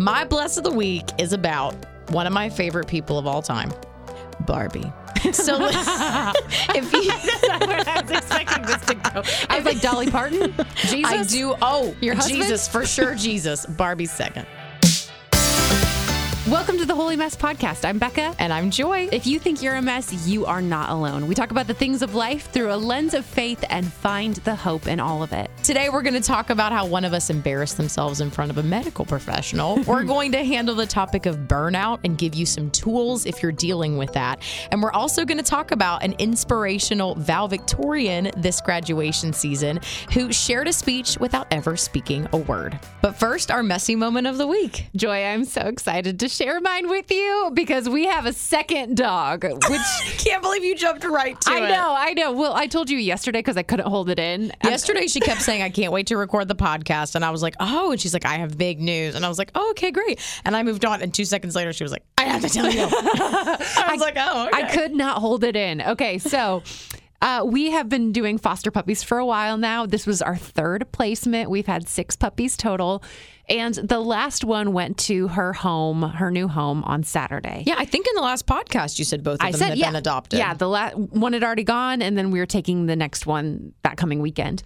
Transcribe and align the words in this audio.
My 0.00 0.24
bless 0.24 0.56
of 0.56 0.64
the 0.64 0.70
week 0.70 1.04
is 1.18 1.34
about 1.34 1.74
one 2.08 2.26
of 2.26 2.32
my 2.32 2.48
favorite 2.48 2.88
people 2.88 3.18
of 3.18 3.26
all 3.26 3.42
time, 3.42 3.70
Barbie. 4.46 4.90
So 5.32 5.58
if 5.60 6.92
you, 6.94 7.10
I 7.12 8.00
was 8.00 8.10
expecting 8.10 8.62
this 8.64 8.80
to 8.86 8.94
go. 8.94 9.22
I 9.50 9.56
was 9.58 9.66
like 9.66 9.82
Dolly 9.82 10.10
Parton, 10.10 10.54
Jesus. 10.76 11.12
I 11.12 11.24
do. 11.24 11.54
Oh, 11.60 11.94
Your 12.00 12.14
husband? 12.14 12.40
Jesus 12.40 12.66
for 12.66 12.86
sure. 12.86 13.14
Jesus, 13.14 13.66
Barbie's 13.66 14.10
second, 14.10 14.46
Welcome 16.50 16.78
to 16.78 16.84
the 16.84 16.96
Holy 16.96 17.14
Mess 17.14 17.36
podcast. 17.36 17.84
I'm 17.84 17.98
Becca. 17.98 18.34
and 18.40 18.52
I'm 18.52 18.72
Joy. 18.72 19.08
If 19.12 19.24
you 19.24 19.38
think 19.38 19.62
you're 19.62 19.76
a 19.76 19.82
mess, 19.82 20.26
you 20.26 20.46
are 20.46 20.60
not 20.60 20.90
alone. 20.90 21.28
We 21.28 21.36
talk 21.36 21.52
about 21.52 21.68
the 21.68 21.74
things 21.74 22.02
of 22.02 22.16
life 22.16 22.50
through 22.50 22.72
a 22.72 22.74
lens 22.74 23.14
of 23.14 23.24
faith 23.24 23.64
and 23.70 23.86
find 23.92 24.34
the 24.34 24.56
hope 24.56 24.88
in 24.88 24.98
all 24.98 25.22
of 25.22 25.32
it. 25.32 25.48
Today, 25.62 25.90
we're 25.90 26.02
going 26.02 26.14
to 26.14 26.20
talk 26.20 26.50
about 26.50 26.72
how 26.72 26.86
one 26.86 27.04
of 27.04 27.12
us 27.12 27.30
embarrassed 27.30 27.76
themselves 27.76 28.20
in 28.20 28.32
front 28.32 28.50
of 28.50 28.58
a 28.58 28.64
medical 28.64 29.04
professional. 29.04 29.80
we're 29.86 30.02
going 30.02 30.32
to 30.32 30.44
handle 30.44 30.74
the 30.74 30.86
topic 30.86 31.24
of 31.26 31.36
burnout 31.36 32.00
and 32.02 32.18
give 32.18 32.34
you 32.34 32.44
some 32.44 32.68
tools 32.72 33.26
if 33.26 33.44
you're 33.44 33.52
dealing 33.52 33.96
with 33.96 34.12
that. 34.14 34.42
And 34.72 34.82
we're 34.82 34.90
also 34.90 35.24
going 35.24 35.38
to 35.38 35.44
talk 35.44 35.70
about 35.70 36.02
an 36.02 36.16
inspirational 36.18 37.14
valedictorian 37.14 38.32
this 38.36 38.60
graduation 38.60 39.32
season 39.32 39.78
who 40.12 40.32
shared 40.32 40.66
a 40.66 40.72
speech 40.72 41.16
without 41.20 41.46
ever 41.52 41.76
speaking 41.76 42.26
a 42.32 42.38
word. 42.38 42.76
But 43.02 43.14
first, 43.14 43.52
our 43.52 43.62
messy 43.62 43.94
moment 43.94 44.26
of 44.26 44.36
the 44.36 44.48
week. 44.48 44.88
Joy, 44.96 45.24
I'm 45.24 45.44
so 45.44 45.60
excited 45.60 46.18
to 46.18 46.28
share 46.28 46.39
mine 46.60 46.88
with 46.88 47.10
you 47.10 47.50
because 47.54 47.88
we 47.88 48.06
have 48.06 48.26
a 48.26 48.32
second 48.32 48.96
dog, 48.96 49.44
which 49.44 49.80
Can't 50.18 50.42
believe 50.42 50.64
you 50.64 50.74
jumped 50.74 51.04
right 51.04 51.40
to 51.40 51.50
it. 51.50 51.62
I 51.62 51.68
know, 51.68 51.94
I 51.96 52.12
know. 52.14 52.32
Well, 52.32 52.54
I 52.54 52.66
told 52.66 52.90
you 52.90 52.98
yesterday 52.98 53.40
because 53.40 53.56
I 53.56 53.62
couldn't 53.62 53.88
hold 53.88 54.10
it 54.10 54.18
in. 54.18 54.52
Yesterday, 54.64 55.06
she 55.06 55.20
kept 55.20 55.42
saying, 55.42 55.62
I 55.62 55.70
can't 55.70 55.92
wait 55.92 56.06
to 56.08 56.16
record 56.16 56.48
the 56.48 56.54
podcast. 56.54 57.14
And 57.14 57.24
I 57.24 57.30
was 57.30 57.42
like, 57.42 57.54
oh. 57.60 57.92
And 57.92 58.00
she's 58.00 58.12
like, 58.12 58.24
I 58.24 58.34
have 58.34 58.56
big 58.56 58.80
news. 58.80 59.14
And 59.14 59.24
I 59.24 59.28
was 59.28 59.38
like, 59.38 59.50
oh, 59.54 59.70
okay, 59.70 59.90
great. 59.90 60.20
And 60.44 60.56
I 60.56 60.62
moved 60.62 60.84
on. 60.84 61.02
And 61.02 61.12
two 61.12 61.24
seconds 61.24 61.54
later, 61.54 61.72
she 61.72 61.84
was 61.84 61.92
like, 61.92 62.04
I 62.18 62.24
have 62.24 62.42
to 62.42 62.48
tell 62.48 62.70
you. 62.70 62.82
I 62.90 63.88
was 63.92 64.00
like, 64.00 64.16
oh, 64.16 64.46
okay. 64.48 64.62
I 64.62 64.74
could 64.74 64.92
not 64.92 65.18
hold 65.18 65.44
it 65.44 65.56
in. 65.56 65.82
Okay, 65.82 66.18
so 66.18 66.62
uh, 67.22 67.42
we 67.46 67.70
have 67.70 67.88
been 67.88 68.12
doing 68.12 68.38
foster 68.38 68.70
puppies 68.70 69.02
for 69.02 69.18
a 69.18 69.26
while 69.26 69.58
now. 69.58 69.86
This 69.86 70.06
was 70.06 70.22
our 70.22 70.36
third 70.36 70.90
placement. 70.92 71.50
We've 71.50 71.66
had 71.66 71.88
six 71.88 72.16
puppies 72.16 72.56
total. 72.56 73.02
And 73.50 73.74
the 73.74 73.98
last 73.98 74.44
one 74.44 74.72
went 74.72 74.96
to 74.98 75.26
her 75.28 75.52
home, 75.52 76.02
her 76.02 76.30
new 76.30 76.46
home 76.46 76.84
on 76.84 77.02
Saturday. 77.02 77.64
Yeah, 77.66 77.74
I 77.76 77.84
think 77.84 78.06
in 78.06 78.14
the 78.14 78.22
last 78.22 78.46
podcast 78.46 78.98
you 78.98 79.04
said 79.04 79.24
both 79.24 79.40
of 79.40 79.42
I 79.42 79.50
them 79.50 79.58
said, 79.58 79.68
had 79.70 79.78
yeah, 79.78 79.88
been 79.88 79.96
adopted. 79.96 80.38
Yeah, 80.38 80.54
the 80.54 80.68
la- 80.68 80.90
one 80.90 81.32
had 81.32 81.42
already 81.42 81.64
gone, 81.64 82.00
and 82.00 82.16
then 82.16 82.30
we 82.30 82.38
were 82.38 82.46
taking 82.46 82.86
the 82.86 82.96
next 82.96 83.26
one 83.26 83.72
that 83.82 83.96
coming 83.96 84.20
weekend. 84.20 84.62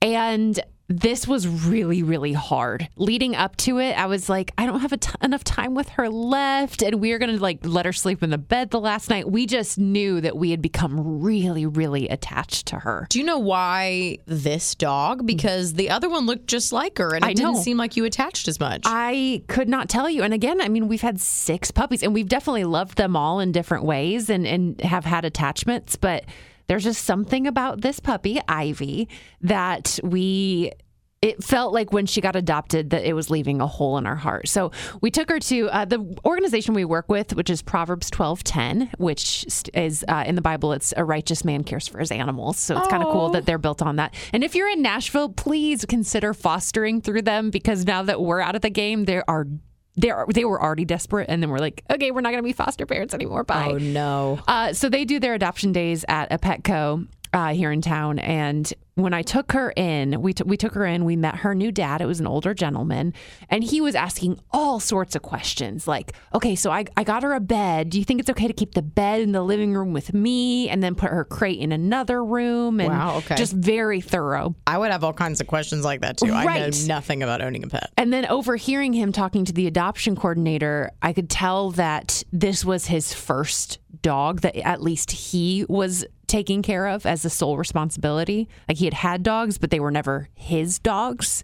And 0.00 0.58
this 0.90 1.28
was 1.28 1.46
really, 1.46 2.02
really 2.02 2.32
hard. 2.32 2.88
Leading 2.96 3.36
up 3.36 3.56
to 3.58 3.78
it, 3.78 3.92
I 3.92 4.06
was 4.06 4.28
like, 4.28 4.50
I 4.58 4.66
don't 4.66 4.80
have 4.80 4.92
a 4.92 4.96
t- 4.96 5.12
enough 5.22 5.44
time 5.44 5.76
with 5.76 5.88
her 5.90 6.08
left, 6.08 6.82
and 6.82 7.00
we 7.00 7.12
are 7.12 7.18
going 7.18 7.34
to 7.34 7.40
like 7.40 7.60
let 7.62 7.86
her 7.86 7.92
sleep 7.92 8.24
in 8.24 8.30
the 8.30 8.38
bed 8.38 8.70
the 8.70 8.80
last 8.80 9.08
night. 9.08 9.30
We 9.30 9.46
just 9.46 9.78
knew 9.78 10.20
that 10.20 10.36
we 10.36 10.50
had 10.50 10.60
become 10.60 11.22
really, 11.22 11.64
really 11.64 12.08
attached 12.08 12.66
to 12.66 12.80
her. 12.80 13.06
Do 13.08 13.20
you 13.20 13.24
know 13.24 13.38
why 13.38 14.18
this 14.26 14.74
dog? 14.74 15.24
Because 15.24 15.74
the 15.74 15.90
other 15.90 16.08
one 16.08 16.26
looked 16.26 16.48
just 16.48 16.72
like 16.72 16.98
her, 16.98 17.14
and 17.14 17.24
it 17.24 17.28
I 17.28 17.34
didn't 17.34 17.54
know. 17.54 17.60
seem 17.60 17.76
like 17.76 17.96
you 17.96 18.04
attached 18.04 18.48
as 18.48 18.58
much. 18.58 18.82
I 18.84 19.42
could 19.46 19.68
not 19.68 19.88
tell 19.88 20.10
you. 20.10 20.24
And 20.24 20.34
again, 20.34 20.60
I 20.60 20.68
mean, 20.68 20.88
we've 20.88 21.00
had 21.00 21.20
six 21.20 21.70
puppies 21.70 22.02
and 22.02 22.12
we've 22.12 22.28
definitely 22.28 22.64
loved 22.64 22.96
them 22.96 23.14
all 23.14 23.38
in 23.38 23.52
different 23.52 23.84
ways 23.84 24.28
and, 24.28 24.44
and 24.44 24.80
have 24.80 25.04
had 25.04 25.24
attachments. 25.24 25.94
But 25.94 26.24
there's 26.70 26.84
just 26.84 27.04
something 27.04 27.48
about 27.48 27.80
this 27.80 27.98
puppy, 27.98 28.40
Ivy, 28.46 29.08
that 29.40 29.98
we. 30.04 30.70
It 31.20 31.42
felt 31.44 31.74
like 31.74 31.92
when 31.92 32.06
she 32.06 32.22
got 32.22 32.34
adopted 32.34 32.90
that 32.90 33.04
it 33.04 33.12
was 33.12 33.28
leaving 33.28 33.60
a 33.60 33.66
hole 33.66 33.98
in 33.98 34.06
our 34.06 34.16
heart. 34.16 34.48
So 34.48 34.70
we 35.02 35.10
took 35.10 35.28
her 35.28 35.38
to 35.38 35.68
uh, 35.68 35.84
the 35.84 36.16
organization 36.24 36.72
we 36.72 36.86
work 36.86 37.10
with, 37.10 37.34
which 37.34 37.50
is 37.50 37.60
Proverbs 37.60 38.08
twelve 38.08 38.44
ten, 38.44 38.88
which 38.98 39.44
is 39.74 40.04
uh, 40.08 40.22
in 40.26 40.36
the 40.36 40.40
Bible. 40.40 40.72
It's 40.72 40.94
a 40.96 41.04
righteous 41.04 41.44
man 41.44 41.64
cares 41.64 41.88
for 41.88 41.98
his 41.98 42.12
animals. 42.12 42.56
So 42.56 42.78
it's 42.78 42.88
kind 42.88 43.02
of 43.02 43.12
cool 43.12 43.30
that 43.30 43.46
they're 43.46 43.58
built 43.58 43.82
on 43.82 43.96
that. 43.96 44.14
And 44.32 44.44
if 44.44 44.54
you're 44.54 44.70
in 44.70 44.80
Nashville, 44.80 45.28
please 45.28 45.84
consider 45.84 46.32
fostering 46.32 47.02
through 47.02 47.22
them 47.22 47.50
because 47.50 47.84
now 47.84 48.02
that 48.04 48.20
we're 48.22 48.40
out 48.40 48.54
of 48.54 48.62
the 48.62 48.70
game, 48.70 49.06
there 49.06 49.28
are 49.28 49.46
they 49.96 50.12
they 50.32 50.44
were 50.44 50.62
already 50.62 50.84
desperate, 50.84 51.26
and 51.28 51.42
then 51.42 51.50
we're 51.50 51.58
like, 51.58 51.82
okay, 51.90 52.10
we're 52.10 52.20
not 52.20 52.30
going 52.30 52.42
to 52.42 52.46
be 52.46 52.52
foster 52.52 52.86
parents 52.86 53.14
anymore. 53.14 53.44
Bye. 53.44 53.70
oh, 53.72 53.78
no. 53.78 54.38
Uh, 54.46 54.72
so 54.72 54.88
they 54.88 55.04
do 55.04 55.20
their 55.20 55.34
adoption 55.34 55.72
days 55.72 56.04
at 56.08 56.32
a 56.32 56.38
Petco 56.38 57.06
uh, 57.32 57.52
here 57.54 57.70
in 57.72 57.80
town, 57.80 58.18
and 58.18 58.72
when 58.96 59.14
I 59.14 59.22
took 59.22 59.52
her 59.52 59.72
in, 59.76 60.20
we 60.20 60.32
t- 60.34 60.42
we 60.44 60.56
took 60.56 60.74
her 60.74 60.84
in. 60.84 61.04
We 61.04 61.16
met 61.16 61.36
her 61.36 61.54
new 61.54 61.70
dad. 61.72 62.00
It 62.00 62.06
was 62.06 62.20
an 62.20 62.26
older 62.26 62.52
gentleman, 62.54 63.14
and 63.48 63.62
he 63.64 63.80
was 63.80 63.94
asking 63.94 64.40
all 64.50 64.80
sorts 64.80 65.14
of 65.14 65.22
questions, 65.22 65.86
like, 65.88 66.12
okay, 66.34 66.54
so 66.56 66.70
I 66.70 66.84
I 66.96 67.04
got 67.04 67.22
her 67.22 67.32
a 67.32 67.40
bed. 67.40 67.90
Do 67.90 67.98
you 67.98 68.04
think 68.04 68.20
it's 68.20 68.28
okay 68.30 68.46
to 68.48 68.52
keep 68.52 68.74
the 68.74 68.82
bed 68.82 69.20
in 69.20 69.32
the 69.32 69.42
living 69.42 69.72
room 69.74 69.92
with 69.92 70.12
me, 70.12 70.68
and 70.68 70.82
then 70.82 70.94
put 70.94 71.10
her 71.10 71.24
crate 71.24 71.60
in 71.60 71.72
another 71.72 72.22
room? 72.24 72.80
And 72.80 72.90
Wow, 72.90 73.18
okay. 73.18 73.36
just 73.36 73.52
very 73.54 74.00
thorough. 74.00 74.54
I 74.66 74.76
would 74.76 74.90
have 74.90 75.04
all 75.04 75.12
kinds 75.14 75.40
of 75.40 75.46
questions 75.46 75.84
like 75.84 76.00
that 76.00 76.16
too. 76.16 76.26
I 76.32 76.40
know 76.42 76.46
Right. 76.46 76.84
nothing 76.86 77.22
about 77.22 77.40
owning 77.42 77.62
a 77.64 77.68
pet. 77.68 77.90
And 77.96 78.12
then 78.12 78.26
overhearing 78.26 78.92
him 78.92 79.12
talking 79.12 79.44
to 79.44 79.52
the 79.52 79.66
adoption 79.68 80.16
coordinator, 80.16 80.90
I 81.00 81.12
could 81.12 81.30
tell 81.30 81.70
that 81.72 82.22
this 82.32 82.64
was 82.64 82.86
his 82.86 83.14
first 83.14 83.78
dog 84.02 84.40
that 84.40 84.56
at 84.56 84.82
least 84.82 85.10
he 85.12 85.64
was 85.68 86.04
taking 86.30 86.62
care 86.62 86.86
of 86.86 87.04
as 87.04 87.24
a 87.24 87.30
sole 87.30 87.56
responsibility. 87.56 88.48
Like 88.68 88.78
he 88.78 88.84
had 88.84 88.94
had 88.94 89.22
dogs, 89.22 89.58
but 89.58 89.70
they 89.70 89.80
were 89.80 89.90
never 89.90 90.28
his 90.34 90.78
dogs. 90.78 91.42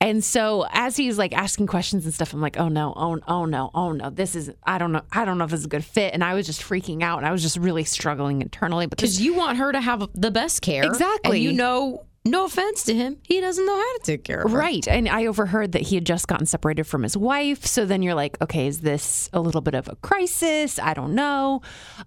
And 0.00 0.24
so 0.24 0.66
as 0.70 0.96
he's 0.96 1.18
like 1.18 1.32
asking 1.32 1.66
questions 1.66 2.04
and 2.04 2.12
stuff, 2.12 2.32
I'm 2.32 2.40
like, 2.40 2.58
oh 2.58 2.68
no, 2.68 2.92
oh, 2.96 3.20
oh 3.28 3.44
no, 3.44 3.70
oh 3.74 3.92
no, 3.92 4.10
this 4.10 4.34
is, 4.34 4.50
I 4.64 4.78
don't 4.78 4.92
know, 4.92 5.02
I 5.12 5.24
don't 5.24 5.38
know 5.38 5.44
if 5.44 5.50
this 5.50 5.60
is 5.60 5.66
a 5.66 5.68
good 5.68 5.84
fit. 5.84 6.14
And 6.14 6.24
I 6.24 6.34
was 6.34 6.46
just 6.46 6.62
freaking 6.62 7.02
out 7.02 7.18
and 7.18 7.26
I 7.26 7.32
was 7.32 7.42
just 7.42 7.56
really 7.56 7.84
struggling 7.84 8.42
internally. 8.42 8.86
But 8.86 8.98
Because 8.98 9.20
you 9.20 9.34
want 9.34 9.58
her 9.58 9.72
to 9.72 9.80
have 9.80 10.08
the 10.14 10.30
best 10.30 10.62
care. 10.62 10.84
Exactly. 10.84 11.36
And 11.36 11.44
you 11.44 11.52
know, 11.52 12.04
no 12.24 12.46
offense 12.46 12.84
to 12.84 12.94
him, 12.94 13.18
he 13.22 13.40
doesn't 13.40 13.64
know 13.64 13.76
how 13.76 13.96
to 13.98 14.00
take 14.02 14.24
care 14.24 14.40
of 14.40 14.50
her. 14.50 14.58
Right. 14.58 14.86
And 14.88 15.08
I 15.08 15.26
overheard 15.26 15.72
that 15.72 15.82
he 15.82 15.94
had 15.94 16.06
just 16.06 16.26
gotten 16.26 16.46
separated 16.46 16.84
from 16.84 17.02
his 17.02 17.16
wife. 17.16 17.66
So 17.66 17.84
then 17.84 18.02
you're 18.02 18.14
like, 18.14 18.40
okay, 18.40 18.66
is 18.66 18.80
this 18.80 19.28
a 19.32 19.40
little 19.40 19.60
bit 19.60 19.74
of 19.74 19.88
a 19.88 19.96
crisis? 19.96 20.78
I 20.78 20.94
don't 20.94 21.14
know. 21.14 21.60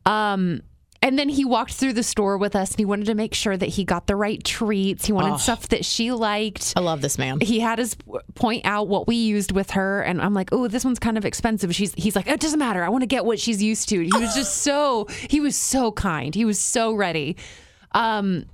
Um, 0.05 0.61
and 1.07 1.17
then 1.17 1.29
he 1.29 1.45
walked 1.45 1.73
through 1.73 1.93
the 1.93 2.03
store 2.03 2.37
with 2.37 2.53
us 2.53 2.71
and 2.71 2.79
he 2.79 2.85
wanted 2.85 3.05
to 3.05 3.15
make 3.15 3.33
sure 3.33 3.55
that 3.55 3.69
he 3.69 3.85
got 3.85 4.07
the 4.07 4.15
right 4.15 4.43
treats. 4.43 5.05
He 5.05 5.13
wanted 5.13 5.39
stuff 5.39 5.69
that 5.69 5.85
she 5.85 6.11
liked. 6.11 6.73
I 6.75 6.81
love 6.81 7.01
this 7.01 7.17
man. 7.17 7.39
He 7.39 7.61
had 7.61 7.79
us 7.79 7.95
point 8.35 8.65
out 8.65 8.89
what 8.89 9.07
we 9.07 9.15
used 9.15 9.53
with 9.53 9.71
her, 9.71 10.01
and 10.01 10.21
I'm 10.21 10.33
like, 10.33 10.49
"Oh, 10.51 10.67
this 10.67 10.83
one's 10.83 10.99
kind 10.99 11.17
of 11.17 11.25
expensive." 11.25 11.73
She's, 11.73 11.93
he's 11.93 12.15
like, 12.15 12.27
"It 12.27 12.41
doesn't 12.41 12.59
matter. 12.59 12.83
I 12.83 12.89
want 12.89 13.03
to 13.03 13.07
get 13.07 13.23
what 13.23 13.39
she's 13.39 13.63
used 13.63 13.87
to." 13.89 14.01
He 14.01 14.11
was 14.11 14.35
just 14.35 14.57
so, 14.61 15.07
he 15.29 15.39
was 15.39 15.55
so 15.55 15.91
kind. 15.93 16.35
He 16.35 16.43
was 16.43 16.59
so 16.59 16.93
ready. 16.93 17.37
Um, 17.93 18.45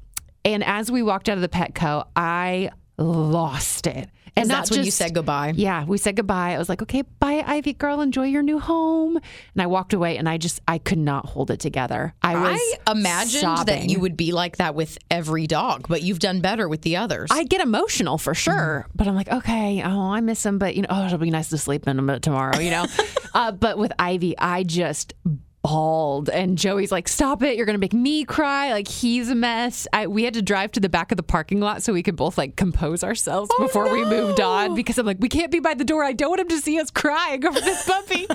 and 0.46 0.64
as 0.64 0.91
we 0.91 1.02
walked 1.02 1.30
out 1.30 1.38
of 1.38 1.41
the 1.41 1.50
Petco, 1.50 2.06
I 2.16 2.70
lost 2.97 3.88
it. 3.88 4.09
And 4.36 4.50
that's 4.50 4.72
when 4.72 4.84
you 4.84 4.92
said 4.92 5.14
goodbye. 5.14 5.54
yeah, 5.56 5.86
we 5.86 5.98
said 5.98 6.16
goodbye. 6.16 6.56
I 6.56 6.58
was 6.58 6.68
like, 6.70 6.82
okay, 6.82 7.04
bye, 7.20 7.44
Ivy 7.46 7.74
girl. 7.74 8.02
Enjoy 8.02 8.26
your 8.26 8.42
new 8.42 8.60
home. 8.60 9.16
And 9.18 9.62
I 9.62 9.68
walked 9.68 9.94
away 9.94 10.18
and 10.18 10.28
I 10.28 10.38
just, 10.38 10.60
I 10.68 10.80
could 10.80 10.98
not 10.98 11.26
hold 11.28 11.52
it 11.52 11.60
together. 11.60 12.14
I 12.22 12.36
was 12.36 12.60
I 12.88 12.92
imagined 12.92 13.68
that 13.68 13.90
you 13.90 14.00
would 14.00 14.18
be 14.18 14.32
like 14.32 14.58
that 14.58 14.76
with 14.76 14.98
every 15.12 15.46
dog, 15.48 15.88
but 15.88 16.02
you've 16.02 16.20
done 16.20 16.42
better 16.42 16.68
with 16.68 16.82
the 16.82 16.98
others. 16.98 17.30
I 17.32 17.44
get 17.44 17.62
emotional 17.62 18.18
for 18.18 18.34
sure, 18.34 18.86
Mm-hmm. 18.88 18.92
but 18.96 19.08
I'm 19.08 19.16
like, 19.16 19.30
okay, 19.32 19.82
oh, 19.84 20.12
I 20.12 20.22
miss 20.22 20.46
him, 20.46 20.58
but 20.58 20.76
you 20.76 20.82
know, 20.82 20.88
oh, 20.90 21.06
it'll 21.06 21.18
be 21.18 21.30
nice 21.30 21.50
to 21.50 21.58
sleep 21.58 21.88
in 21.88 22.10
a 22.10 22.20
tomorrow, 22.20 22.58
you 22.60 22.72
know. 22.72 22.86
uh, 23.34 23.52
but 23.52 23.78
with 23.78 23.92
Ivy, 24.00 24.38
I 24.38 24.64
just 24.64 25.14
bawled, 25.63 26.29
and 26.29 26.57
Joey's 26.57 26.91
like, 26.91 27.07
"Stop 27.07 27.41
it! 27.41 27.56
You're 27.57 27.66
gonna 27.66 27.78
make 27.78 27.94
me 27.94 28.24
cry." 28.25 28.72
Like 28.72 28.88
he's 28.88 29.29
a 29.29 29.35
mess. 29.35 29.88
I, 29.94 30.07
we 30.07 30.24
had 30.24 30.34
to 30.35 30.41
drive 30.41 30.72
to 30.74 30.79
the 30.79 30.90
back 30.90 31.12
of 31.12 31.18
the 31.18 31.24
parking 31.24 31.59
lot 31.59 31.81
so 31.81 31.94
we 31.94 32.03
could 32.03 32.16
both 32.16 32.38
like 32.38 32.56
compose 32.56 33.03
ourselves 33.03 33.50
Oh, 33.53 33.63
before 33.63 33.91
we 33.91 34.06
moved 34.06 34.40
on 34.40 34.75
because 34.75 34.97
I'm 34.97 35.06
like, 35.06 35.18
we 35.19 35.29
can't 35.29 35.52
be 35.52 35.59
by 35.59 35.73
the 35.73 35.85
door. 35.85 36.03
I 36.03 36.13
don't 36.13 36.29
want 36.29 36.41
him 36.41 36.50
to 36.50 36.59
see 36.59 36.79
us 36.79 36.91
crying 36.91 37.46
over 37.46 37.59
this 37.59 37.85
puppy. 37.85 38.28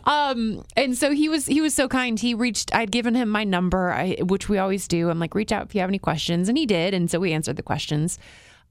um, 0.04 0.62
and 0.76 0.96
so 0.96 1.10
he 1.10 1.28
was 1.28 1.46
he 1.46 1.60
was 1.60 1.74
so 1.74 1.88
kind. 1.88 2.20
He 2.20 2.34
reached. 2.34 2.74
I'd 2.74 2.90
given 2.92 3.14
him 3.14 3.28
my 3.28 3.44
number, 3.44 3.90
I, 3.90 4.16
which 4.20 4.48
we 4.48 4.58
always 4.58 4.86
do. 4.86 5.10
I'm 5.10 5.18
like, 5.18 5.34
reach 5.34 5.52
out 5.52 5.66
if 5.66 5.74
you 5.74 5.80
have 5.80 5.90
any 5.90 5.98
questions, 5.98 6.48
and 6.48 6.58
he 6.58 6.66
did, 6.66 6.94
and 6.94 7.10
so 7.10 7.18
we 7.18 7.32
answered 7.32 7.56
the 7.56 7.62
questions. 7.62 8.18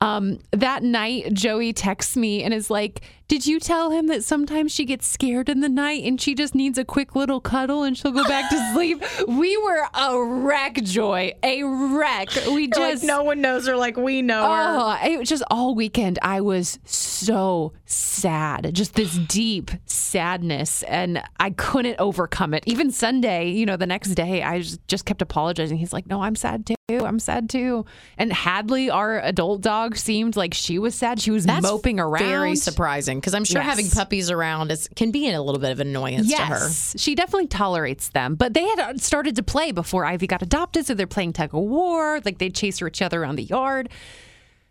Um, 0.03 0.39
that 0.51 0.83
night, 0.83 1.33
Joey 1.33 1.71
texts 1.71 2.17
me 2.17 2.44
and 2.44 2.53
is 2.53 2.69
like, 2.69 3.01
Did 3.29 3.45
you 3.47 3.57
tell 3.57 3.91
him 3.91 4.07
that 4.07 4.21
sometimes 4.21 4.73
she 4.73 4.83
gets 4.83 5.07
scared 5.07 5.47
in 5.47 5.61
the 5.61 5.69
night 5.69 6.03
and 6.03 6.19
she 6.19 6.35
just 6.35 6.53
needs 6.53 6.77
a 6.77 6.83
quick 6.83 7.15
little 7.15 7.39
cuddle 7.39 7.83
and 7.83 7.97
she'll 7.97 8.11
go 8.11 8.25
back 8.27 8.50
to 8.50 8.71
sleep? 8.73 9.01
We 9.29 9.55
were 9.55 9.88
a 9.94 10.21
wreck, 10.21 10.75
Joy. 10.83 11.31
A 11.41 11.63
wreck. 11.63 12.27
We 12.47 12.67
just. 12.67 13.05
No 13.05 13.23
one 13.23 13.39
knows 13.39 13.65
her 13.65 13.77
like 13.77 13.95
we 13.95 14.21
know 14.21 14.44
Oh, 14.45 15.00
it 15.07 15.19
was 15.19 15.29
just 15.29 15.44
all 15.50 15.73
weekend. 15.73 16.19
I 16.21 16.41
was 16.41 16.79
so 16.83 17.71
sad, 17.85 18.71
just 18.73 18.95
this 18.95 19.17
deep 19.17 19.71
sadness, 19.85 20.83
and 20.83 21.23
I 21.39 21.51
couldn't 21.51 21.95
overcome 22.00 22.53
it. 22.53 22.63
Even 22.67 22.91
Sunday, 22.91 23.51
you 23.51 23.65
know, 23.65 23.77
the 23.77 23.88
next 23.88 24.15
day, 24.15 24.44
I 24.44 24.59
just, 24.59 24.85
just 24.89 25.05
kept 25.05 25.21
apologizing. 25.21 25.77
He's 25.77 25.94
like, 25.94 26.07
"No, 26.07 26.23
I'm 26.23 26.35
sad 26.35 26.65
too." 26.65 26.75
Too. 26.99 27.05
I'm 27.05 27.19
sad 27.19 27.49
too. 27.49 27.85
And 28.17 28.31
Hadley, 28.31 28.89
our 28.89 29.19
adult 29.19 29.61
dog, 29.61 29.97
seemed 29.97 30.35
like 30.35 30.53
she 30.53 30.79
was 30.79 30.95
sad. 30.95 31.19
She 31.21 31.31
was 31.31 31.45
moping 31.47 31.99
around. 31.99 32.23
Very 32.25 32.55
surprising 32.55 33.19
because 33.19 33.33
I'm 33.33 33.45
sure 33.45 33.61
Yes. 33.61 33.69
having 33.69 33.89
puppies 33.89 34.29
around 34.29 34.71
is 34.71 34.89
can 34.95 35.11
be 35.11 35.29
a 35.31 35.41
little 35.41 35.61
bit 35.61 35.71
of 35.71 35.79
annoyance 35.79 36.29
to 36.29 36.41
her. 36.41 36.55
Yes, 36.55 36.95
she 36.97 37.15
definitely 37.15 37.47
tolerates 37.47 38.09
them. 38.09 38.35
But 38.35 38.53
they 38.53 38.63
had 38.67 38.79
uh, 38.79 38.97
started 38.97 39.35
to 39.37 39.43
play 39.43 39.71
before 39.71 40.05
Ivy 40.05 40.27
got 40.27 40.41
adopted, 40.41 40.85
so 40.85 40.93
they're 40.93 41.07
playing 41.07 41.33
tug 41.33 41.53
of 41.53 41.61
war. 41.61 42.19
Like 42.25 42.37
they'd 42.37 42.53
chase 42.55 42.81
each 42.81 43.01
other 43.01 43.21
around 43.23 43.35
the 43.35 43.43
yard. 43.43 43.89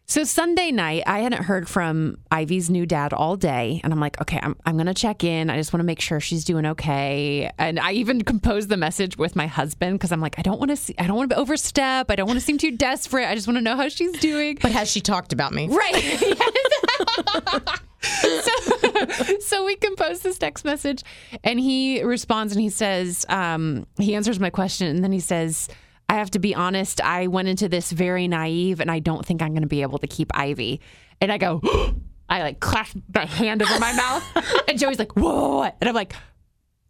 So 0.06 0.24
Sunday 0.24 0.72
night, 0.72 1.04
I 1.06 1.20
hadn't 1.20 1.44
heard 1.44 1.68
from 1.68 2.18
Ivy's 2.30 2.68
new 2.68 2.84
dad 2.84 3.14
all 3.14 3.36
day, 3.36 3.80
and 3.82 3.92
I'm 3.92 4.00
like, 4.00 4.20
okay, 4.20 4.38
I'm 4.42 4.56
I'm 4.66 4.76
gonna 4.76 4.92
check 4.92 5.24
in. 5.24 5.48
I 5.48 5.56
just 5.56 5.72
want 5.72 5.80
to 5.80 5.84
make 5.84 6.00
sure 6.00 6.20
she's 6.20 6.44
doing 6.44 6.66
okay. 6.66 7.50
And 7.56 7.80
I 7.80 7.92
even 7.92 8.22
composed 8.22 8.68
the 8.68 8.76
message 8.76 9.16
with 9.16 9.34
my 9.36 9.46
husband 9.46 9.98
because 9.98 10.12
I'm 10.12 10.20
like, 10.20 10.38
I 10.38 10.42
don't 10.42 10.58
want 10.58 10.70
to 10.70 10.76
see, 10.76 10.94
I 10.98 11.06
don't 11.06 11.16
want 11.16 11.30
to 11.30 11.36
overstep. 11.36 12.10
I 12.10 12.16
don't 12.16 12.26
want 12.26 12.38
to 12.38 12.44
seem 12.44 12.58
too 12.58 12.76
desperate. 12.76 13.26
I 13.26 13.34
just 13.34 13.46
want 13.46 13.56
to 13.56 13.62
know 13.62 13.76
how 13.76 13.88
she's 13.88 14.12
doing. 14.18 14.58
But 14.60 14.72
has 14.72 14.90
she 14.90 15.00
talked 15.00 15.32
about 15.32 15.52
me? 15.52 15.68
Right. 15.68 15.94
so, 18.02 19.38
so 19.40 19.64
we 19.64 19.76
compose 19.76 20.20
this 20.20 20.36
text 20.36 20.64
message, 20.64 21.04
and 21.42 21.58
he 21.58 22.02
responds 22.02 22.52
and 22.52 22.60
he 22.60 22.68
says, 22.68 23.24
um, 23.28 23.86
he 23.96 24.14
answers 24.14 24.38
my 24.38 24.50
question, 24.50 24.88
and 24.88 25.02
then 25.02 25.12
he 25.12 25.20
says, 25.20 25.68
I 26.12 26.16
have 26.16 26.30
to 26.32 26.38
be 26.38 26.54
honest, 26.54 27.00
I 27.00 27.26
went 27.28 27.48
into 27.48 27.70
this 27.70 27.90
very 27.90 28.28
naive, 28.28 28.80
and 28.80 28.90
I 28.90 28.98
don't 28.98 29.24
think 29.24 29.40
I'm 29.40 29.52
going 29.52 29.62
to 29.62 29.66
be 29.68 29.80
able 29.80 29.98
to 30.00 30.06
keep 30.06 30.30
Ivy. 30.36 30.82
And 31.22 31.32
I 31.32 31.38
go, 31.38 31.62
I 32.28 32.42
like 32.42 32.60
clasp 32.60 32.98
my 33.14 33.24
hand 33.24 33.62
over 33.62 33.78
my 33.80 33.94
mouth, 33.94 34.22
and 34.68 34.78
Joey's 34.78 34.98
like, 34.98 35.12
whoa. 35.16 35.62
And 35.62 35.88
I'm 35.88 35.94
like, 35.94 36.12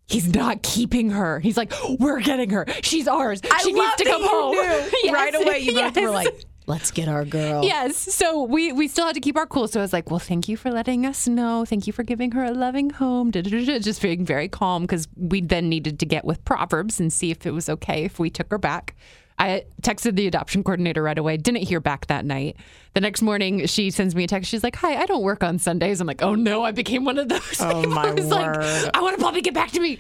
He's 0.09 0.35
not 0.35 0.63
keeping 0.65 1.11
her. 1.11 1.39
He's 1.39 1.57
like, 1.57 1.73
we're 2.01 2.21
getting 2.21 2.51
her. 2.51 2.67
She's 2.83 3.07
ours. 3.07 3.41
she 3.63 3.73
needs 3.73 3.95
to 3.97 4.05
come 4.05 4.23
home. 4.25 4.57
Yes. 5.05 5.13
Right 5.15 5.35
away, 5.37 5.59
you 5.61 5.73
both 5.75 5.95
were 5.95 6.03
Yes. 6.03 6.11
like, 6.11 6.45
let's 6.67 6.91
get 6.91 7.09
our 7.09 7.25
girl. 7.25 7.65
Yes. 7.65 7.97
So 7.97 8.43
we 8.45 8.73
we 8.73 8.89
still 8.89 9.07
had 9.07 9.15
to 9.15 9.21
keep 9.21 9.37
our 9.37 9.47
cool. 9.47 9.69
So 9.69 9.81
I 9.81 9.83
was 9.83 9.93
like, 9.93 10.11
well, 10.11 10.21
thank 10.21 10.49
you 10.49 10.57
for 10.57 10.71
letting 10.71 11.07
us 11.07 11.27
know. 11.27 11.65
Thank 11.65 11.87
you 11.87 11.93
for 11.93 12.03
giving 12.03 12.33
her 12.33 12.45
a 12.45 12.53
loving 12.53 12.91
home. 12.91 13.31
Just 13.33 14.03
being 14.03 14.25
very 14.25 14.49
calm 14.49 14.83
because 14.83 15.09
we 15.17 15.41
then 15.41 15.69
needed 15.69 15.99
to 16.01 16.07
get 16.07 16.25
with 16.25 16.45
Proverbs 16.45 17.01
and 17.01 17.13
see 17.13 17.31
if 17.31 17.47
it 17.47 17.53
was 17.53 17.69
okay 17.69 18.05
if 18.05 18.19
we 18.19 18.31
took 18.31 18.51
her 18.51 18.59
back. 18.59 18.95
I 19.39 19.65
texted 19.83 20.17
the 20.17 20.27
adoption 20.27 20.63
coordinator 20.63 21.03
right 21.03 21.19
away. 21.19 21.37
Didn't 21.37 21.63
hear 21.63 21.81
back 21.81 22.07
that 22.07 22.25
night. 22.25 22.57
The 22.95 23.01
next 23.01 23.23
morning, 23.23 23.67
she 23.67 23.91
sends 23.91 24.15
me 24.15 24.25
a 24.25 24.27
text. 24.27 24.51
She's 24.51 24.63
like, 24.63 24.77
"Hi, 24.77 24.97
I 24.97 25.07
don't 25.07 25.23
work 25.23 25.43
on 25.43 25.59
Sundays." 25.59 26.01
I'm 26.01 26.07
like, 26.07 26.23
"Oh 26.23 26.35
no, 26.35 26.63
I 26.63 26.73
became 26.73 27.05
one 27.05 27.19
of 27.19 27.29
those." 27.29 27.61
Oh, 27.61 27.81
people." 27.81 27.95
my 27.95 28.09
I 28.09 28.13
was 28.13 28.27
word. 28.27 28.57
like, 28.59 28.97
"I 28.97 29.01
want 29.01 29.17
a 29.19 29.19
puppy. 29.19 29.41
Get 29.41 29.55
back 29.55 29.71
to 29.73 29.81
me." 29.81 29.99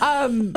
um, 0.00 0.56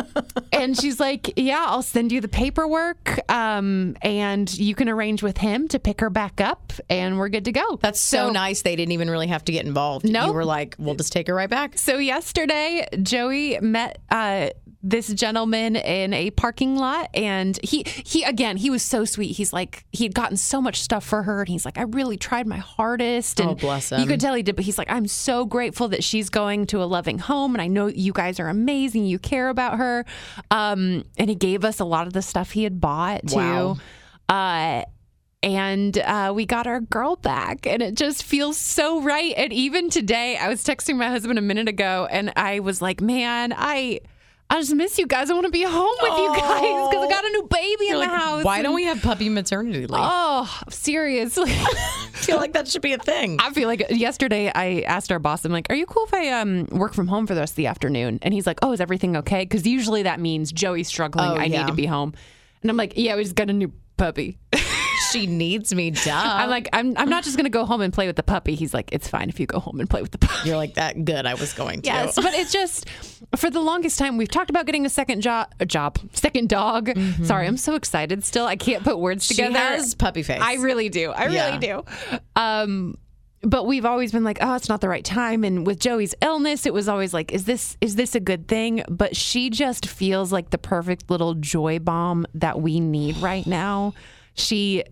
and 0.52 0.76
she's 0.76 1.00
like, 1.00 1.34
"Yeah, 1.36 1.64
I'll 1.68 1.84
send 1.84 2.12
you 2.12 2.22
the 2.22 2.28
paperwork, 2.28 3.20
um, 3.32 3.96
and 4.02 4.52
you 4.58 4.74
can 4.74 4.90
arrange 4.90 5.22
with 5.22 5.38
him 5.38 5.68
to 5.68 5.80
pick 5.80 6.02
her 6.02 6.10
back 6.10 6.42
up, 6.42 6.74
and 6.90 7.20
we're 7.20 7.30
good 7.30 7.46
to 7.46 7.52
go." 7.52 7.78
That's 7.82 8.02
so, 8.02 8.32
nice. 8.32 8.64
They 8.64 8.76
didn't 8.76 8.94
even 8.94 9.10
really 9.10 9.28
have 9.28 9.46
to 9.46 9.52
get 9.52 9.66
involved. 9.66 10.10
Nope. 10.10 10.28
You 10.28 10.34
were 10.34 10.46
like, 10.46 10.76
we'll 10.80 10.96
just 10.96 11.14
take 11.14 11.28
her 11.28 11.36
right 11.36 11.50
back. 11.50 11.78
So 11.78 11.98
yesterday, 11.98 12.88
Joey 13.04 13.60
met 13.60 14.00
uh, 14.10 14.50
this 14.82 15.12
gentleman 15.14 15.76
in 15.76 16.14
a 16.14 16.30
parking 16.32 16.76
lot, 16.76 17.10
and 17.14 17.60
he 17.64 17.84
he 18.06 18.24
again 18.24 18.58
he 18.58 18.70
was 18.70 18.84
so 18.84 19.04
sweet. 19.04 19.36
He's 19.36 19.52
like 19.52 19.84
he 19.92 20.04
had 20.04 20.14
gotten 20.14 20.38
so 20.38 20.62
much 20.62 20.82
stuff 20.82 21.04
for 21.04 21.24
her, 21.24 21.40
and 21.42 21.50
he's 21.50 21.66
like, 21.66 21.75
I 21.78 21.84
really 21.84 22.18
tried 22.18 22.48
my 22.48 22.58
hardest. 22.58 23.40
And 23.40 23.52
Oh, 23.52 23.56
bless 23.56 23.92
You 23.92 24.06
could 24.06 24.20
tell 24.20 24.34
he 24.34 24.44
did, 24.44 24.56
but 24.56 24.66
he's 24.66 24.78
like, 24.78 24.90
I'm 24.92 25.08
so 25.08 25.46
grateful 25.46 25.90
that 25.90 26.04
she's 26.04 26.30
going 26.30 26.68
to 26.68 26.82
a 26.82 26.86
loving 26.86 27.20
home, 27.20 27.56
and 27.56 27.62
I 27.62 27.68
know 27.68 27.88
you 27.88 28.14
guys 28.14 28.40
are 28.40 28.48
amazing. 28.48 29.06
You 29.06 29.20
care 29.20 29.50
about 29.50 29.78
her, 29.78 30.06
um, 30.52 31.06
and 31.18 31.30
he 31.30 31.36
gave 31.36 31.66
us 31.66 31.80
a 31.80 31.86
lot 31.86 32.08
of 32.08 32.14
the 32.14 32.22
stuff 32.22 32.52
he 32.52 32.64
had 32.64 32.80
bought 32.80 33.28
too. 33.28 33.36
Wow. 33.38 33.78
Uh, 34.28 34.84
and 35.44 35.98
uh, 36.00 36.34
we 36.36 36.46
got 36.46 36.66
our 36.66 36.82
girl 36.82 37.16
back 37.18 37.68
and 37.68 37.84
it 37.84 37.94
just 37.96 38.24
feels 38.24 38.58
so 38.58 39.02
right 39.02 39.34
and 39.38 39.54
even 39.54 39.92
today 39.92 40.38
i 40.38 40.50
was 40.50 40.64
texting 40.64 40.96
my 40.96 41.08
husband 41.08 41.38
a 41.38 41.42
minute 41.42 41.68
ago 41.70 42.08
and 42.10 42.34
i 42.36 42.60
was 42.60 42.82
like 42.82 43.00
man 43.00 43.54
i 43.56 44.00
i 44.50 44.60
just 44.60 44.74
miss 44.76 44.98
you 45.00 45.08
guys 45.08 45.30
i 45.30 45.34
want 45.34 45.46
to 45.46 45.52
be 45.52 45.64
home 45.64 45.96
with 46.02 46.18
you 46.18 46.28
guys 46.36 46.62
because 46.90 47.04
i 47.06 47.08
got 47.10 47.26
a 47.26 47.30
new 47.30 47.48
baby 47.52 47.66
in 47.88 47.88
You're 47.90 47.94
the 47.96 48.00
like, 48.00 48.10
house 48.10 48.44
Why 48.44 48.58
and- 48.58 48.64
don't 48.66 48.76
we 48.76 48.86
have 48.86 49.02
puppy 49.02 49.30
maternity 49.30 49.80
leave? 49.82 49.90
oh 49.94 50.62
seriously 50.70 51.52
I 52.16 52.28
feel 52.28 52.38
like 52.38 52.54
that 52.54 52.68
should 52.68 52.82
be 52.82 52.94
a 52.94 52.98
thing. 52.98 53.38
I 53.40 53.52
feel 53.52 53.68
like 53.68 53.86
yesterday 53.92 54.52
I 54.54 54.80
asked 54.88 55.12
our 55.12 55.20
boss, 55.20 55.46
I'm 55.46 55.52
like, 55.52 55.68
are 55.70 55.76
you 55.76 55.86
cool 55.86 56.06
if 56.06 56.14
I 56.14 56.30
um, 56.30 56.66
work 56.72 56.96
from 56.96 57.08
home 57.08 57.28
for 57.28 57.36
the 57.36 57.42
rest 57.42 57.52
of 57.52 57.58
the 57.58 57.68
afternoon? 57.68 58.18
And 58.24 58.34
he's 58.34 58.48
like, 58.48 58.58
oh, 58.64 58.72
is 58.72 58.82
everything 58.82 59.16
okay? 59.18 59.44
Because 59.44 59.68
usually 59.68 60.04
that 60.04 60.20
means 60.20 60.52
Joey's 60.52 60.88
struggling. 60.88 61.30
Oh, 61.30 61.36
I 61.36 61.44
yeah. 61.44 61.60
need 61.62 61.68
to 61.68 61.74
be 61.76 61.86
home. 61.86 62.16
And 62.64 62.72
I'm 62.72 62.78
like, 62.78 62.94
yeah, 62.96 63.16
we 63.16 63.22
just 63.24 63.36
got 63.36 63.52
a 63.52 63.54
new 63.54 63.72
puppy. 63.98 64.40
she 65.16 65.28
needs 65.28 65.74
me, 65.74 65.92
duh. 65.92 66.12
I'm 66.14 66.50
like, 66.50 66.70
I'm, 66.74 66.96
I'm 66.98 67.10
not 67.10 67.24
just 67.24 67.36
going 67.38 67.46
to 67.46 67.50
go 67.50 67.66
home 67.66 67.82
and 67.82 67.94
play 67.94 68.08
with 68.08 68.16
the 68.16 68.24
puppy. 68.24 68.56
He's 68.56 68.74
like, 68.74 68.90
it's 68.92 69.08
fine 69.08 69.30
if 69.30 69.40
you 69.40 69.46
go 69.46 69.60
home 69.60 69.80
and 69.80 69.90
play 69.90 70.02
with 70.02 70.12
the 70.12 70.18
puppy. 70.18 70.50
You're 70.50 70.58
like 70.58 70.76
that 70.76 71.06
good. 71.06 71.26
I 71.26 71.34
was 71.36 71.54
going 71.54 71.82
to. 71.84 71.88
Yes, 71.88 72.16
but 72.16 72.34
it's 72.34 72.52
just 72.52 72.90
for 73.36 73.50
the 73.50 73.62
longest 73.62 73.98
time 73.98 74.18
we've 74.18 74.30
talked 74.30 74.50
about 74.50 74.66
getting 74.66 74.86
a 74.86 74.90
second 74.90 75.22
job, 75.22 75.52
a 75.60 75.66
job, 75.66 75.98
second 76.14 76.50
dog. 76.50 76.92
Sorry, 77.24 77.48
I'm 77.48 77.58
so 77.58 77.76
excited 77.76 78.24
still. 78.24 78.46
I 78.46 78.56
can't 78.56 78.84
put 78.84 79.00
words 79.00 79.28
together. 79.28 79.54
She 79.54 79.58
has 79.60 79.96
puppy 79.96 80.24
face. 80.24 80.42
I 80.42 80.56
really 80.56 80.90
do. 80.90 81.12
I 81.12 81.28
Yeah. 81.28 81.46
really 81.48 81.60
do. 81.60 81.84
Um, 82.36 82.98
but 83.42 83.68
we've 83.68 83.86
always 83.86 84.12
been 84.12 84.24
like, 84.24 84.40
oh, 84.42 84.56
it's 84.56 84.70
not 84.70 84.82
the 84.82 84.90
right 84.90 85.06
time. 85.06 85.44
And 85.44 85.68
with 85.68 85.80
Joey's 85.80 86.16
illness, 86.22 86.66
it 86.66 86.74
was 86.74 86.90
always 86.90 87.14
like, 87.14 87.32
is 87.32 87.46
this 87.46 87.78
is 87.80 87.96
this 87.96 88.16
a 88.16 88.20
good 88.20 88.48
thing? 88.48 88.84
But 88.90 89.16
she 89.16 89.50
just 89.52 89.86
feels 89.88 90.32
like 90.32 90.50
the 90.50 90.58
perfect 90.58 91.12
little 91.12 91.36
joy 91.36 91.78
bomb 91.80 92.26
that 92.34 92.60
we 92.60 92.80
need 92.80 93.18
right 93.18 93.46
now. 93.46 93.94
She 94.34 94.84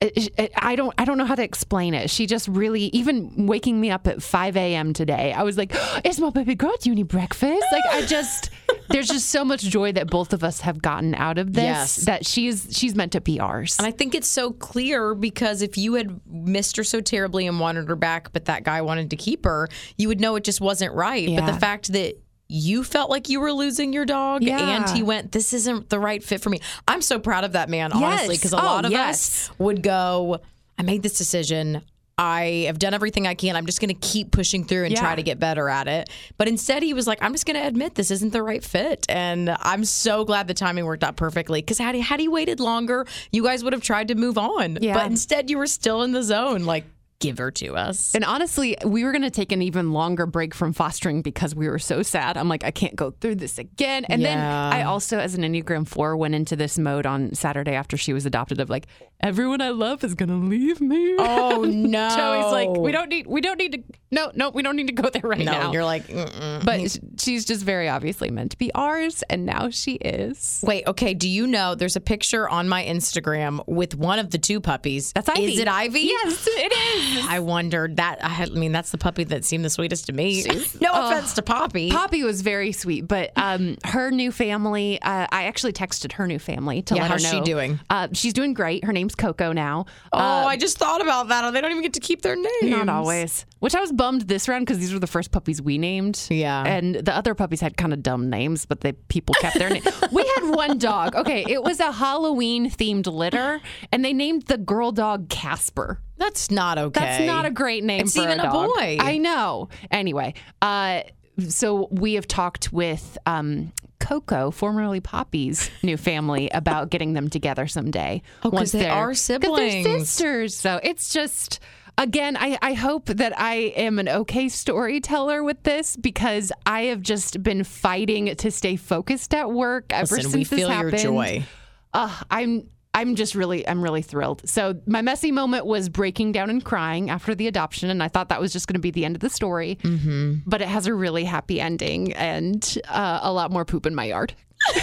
I 0.00 0.76
don't 0.76 0.94
I 0.96 1.04
don't 1.04 1.18
know 1.18 1.24
how 1.24 1.34
to 1.34 1.42
explain 1.42 1.92
it. 1.92 2.08
She 2.08 2.26
just 2.26 2.46
really 2.46 2.82
even 2.92 3.46
waking 3.46 3.80
me 3.80 3.90
up 3.90 4.06
at 4.06 4.22
5 4.22 4.56
a.m. 4.56 4.92
today, 4.92 5.32
I 5.32 5.42
was 5.42 5.58
like, 5.58 5.74
"Is 6.04 6.20
my 6.20 6.30
baby 6.30 6.54
girl? 6.54 6.72
Do 6.80 6.90
you 6.90 6.94
need 6.94 7.08
breakfast?" 7.08 7.64
Like 7.72 7.82
I 7.90 8.06
just 8.06 8.50
there's 8.90 9.08
just 9.08 9.28
so 9.30 9.44
much 9.44 9.62
joy 9.62 9.90
that 9.92 10.08
both 10.08 10.32
of 10.32 10.44
us 10.44 10.60
have 10.60 10.80
gotten 10.80 11.14
out 11.16 11.36
of 11.38 11.52
this 11.52 11.64
Yes. 11.64 11.96
that 12.04 12.24
she's 12.24 12.68
she's 12.70 12.94
meant 12.94 13.10
to 13.12 13.20
be 13.20 13.40
ours. 13.40 13.76
And 13.78 13.86
I 13.86 13.90
think 13.90 14.14
it's 14.14 14.28
so 14.28 14.52
clear 14.52 15.14
because 15.16 15.62
if 15.62 15.76
you 15.76 15.94
had 15.94 16.20
missed 16.26 16.76
her 16.76 16.84
so 16.84 17.00
terribly 17.00 17.48
and 17.48 17.58
wanted 17.58 17.88
her 17.88 17.96
back, 17.96 18.32
but 18.32 18.44
that 18.44 18.62
guy 18.62 18.82
wanted 18.82 19.10
to 19.10 19.16
keep 19.16 19.44
her, 19.44 19.68
you 19.96 20.06
would 20.06 20.20
know 20.20 20.36
it 20.36 20.44
just 20.44 20.60
wasn't 20.60 20.94
right. 20.94 21.28
But 21.34 21.46
the 21.52 21.58
fact 21.58 21.92
that 21.92 22.14
you 22.48 22.82
felt 22.82 23.10
like 23.10 23.28
you 23.28 23.40
were 23.40 23.52
losing 23.52 23.92
your 23.92 24.04
dog 24.06 24.42
Yeah. 24.42 24.58
and 24.76 24.88
he 24.96 25.02
went, 25.02 25.32
This 25.32 25.52
isn't 25.52 25.90
the 25.90 25.98
right 26.00 26.22
fit 26.22 26.40
for 26.40 26.48
me. 26.50 26.60
I'm 26.86 27.02
so 27.02 27.18
proud 27.18 27.44
of 27.44 27.52
that 27.52 27.68
man, 27.68 27.92
honestly, 27.92 28.28
Yes. 28.34 28.38
because 28.38 28.52
a 28.54 28.60
Oh, 28.60 28.64
lot 28.64 28.84
of 28.86 28.90
yes. 28.90 29.50
us 29.50 29.58
would 29.58 29.82
go, 29.82 30.40
I 30.78 30.82
made 30.82 31.02
this 31.02 31.18
decision. 31.18 31.82
I 32.20 32.64
have 32.66 32.80
done 32.80 32.94
everything 32.94 33.28
I 33.28 33.34
can. 33.34 33.54
I'm 33.54 33.66
just 33.66 33.80
going 33.80 33.94
to 33.94 34.00
keep 34.08 34.32
pushing 34.32 34.64
through 34.64 34.84
and 34.84 34.92
Yeah. 34.92 34.98
try 35.00 35.14
to 35.14 35.22
get 35.22 35.38
better 35.38 35.68
at 35.68 35.86
it. 35.86 36.08
But 36.36 36.48
instead, 36.48 36.82
he 36.82 36.92
was 36.92 37.06
like, 37.06 37.22
I'm 37.22 37.32
just 37.32 37.46
going 37.46 37.60
to 37.60 37.64
admit 37.64 37.94
this 37.94 38.10
isn't 38.10 38.32
the 38.32 38.42
right 38.42 38.64
fit. 38.64 39.06
And 39.08 39.54
I'm 39.60 39.84
so 39.84 40.24
glad 40.24 40.48
the 40.48 40.54
timing 40.54 40.84
worked 40.84 41.04
out 41.04 41.16
perfectly 41.16 41.60
because 41.60 41.78
had 41.78 41.94
he, 41.94 42.00
had 42.00 42.18
he 42.18 42.26
waited 42.26 42.58
longer, 42.58 43.06
you 43.30 43.44
guys 43.44 43.62
would 43.62 43.72
have 43.72 43.82
tried 43.82 44.08
to 44.08 44.16
move 44.16 44.36
on. 44.36 44.78
Yeah. 44.80 44.94
But 44.94 45.06
instead, 45.06 45.48
you 45.48 45.58
were 45.58 45.68
still 45.68 46.02
in 46.02 46.10
the 46.10 46.24
zone. 46.24 46.64
Like, 46.64 46.84
give 47.20 47.38
her 47.38 47.50
to 47.50 47.74
us. 47.76 48.14
And 48.14 48.24
honestly, 48.24 48.76
we 48.84 49.04
were 49.04 49.10
going 49.10 49.22
to 49.22 49.30
take 49.30 49.50
an 49.50 49.60
even 49.62 49.92
longer 49.92 50.24
break 50.26 50.54
from 50.54 50.72
fostering 50.72 51.20
because 51.22 51.54
we 51.54 51.68
were 51.68 51.78
so 51.78 52.02
sad. 52.02 52.36
I'm 52.36 52.48
like, 52.48 52.62
I 52.64 52.70
can't 52.70 52.94
go 52.94 53.10
through 53.10 53.36
this 53.36 53.58
again. 53.58 54.04
And 54.04 54.24
then 54.24 54.38
I 54.38 54.82
also, 54.84 55.18
as 55.18 55.34
an 55.34 55.42
Enneagram 55.42 55.86
4, 55.88 56.16
went 56.16 56.34
into 56.34 56.54
this 56.54 56.78
mode 56.78 57.06
on 57.06 57.34
Saturday 57.34 57.72
after 57.72 57.96
she 57.96 58.12
was 58.12 58.24
adopted 58.24 58.60
of 58.60 58.70
like, 58.70 58.86
everyone 59.20 59.60
I 59.60 59.70
love 59.70 60.04
is 60.04 60.14
going 60.14 60.28
to 60.28 60.36
leave 60.36 60.80
me. 60.80 61.16
Oh, 61.18 61.64
no. 61.68 62.08
Joey's 62.10 62.52
like, 62.52 62.70
we 62.80 62.92
don't 62.92 63.08
need, 63.08 63.26
we 63.26 63.40
don't 63.40 63.58
need 63.58 63.72
to, 63.72 63.82
no, 64.12 64.30
no, 64.36 64.50
we 64.50 64.62
don't 64.62 64.76
need 64.76 64.86
to 64.86 64.92
go 64.92 65.10
there 65.10 65.22
right 65.22 65.44
No, 65.44 65.50
now. 65.52 65.72
you're 65.72 65.84
like, 65.84 66.06
Mm-mm. 66.06 66.64
but 66.64 66.98
she's 67.20 67.44
just 67.44 67.64
very 67.64 67.88
obviously 67.88 68.30
meant 68.30 68.52
to 68.52 68.58
be 68.58 68.72
ours. 68.74 69.24
And 69.28 69.44
now 69.44 69.70
she 69.70 69.94
is. 69.94 70.62
Wait, 70.64 70.86
okay. 70.86 71.14
Do 71.14 71.28
you 71.28 71.48
know 71.48 71.74
there's 71.74 71.96
a 71.96 72.00
picture 72.00 72.48
on 72.48 72.68
my 72.68 72.84
Instagram 72.84 73.66
with 73.66 73.96
one 73.96 74.20
of 74.20 74.30
the 74.30 74.38
two 74.38 74.60
puppies? 74.60 75.12
That's 75.14 75.28
Ivy. 75.28 75.54
Is 75.54 75.58
it 75.58 75.66
Ivy? 75.68 76.00
Yes, 76.00 76.46
it 76.48 76.72
is. 76.72 77.07
I 77.28 77.40
wondered 77.40 77.96
that. 77.96 78.22
I, 78.24 78.28
had, 78.28 78.50
I 78.50 78.54
mean, 78.54 78.72
that's 78.72 78.90
the 78.90 78.98
puppy 78.98 79.24
that 79.24 79.44
seemed 79.44 79.64
the 79.64 79.70
sweetest 79.70 80.06
to 80.06 80.12
me. 80.12 80.44
no 80.80 80.90
offense 80.92 81.34
to 81.34 81.42
Poppy. 81.42 81.90
Poppy 81.90 82.22
was 82.24 82.42
very 82.42 82.72
sweet, 82.72 83.06
but 83.08 83.32
um, 83.36 83.76
her 83.84 84.10
new 84.10 84.30
family, 84.32 85.00
uh, 85.02 85.26
I 85.30 85.44
actually 85.44 85.72
texted 85.72 86.12
her 86.12 86.26
new 86.26 86.38
family 86.38 86.82
to 86.82 86.94
Yeah, 86.94 87.02
let 87.02 87.10
her 87.12 87.18
know. 87.18 87.22
how's 87.24 87.30
she 87.30 87.40
doing? 87.40 87.80
Uh, 87.90 88.08
she's 88.12 88.32
doing 88.32 88.54
great. 88.54 88.84
Her 88.84 88.92
name's 88.92 89.14
Coco 89.14 89.52
now. 89.52 89.86
oh, 90.12 90.18
Uh, 90.18 90.44
I 90.46 90.56
just 90.56 90.78
thought 90.78 91.00
about 91.00 91.28
that. 91.28 91.50
They 91.52 91.60
don't 91.60 91.70
even 91.70 91.82
get 91.82 91.94
to 91.94 92.00
keep 92.00 92.22
their 92.22 92.36
names. 92.36 92.48
not 92.62 92.88
always. 92.88 93.46
Which 93.60 93.74
I 93.74 93.80
was 93.80 93.90
bummed 93.92 94.22
this 94.22 94.48
round 94.48 94.66
because 94.66 94.78
these 94.78 94.92
were 94.92 95.00
the 95.00 95.06
first 95.08 95.32
puppies 95.32 95.60
we 95.60 95.78
named. 95.78 96.26
Yeah. 96.30 96.62
And 96.64 96.94
the 96.94 97.14
other 97.14 97.34
puppies 97.34 97.60
had 97.60 97.76
kind 97.76 97.92
of 97.92 98.02
dumb 98.02 98.30
names, 98.30 98.66
but 98.66 98.82
they 98.82 98.92
people 98.92 99.34
kept 99.40 99.58
their 99.58 99.70
name. 99.70 99.82
we 100.12 100.22
had 100.36 100.50
one 100.54 100.78
dog. 100.78 101.16
Okay, 101.16 101.44
it 101.48 101.62
was 101.62 101.80
a 101.80 101.90
Halloween 101.90 102.70
themed 102.70 103.06
litter, 103.12 103.60
and 103.90 104.04
they 104.04 104.12
named 104.12 104.42
the 104.42 104.58
girl 104.58 104.92
dog 104.92 105.28
Casper. 105.28 106.00
That's 106.18 106.50
not 106.50 106.78
okay. 106.78 107.00
That's 107.00 107.24
not 107.24 107.46
a 107.46 107.50
great 107.50 107.84
name 107.84 108.00
It's 108.02 108.14
for 108.16 108.22
even 108.22 108.40
a 108.40 108.48
a 108.48 108.50
boy. 108.50 108.98
I 109.00 109.18
know. 109.18 109.68
Anyway, 109.90 110.34
uh, 110.60 111.02
so 111.48 111.88
we 111.90 112.14
have 112.14 112.26
talked 112.26 112.72
with 112.72 113.16
um, 113.24 113.72
Coco, 114.00 114.50
formerly 114.50 115.00
Poppy's 115.00 115.70
new 115.82 115.96
family, 115.96 116.50
about 116.50 116.90
getting 116.90 117.12
them 117.12 117.30
together 117.30 117.66
someday. 117.66 118.22
Oh, 118.42 118.50
'cause 118.50 118.52
once 118.52 118.72
they 118.72 118.88
are 118.88 119.08
'cause 119.10 119.26
they're 119.26 119.40
siblings. 119.40 119.86
sisters. 119.86 120.56
So 120.56 120.80
it's 120.82 121.12
just. 121.12 121.60
Again, 122.00 122.36
I, 122.38 122.56
I 122.62 122.74
hope 122.74 123.06
that 123.06 123.32
I 123.36 123.54
am 123.74 123.98
an 123.98 124.08
okay 124.08 124.48
storyteller 124.48 125.42
with 125.42 125.64
this 125.64 125.96
because 125.96 126.52
I 126.64 126.82
have 126.82 127.02
just 127.02 127.42
been 127.42 127.64
fighting 127.64 128.36
to 128.36 128.50
stay 128.52 128.76
focused 128.76 129.34
at 129.34 129.50
work 129.50 129.86
ever 129.90 130.14
Listen, 130.14 130.22
since 130.30 130.34
we 130.34 130.40
this 130.44 130.48
feel 130.48 130.68
your 130.68 130.90
happened. 130.90 130.98
joy. 131.02 131.44
Uh, 131.92 132.16
I'm 132.30 132.68
I'm 132.98 133.14
just 133.14 133.36
really 133.36 133.66
I'm 133.66 133.80
really 133.80 134.02
thrilled. 134.02 134.48
So 134.48 134.80
my 134.86 135.02
messy 135.02 135.30
moment 135.30 135.66
was 135.66 135.88
breaking 135.88 136.32
down 136.32 136.50
and 136.50 136.64
crying 136.64 137.10
after 137.10 137.32
the 137.32 137.46
adoption, 137.46 137.90
and 137.90 138.02
I 138.02 138.08
thought 138.08 138.28
that 138.30 138.40
was 138.40 138.52
just 138.52 138.66
going 138.66 138.74
to 138.74 138.80
be 138.80 138.90
the 138.90 139.04
end 139.04 139.14
of 139.14 139.20
the 139.20 139.30
story. 139.30 139.78
Mm-hmm. 139.82 140.38
But 140.46 140.62
it 140.62 140.68
has 140.68 140.88
a 140.88 140.94
really 140.94 141.22
happy 141.22 141.60
ending 141.60 142.12
and 142.14 142.76
uh, 142.88 143.20
a 143.22 143.32
lot 143.32 143.52
more 143.52 143.64
poop 143.64 143.86
in 143.86 143.94
my 143.94 144.06
yard. 144.06 144.34
but 144.74 144.82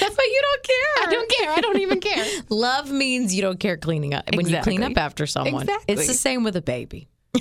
you 0.00 0.42
don't 0.42 0.62
care. 0.62 0.76
I 1.02 1.06
don't 1.10 1.30
care. 1.30 1.50
I 1.50 1.60
don't 1.60 1.80
even 1.80 2.00
care. 2.00 2.24
Love 2.50 2.92
means 2.92 3.34
you 3.34 3.42
don't 3.42 3.58
care 3.58 3.76
cleaning 3.76 4.14
up 4.14 4.32
when 4.32 4.48
you 4.48 4.60
clean 4.62 4.84
up 4.84 4.96
after 4.96 5.26
someone. 5.26 5.62
Exactly. 5.62 5.94
It's 5.94 6.06
the 6.06 6.14
same 6.14 6.44
with 6.44 6.54
a 6.54 6.62
baby. 6.62 7.08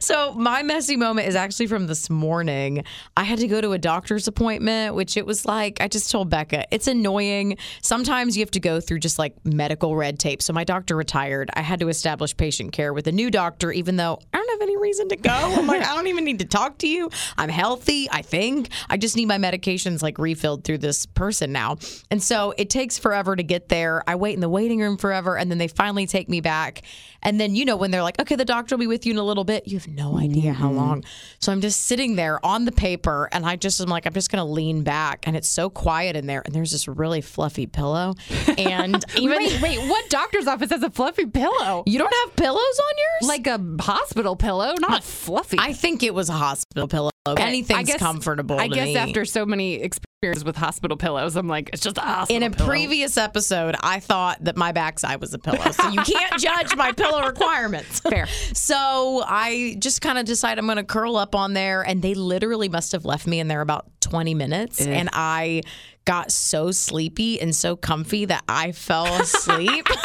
so 0.00 0.32
my 0.34 0.62
messy 0.62 0.96
moment 0.96 1.28
is 1.28 1.34
actually 1.34 1.66
from 1.66 1.86
this 1.86 2.10
morning. 2.10 2.84
I 3.16 3.24
had 3.24 3.38
to 3.38 3.48
go 3.48 3.60
to 3.60 3.72
a 3.72 3.78
doctor's 3.78 4.28
appointment, 4.28 4.94
which 4.94 5.16
it 5.16 5.26
was 5.26 5.44
like 5.46 5.80
I 5.80 5.88
just 5.88 6.10
told 6.10 6.30
Becca, 6.30 6.66
it's 6.70 6.86
annoying. 6.86 7.56
Sometimes 7.82 8.36
you 8.36 8.42
have 8.42 8.50
to 8.52 8.60
go 8.60 8.80
through 8.80 9.00
just 9.00 9.18
like 9.18 9.34
medical 9.44 9.96
red 9.96 10.18
tape. 10.18 10.42
So 10.42 10.52
my 10.52 10.64
doctor 10.64 10.96
retired. 10.96 11.50
I 11.54 11.62
had 11.62 11.80
to 11.80 11.88
establish 11.88 12.36
patient 12.36 12.72
care 12.72 12.92
with 12.92 13.06
a 13.06 13.12
new 13.12 13.30
doctor, 13.30 13.72
even 13.72 13.96
though 13.96 14.18
I 14.32 14.38
don't 14.38 14.50
have 14.50 14.62
any 14.62 14.76
reason 14.76 15.08
to 15.10 15.16
go. 15.16 15.30
I'm 15.30 15.66
like, 15.66 15.82
I 15.86 15.94
don't 15.94 16.06
even 16.06 16.24
need 16.24 16.38
to 16.40 16.44
talk 16.44 16.78
to 16.78 16.88
you. 16.88 17.10
I'm 17.36 17.48
healthy, 17.48 18.08
I 18.10 18.22
think. 18.22 18.68
I 18.88 18.96
just 18.96 19.16
need 19.16 19.26
my 19.26 19.38
medications 19.38 20.02
like 20.02 20.18
refilled 20.18 20.64
through 20.64 20.78
this 20.78 21.06
person 21.06 21.52
now. 21.52 21.78
And 22.10 22.22
so 22.22 22.54
it 22.56 22.70
takes 22.70 22.98
forever 22.98 23.36
to 23.36 23.42
get 23.42 23.68
there. 23.68 24.02
I 24.06 24.16
wait 24.16 24.34
in 24.34 24.40
the 24.40 24.48
waiting 24.48 24.80
room 24.80 24.96
forever 24.96 25.36
and 25.36 25.50
then 25.50 25.58
they 25.58 25.68
finally 25.68 26.06
take 26.06 26.28
me 26.28 26.40
back. 26.40 26.82
And 27.22 27.40
then, 27.40 27.54
you 27.54 27.64
know, 27.64 27.76
when 27.76 27.90
they're 27.90 28.02
like, 28.02 28.20
okay, 28.20 28.36
the 28.36 28.44
doctor 28.44 28.76
will 28.76 28.80
be 28.80 28.86
with 28.86 29.06
you 29.06 29.12
in 29.12 29.18
a 29.18 29.22
little 29.22 29.44
bit, 29.44 29.66
you 29.66 29.80
have 29.86 29.94
no 29.94 30.18
idea 30.18 30.52
how 30.52 30.68
mm-hmm. 30.68 30.76
long. 30.76 31.04
So 31.38 31.52
I'm 31.52 31.60
just 31.60 31.82
sitting 31.82 32.16
there 32.16 32.44
on 32.44 32.64
the 32.64 32.72
paper 32.72 33.28
and 33.32 33.44
I 33.46 33.56
just 33.56 33.80
am 33.80 33.88
like, 33.88 34.06
I'm 34.06 34.12
just 34.12 34.30
going 34.30 34.44
to 34.44 34.50
lean 34.50 34.82
back. 34.82 35.26
And 35.26 35.36
it's 35.36 35.48
so 35.48 35.70
quiet 35.70 36.16
in 36.16 36.26
there. 36.26 36.42
And 36.44 36.54
there's 36.54 36.72
this 36.72 36.88
really 36.88 37.20
fluffy 37.20 37.66
pillow. 37.66 38.14
And 38.58 39.04
even 39.16 39.38
wait, 39.38 39.60
wait. 39.60 39.78
What 39.88 40.08
doctor's 40.10 40.46
office 40.46 40.70
has 40.70 40.82
a 40.82 40.90
fluffy 40.90 41.26
pillow? 41.26 41.84
you 41.86 41.98
don't 41.98 42.14
have 42.24 42.36
pillows 42.36 42.56
on 42.80 42.94
yours? 42.98 43.28
Like 43.28 43.46
a 43.46 43.82
hospital 43.82 44.36
pillow, 44.36 44.74
not 44.80 45.04
fluffy. 45.04 45.58
I 45.60 45.72
think 45.72 46.02
it 46.02 46.14
was 46.14 46.28
a 46.28 46.34
hospital 46.34 46.88
pillow. 46.88 47.10
Anything's 47.34 47.78
I 47.78 47.82
guess- 47.82 47.98
comfortable. 47.98 48.58
I 48.58 48.68
guess 48.68 48.86
me. 48.86 48.96
after 48.96 49.24
so 49.24 49.44
many 49.46 49.74
experiences 49.74 50.44
with 50.44 50.56
hospital 50.56 50.96
pillows, 50.96 51.36
I'm 51.36 51.46
like, 51.48 51.70
it's 51.72 51.82
just 51.82 51.98
a 51.98 52.26
in 52.30 52.42
a 52.42 52.50
pillow. 52.50 52.68
previous 52.68 53.16
episode, 53.16 53.76
I 53.80 54.00
thought 54.00 54.42
that 54.44 54.56
my 54.56 54.72
backside 54.72 55.20
was 55.20 55.34
a 55.34 55.38
pillow. 55.38 55.70
So 55.72 55.88
you 55.88 56.00
can't 56.02 56.32
judge 56.40 56.74
my 56.76 56.92
pillow 56.92 57.26
requirements. 57.26 58.00
Fair. 58.00 58.26
So 58.54 59.22
I 59.26 59.76
just 59.78 60.00
kind 60.00 60.18
of 60.18 60.24
decide 60.24 60.58
I'm 60.58 60.66
going 60.66 60.76
to 60.76 60.84
curl 60.84 61.16
up 61.16 61.34
on 61.34 61.52
there. 61.52 61.82
And 61.82 62.02
they 62.02 62.14
literally 62.14 62.68
must 62.68 62.92
have 62.92 63.04
left 63.04 63.26
me 63.26 63.40
in 63.40 63.48
there 63.48 63.60
about 63.60 63.86
20 64.00 64.34
minutes. 64.34 64.80
And 64.80 65.08
I 65.12 65.62
got 66.06 66.32
so 66.32 66.70
sleepy 66.70 67.38
and 67.40 67.54
so 67.54 67.76
comfy 67.76 68.24
that 68.24 68.42
I 68.48 68.72
fell 68.72 69.06
asleep. 69.20 69.86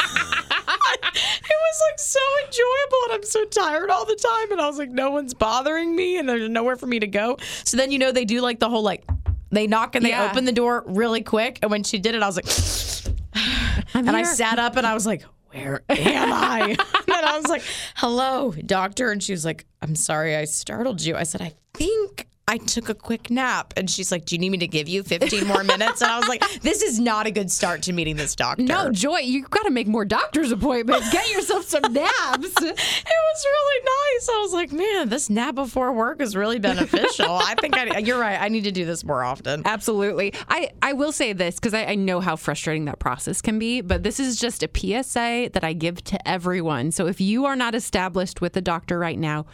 It 1.14 1.56
was 1.58 1.82
like 1.90 1.98
so 1.98 2.20
enjoyable, 2.46 2.98
and 3.04 3.12
I'm 3.14 3.22
so 3.24 3.44
tired 3.44 3.90
all 3.90 4.04
the 4.06 4.16
time. 4.16 4.52
And 4.52 4.60
I 4.60 4.66
was 4.66 4.78
like, 4.78 4.90
no 4.90 5.10
one's 5.10 5.34
bothering 5.34 5.94
me, 5.94 6.16
and 6.18 6.28
there's 6.28 6.48
nowhere 6.48 6.76
for 6.76 6.86
me 6.86 6.98
to 7.00 7.06
go. 7.06 7.36
So 7.64 7.76
then, 7.76 7.90
you 7.90 7.98
know, 7.98 8.12
they 8.12 8.24
do 8.24 8.40
like 8.40 8.60
the 8.60 8.68
whole 8.70 8.82
like, 8.82 9.04
they 9.50 9.66
knock 9.66 9.94
and 9.94 10.04
they 10.04 10.10
Yeah. 10.10 10.30
open 10.30 10.44
the 10.46 10.52
door 10.52 10.84
really 10.86 11.20
quick. 11.22 11.58
And 11.62 11.70
when 11.70 11.82
she 11.84 11.98
did 11.98 12.14
it, 12.14 12.22
I 12.22 12.26
was 12.26 12.36
like, 12.36 13.84
and 13.94 14.10
I 14.16 14.22
sat 14.22 14.58
up 14.58 14.76
and 14.76 14.86
I 14.86 14.94
was 14.94 15.04
like, 15.06 15.22
where 15.50 15.82
am 15.90 16.32
I? 16.32 16.60
and 16.78 16.78
then 17.06 17.24
I 17.24 17.36
was 17.36 17.46
like, 17.48 17.62
hello, 17.96 18.52
doctor. 18.64 19.10
And 19.10 19.22
she 19.22 19.32
was 19.32 19.44
like, 19.44 19.66
I'm 19.82 19.94
sorry 19.94 20.34
I 20.36 20.44
startled 20.44 21.02
you. 21.02 21.16
I 21.16 21.24
said, 21.24 21.42
I 21.42 21.52
think 21.74 22.28
I 22.52 22.58
took 22.58 22.90
a 22.90 22.94
quick 22.94 23.30
nap. 23.30 23.72
And 23.78 23.88
she's 23.88 24.12
like, 24.12 24.26
Do 24.26 24.34
you 24.34 24.38
need 24.38 24.50
me 24.50 24.58
to 24.58 24.66
give 24.66 24.86
you 24.86 25.02
15 25.02 25.46
more 25.46 25.64
minutes? 25.64 26.02
And 26.02 26.10
I 26.10 26.18
was 26.18 26.28
like, 26.28 26.42
This 26.60 26.82
is 26.82 27.00
not 27.00 27.26
a 27.26 27.30
good 27.30 27.50
start 27.50 27.80
to 27.84 27.94
meeting 27.94 28.16
this 28.16 28.36
doctor. 28.36 28.62
No, 28.62 28.92
Joy, 28.92 29.20
you've 29.20 29.48
got 29.48 29.62
to 29.62 29.70
make 29.70 29.86
more 29.86 30.04
doctor's 30.04 30.52
appointments. 30.52 31.10
Get 31.10 31.30
yourself 31.32 31.64
some 31.64 31.90
naps. 31.92 32.54
It 33.12 33.36
was 33.36 33.46
really 33.46 33.84
nice. 33.84 34.28
I 34.28 34.38
was 34.42 34.52
like, 34.52 34.72
man, 34.72 35.08
this 35.08 35.30
nap 35.30 35.54
before 35.54 35.92
work 35.92 36.20
is 36.20 36.36
really 36.36 36.58
beneficial. 36.58 37.30
I 37.30 37.54
think 37.54 37.76
I, 37.76 37.98
you're 37.98 38.18
right. 38.18 38.40
I 38.40 38.48
need 38.48 38.64
to 38.64 38.72
do 38.72 38.84
this 38.84 39.04
more 39.04 39.22
often. 39.22 39.62
Absolutely. 39.64 40.34
I, 40.48 40.70
I 40.82 40.92
will 40.92 41.12
say 41.12 41.32
this 41.32 41.54
because 41.54 41.72
I, 41.72 41.84
I 41.84 41.94
know 41.94 42.20
how 42.20 42.36
frustrating 42.36 42.84
that 42.86 42.98
process 42.98 43.40
can 43.40 43.58
be, 43.58 43.80
but 43.80 44.02
this 44.02 44.20
is 44.20 44.36
just 44.36 44.62
a 44.62 44.68
PSA 44.74 45.50
that 45.52 45.64
I 45.64 45.72
give 45.72 46.04
to 46.04 46.28
everyone. 46.28 46.92
So 46.92 47.06
if 47.06 47.20
you 47.20 47.46
are 47.46 47.56
not 47.56 47.74
established 47.74 48.40
with 48.40 48.56
a 48.56 48.60
doctor 48.60 48.98
right 48.98 49.18
now, 49.18 49.46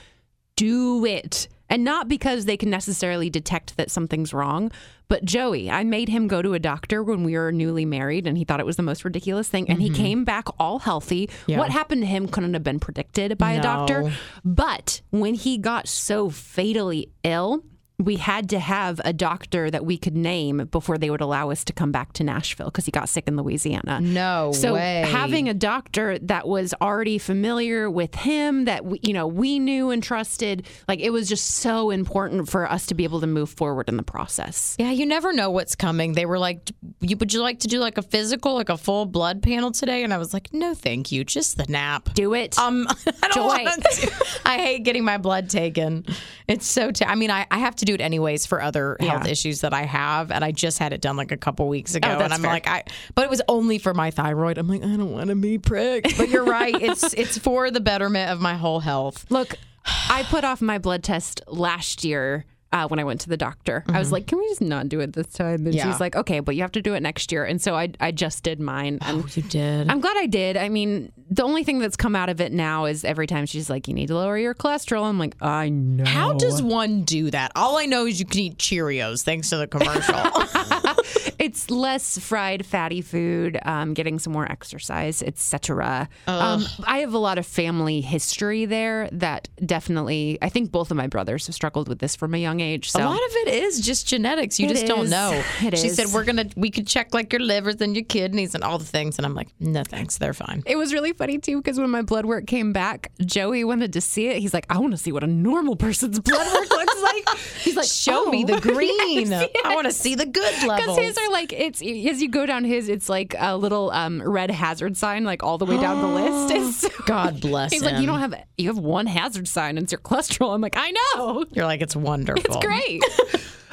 do 0.57 1.05
it. 1.05 1.49
And 1.71 1.85
not 1.85 2.09
because 2.09 2.45
they 2.45 2.57
can 2.57 2.71
necessarily 2.71 3.29
detect 3.31 3.77
that 3.77 3.91
something's 3.91 4.33
wrong, 4.33 4.73
but 5.09 5.25
Joey, 5.25 5.71
I 5.71 5.85
made 5.85 6.09
him 6.09 6.29
go 6.29 6.43
to 6.43 6.55
a 6.55 6.59
doctor 6.59 7.03
when 7.03 7.25
we 7.25 7.37
were 7.37 7.51
newly 7.51 7.85
married 7.85 8.27
and 8.27 8.37
he 8.37 8.45
thought 8.45 8.61
it 8.61 8.67
was 8.67 8.77
the 8.77 8.83
most 8.83 9.05
ridiculous 9.05 9.49
thing. 9.49 9.69
And 9.69 9.81
he 9.81 9.89
mm-hmm. 9.89 10.03
came 10.03 10.25
back 10.25 10.49
all 10.59 10.79
healthy. 10.79 11.31
What 11.47 11.71
happened 11.71 12.03
to 12.03 12.07
him 12.07 12.29
couldn't 12.29 12.55
have 12.55 12.65
been 12.65 12.81
predicted 12.81 13.39
by 13.39 13.53
a 13.53 13.63
doctor. 13.63 14.13
But 14.45 15.01
when 15.11 15.35
he 15.35 15.59
got 15.59 15.89
so 15.89 16.29
fatally 16.31 17.11
ill, 17.25 17.65
we 18.01 18.15
had 18.15 18.49
to 18.51 18.61
have 18.61 19.01
a 19.05 19.13
doctor 19.13 19.69
that 19.73 19.85
we 19.85 19.99
could 19.99 20.15
name 20.15 20.69
before 20.71 20.99
they 20.99 21.11
would 21.11 21.21
allow 21.21 21.51
us 21.51 21.65
to 21.65 21.73
come 21.73 21.91
back 21.91 22.13
to 22.13 22.23
Nashville 22.23 22.67
because 22.67 22.85
he 22.85 22.93
got 22.93 23.09
sick 23.09 23.27
in 23.27 23.37
Louisiana. 23.37 24.01
No 24.01 24.53
so 24.55 24.75
way. 24.75 25.05
having 25.05 25.49
a 25.49 25.55
doctor 25.55 26.17
that 26.21 26.47
was 26.47 26.73
already 26.81 27.19
familiar 27.19 27.91
with 27.91 28.15
him, 28.15 28.67
that 28.67 28.85
we, 28.85 29.01
you 29.03 29.13
know 29.13 29.27
we 29.27 29.59
knew 29.59 29.91
and 29.91 30.01
trusted, 30.01 30.65
like 30.87 31.01
it 31.01 31.11
was 31.11 31.29
just 31.29 31.57
so 31.57 31.91
important 31.91 32.49
for 32.49 32.71
us 32.71 32.87
to 32.87 32.95
be 32.95 33.03
able 33.03 33.21
to 33.21 33.27
move 33.27 33.51
forward 33.51 33.89
in 33.89 33.97
the 33.97 34.05
process. 34.05 34.77
Yeah, 34.79 34.93
you 34.93 35.05
never 35.05 35.33
know 35.33 35.51
what's 35.51 35.75
coming. 35.75 36.13
They 36.13 36.27
were 36.27 36.39
like, 36.39 36.71
"You 37.01 37.17
would 37.17 37.33
you 37.33 37.43
like 37.43 37.59
to 37.61 37.69
do 37.69 37.81
like 37.81 37.99
a 37.99 38.03
physical, 38.03 38.55
like 38.55 38.69
a 38.69 38.77
full 38.77 39.07
blood 39.07 39.43
panel 39.43 39.73
today?" 39.73 40.05
And 40.05 40.15
I 40.15 40.19
was 40.19 40.33
like, 40.33 40.55
"No, 40.55 40.73
thank 40.73 41.11
you, 41.11 41.25
just 41.25 41.57
the 41.57 41.67
nap." 41.69 42.11
Do 42.15 42.33
it. 42.35 42.57
Um, 42.61 42.87
I 43.25 43.29
don't 43.29 43.35
Joy. 43.35 43.65
want 43.65 43.83
to. 43.83 44.13
I 44.47 44.59
hate 44.59 44.85
getting 44.85 45.03
my 45.03 45.19
blood 45.19 45.51
taken. 45.51 46.07
It's 46.47 46.67
so. 46.67 46.93
T- 46.93 47.05
I 47.05 47.17
mean, 47.17 47.33
I, 47.33 47.45
I 47.51 47.59
have 47.59 47.75
to 47.77 47.88
do 47.89 47.95
it 47.95 48.01
anyways 48.03 48.45
for 48.45 48.61
other 48.61 48.99
health 49.01 49.27
issues 49.27 49.63
that 49.63 49.73
I 49.73 49.85
have, 49.85 50.31
and 50.31 50.45
I 50.45 50.53
just 50.53 50.79
had 50.79 50.93
it 50.93 51.01
done 51.01 51.17
like 51.17 51.33
a 51.33 51.39
couple 51.39 51.67
weeks 51.69 51.95
oh, 51.95 51.99
ago, 51.99 52.19
Oh, 52.21 52.23
and 52.23 52.35
I'm 52.35 52.43
fair. 52.43 52.51
like, 52.51 52.69
I. 52.69 52.85
But 53.15 53.25
it 53.25 53.31
was 53.31 53.41
only 53.49 53.79
for 53.79 53.95
my 53.95 54.11
thyroid. 54.11 54.59
I'm 54.59 54.69
like, 54.69 54.83
I 54.83 54.97
don't 54.97 55.11
want 55.11 55.29
to 55.29 55.35
be 55.35 55.57
pricked. 55.57 56.19
But 56.19 56.29
you're 56.29 56.45
right. 56.45 56.75
It's 56.81 57.15
it's 57.15 57.39
for 57.39 57.71
the 57.71 57.81
betterment 57.81 58.31
of 58.31 58.41
my 58.41 58.55
whole 58.55 58.81
health. 58.81 59.25
Look, 59.31 59.55
I 59.87 60.23
put 60.25 60.45
off 60.45 60.61
my 60.61 60.79
blood 60.79 61.03
test 61.03 61.41
last 61.47 62.05
year. 62.05 62.45
Uh, 62.71 62.87
when 62.87 62.99
I 63.01 63.05
went 63.05 63.23
to 63.23 63.31
the 63.31 63.37
doctor, 63.39 63.83
I 63.89 63.99
was 63.99 64.13
like, 64.13 64.27
"Can 64.27 64.39
we 64.39 64.47
just 64.49 64.61
not 64.61 64.91
do 64.91 65.01
it 65.01 65.15
this 65.15 65.29
time?" 65.29 65.65
And 65.67 65.75
Yeah. 65.75 65.91
she's 65.91 66.01
like, 66.01 66.15
"Okay, 66.15 66.41
but 66.41 66.55
you 66.55 66.61
have 66.61 66.73
to 66.73 66.83
do 66.83 66.93
it 66.93 67.01
next 67.03 67.33
year." 67.33 67.45
And 67.47 67.63
so 67.63 67.75
I, 67.75 67.89
I 67.99 68.11
just 68.11 68.43
did 68.43 68.61
mine. 68.61 68.99
And 69.01 69.25
You 69.35 69.43
did. 69.43 69.89
I'm 69.89 70.01
glad 70.01 70.19
I 70.19 70.27
did. 70.27 70.59
I 70.59 70.69
mean, 70.69 71.11
the 71.31 71.45
only 71.45 71.65
thing 71.65 71.79
that's 71.79 71.97
come 71.97 72.15
out 72.15 72.29
of 72.29 72.43
it 72.43 72.53
now 72.53 72.85
is 72.85 73.05
every 73.05 73.27
time 73.27 73.47
she's 73.47 73.71
like, 73.71 73.89
"You 73.89 73.95
need 73.95 74.09
to 74.09 74.15
lower 74.17 74.37
your 74.37 74.55
cholesterol." 74.55 75.05
I'm 75.05 75.19
like, 75.19 75.35
"I 75.41 75.71
know." 75.71 76.05
How 76.05 76.35
does 76.35 76.61
one 76.61 77.05
do 77.05 77.31
that? 77.31 77.53
All 77.57 77.79
I 77.79 77.87
know 77.87 78.05
is 78.05 78.21
you 78.21 78.27
can 78.27 78.41
eat 78.41 78.59
Cheerios 78.59 79.23
thanks 79.23 79.49
to 79.49 79.57
the 79.57 79.67
commercial. 79.67 80.15
it's 81.39 81.71
less 81.71 82.19
fried, 82.19 82.67
fatty 82.67 83.01
food, 83.03 83.59
um, 83.65 83.95
getting 83.95 84.19
some 84.19 84.33
more 84.33 84.51
exercise, 84.51 85.23
etc. 85.23 86.09
Um, 86.27 86.65
I 86.85 86.99
have 86.99 87.15
a 87.15 87.19
lot 87.19 87.39
of 87.39 87.47
family 87.47 88.01
history 88.01 88.65
there 88.67 89.09
that 89.13 89.49
definitely. 89.65 90.39
I 90.43 90.49
think 90.49 90.71
both 90.73 90.91
of 90.91 90.97
my 90.97 91.07
brothers 91.07 91.47
have 91.47 91.55
struggled 91.55 91.89
with 91.89 91.99
this 92.01 92.17
from 92.17 92.35
a 92.35 92.39
young 92.39 92.61
age. 92.61 92.91
So 92.91 93.01
A 93.01 93.05
lot 93.05 93.17
of 93.17 93.33
it 93.47 93.49
is 93.49 93.81
just 93.81 94.07
genetics. 94.07 94.59
You 94.59 94.67
It 94.67 94.71
just 94.75 94.87
don't 94.87 95.09
know. 95.11 95.43
It 95.63 95.77
she 95.79 95.89
is. 95.89 95.97
said 95.97 96.07
we're 96.13 96.25
gonna 96.25 96.47
we 96.57 96.71
could 96.71 96.87
check 96.87 97.13
like 97.15 97.33
your 97.33 97.43
livers 97.43 97.81
and 97.81 97.95
your 97.95 98.05
kidneys 98.05 98.55
and 98.55 98.65
all 98.65 98.79
the 98.79 98.85
things, 98.85 99.19
and 99.19 99.27
I'm 99.27 99.35
like, 99.35 99.49
no 99.61 99.83
thanks, 99.85 100.19
they're 100.19 100.33
fine. 100.35 100.63
It 100.67 100.77
was 100.77 100.93
really 100.93 101.13
funny 101.13 101.39
too 101.39 101.59
because 101.59 101.79
when 101.79 101.91
my 101.91 102.03
blood 102.03 102.25
work 102.27 102.47
came 102.47 102.73
back, 102.73 103.13
Joey 103.25 103.65
wanted 103.65 103.93
to 103.95 104.01
see 104.01 104.29
it. 104.29 104.39
He's 104.39 104.55
like, 104.55 104.67
I 104.71 104.79
want 104.79 104.93
to 104.93 104.99
see 104.99 105.13
what 105.13 105.23
a 105.25 105.27
normal 105.27 105.77
person's 105.77 106.19
blood 106.21 106.47
work 106.55 106.71
looks 106.71 106.98
like. 106.98 106.98
He's 107.61 107.77
like, 107.77 107.87
Show 107.89 108.27
me 108.27 108.45
"Oh." 108.45 108.55
the 108.55 108.61
green. 108.73 109.31
Yes, 109.31 109.49
I 109.65 109.75
want 109.75 109.87
to 109.87 109.93
see 109.93 110.15
the 110.15 110.27
good 110.27 110.55
Because 110.61 110.67
levels. 110.69 110.99
his 110.99 111.19
are 111.19 111.31
like 111.31 111.53
it's 111.53 111.81
as 111.81 112.23
you 112.23 112.29
go 112.29 112.47
down 112.47 112.65
his, 112.65 112.89
it's 112.89 113.09
like 113.09 113.35
a 113.39 113.57
little 113.57 113.91
um, 113.91 114.23
red 114.23 114.51
hazard 114.51 114.97
sign, 114.97 115.25
like 115.25 115.43
all 115.43 115.59
the 115.59 115.67
way 115.67 115.79
down 115.81 116.01
the 116.01 116.09
list. 116.49 116.81
So- 116.81 116.89
God 117.07 117.41
bless 117.41 117.73
you. 117.73 117.77
He's 117.79 117.87
him. 117.87 117.93
like, 117.95 118.01
you 118.01 118.07
don't 118.07 118.21
have 118.21 118.35
you 118.57 118.69
have 118.69 118.79
one 118.79 119.07
hazard 119.07 119.49
sign, 119.49 119.77
and 119.79 119.85
it's 119.85 119.93
your 119.93 120.01
cholesterol. 120.01 120.55
I'm 120.55 120.61
like, 120.61 120.77
I 120.77 120.93
know. 121.17 121.45
You're 121.53 121.65
like 121.67 121.81
it's 121.81 121.97
wonderful. 121.97 122.43
It's 122.45 122.57
great. 122.65 123.03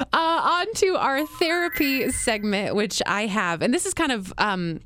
uh, 0.00 0.06
on 0.12 0.66
to 0.74 0.96
our 0.96 1.26
therapy 1.26 2.10
segment, 2.10 2.74
which 2.74 3.02
I 3.06 3.26
have, 3.26 3.62
and 3.62 3.72
this 3.72 3.86
is 3.86 3.94
kind 3.94 4.12
of 4.12 4.32
um, 4.38 4.80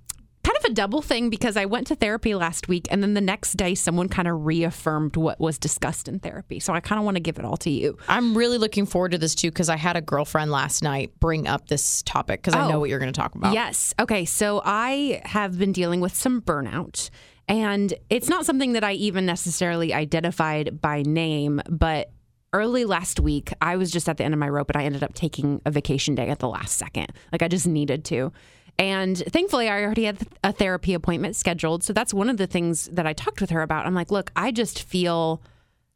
of 0.65 0.71
a 0.71 0.75
double 0.75 1.03
thing 1.03 1.31
because 1.31 1.57
I 1.57 1.65
went 1.65 1.87
to 1.89 1.95
therapy 1.95 2.35
last 2.35 2.69
week 2.69 2.87
and 2.91 3.03
then 3.03 3.15
the 3.15 3.21
next 3.21 3.55
day 3.55 3.75
someone 3.75 4.09
kind 4.09 4.29
of 4.29 4.45
reaffirmed 4.47 5.17
what 5.17 5.41
was 5.41 5.59
discussed 5.59 6.09
in 6.09 6.19
therapy. 6.21 6.61
So 6.61 6.73
I 6.73 6.81
kind 6.81 6.99
of 6.99 7.05
want 7.05 7.17
to 7.17 7.21
give 7.21 7.39
it 7.39 7.45
all 7.45 7.57
to 7.59 7.71
you. 7.71 7.97
I'm 8.09 8.37
really 8.37 8.59
looking 8.59 8.87
forward 8.87 9.13
to 9.13 9.19
this 9.19 9.35
too 9.35 9.51
because 9.51 9.69
I 9.69 9.77
had 9.77 9.97
a 9.97 10.01
girlfriend 10.01 10.51
last 10.51 10.83
night 10.83 11.13
bring 11.21 11.47
up 11.47 11.69
this 11.69 12.03
topic 12.03 12.41
because 12.43 12.55
I 12.55 12.69
know 12.69 12.77
Oh. 12.77 12.81
what 12.81 12.91
you're 12.91 12.99
going 13.01 13.13
to 13.13 13.21
talk 13.21 13.35
about. 13.35 13.53
Yes. 13.55 13.95
Okay. 13.99 14.25
So 14.25 14.63
I 14.65 15.21
have 15.25 15.59
been 15.59 15.73
dealing 15.73 16.01
with 16.01 16.15
some 16.15 16.41
burnout, 16.41 17.11
and 17.49 17.93
it's 18.11 18.29
not 18.29 18.47
something 18.47 18.75
that 18.75 18.85
I 18.85 18.93
even 18.93 19.27
necessarily 19.27 19.93
identified 19.93 20.81
by 20.81 21.03
name, 21.03 21.61
but 21.69 22.11
early 22.53 22.85
last 22.85 23.21
week, 23.21 23.53
I 23.61 23.77
was 23.77 23.91
just 23.93 24.09
at 24.09 24.17
the 24.17 24.25
end 24.25 24.35
of 24.35 24.41
my 24.41 24.49
rope 24.49 24.71
and 24.71 24.77
I 24.83 24.85
ended 24.85 25.03
up 25.05 25.15
taking 25.15 25.61
a 25.65 25.71
vacation 25.71 26.15
day 26.17 26.29
at 26.29 26.41
the 26.41 26.49
last 26.49 26.77
second. 26.79 27.07
Like 27.33 27.43
I 27.43 27.49
just 27.49 27.67
needed 27.67 28.05
to. 28.07 28.33
And 28.81 29.19
thankfully, 29.19 29.69
I 29.69 29.83
already 29.83 30.05
had 30.05 30.27
a 30.43 30.53
therapy 30.53 30.95
appointment 30.95 31.37
scheduled. 31.37 31.85
So 31.85 31.93
that's 31.93 32.15
one 32.15 32.31
of 32.31 32.39
the 32.39 32.47
things 32.47 32.87
that 32.87 33.07
I 33.07 33.13
talked 33.13 33.43
with 33.43 33.51
her 33.51 33.61
about. 33.61 33.85
I'm 33.85 33.95
like, 33.95 34.11
look, 34.11 34.33
I 34.35 34.53
just 34.53 34.83
feel 34.83 35.43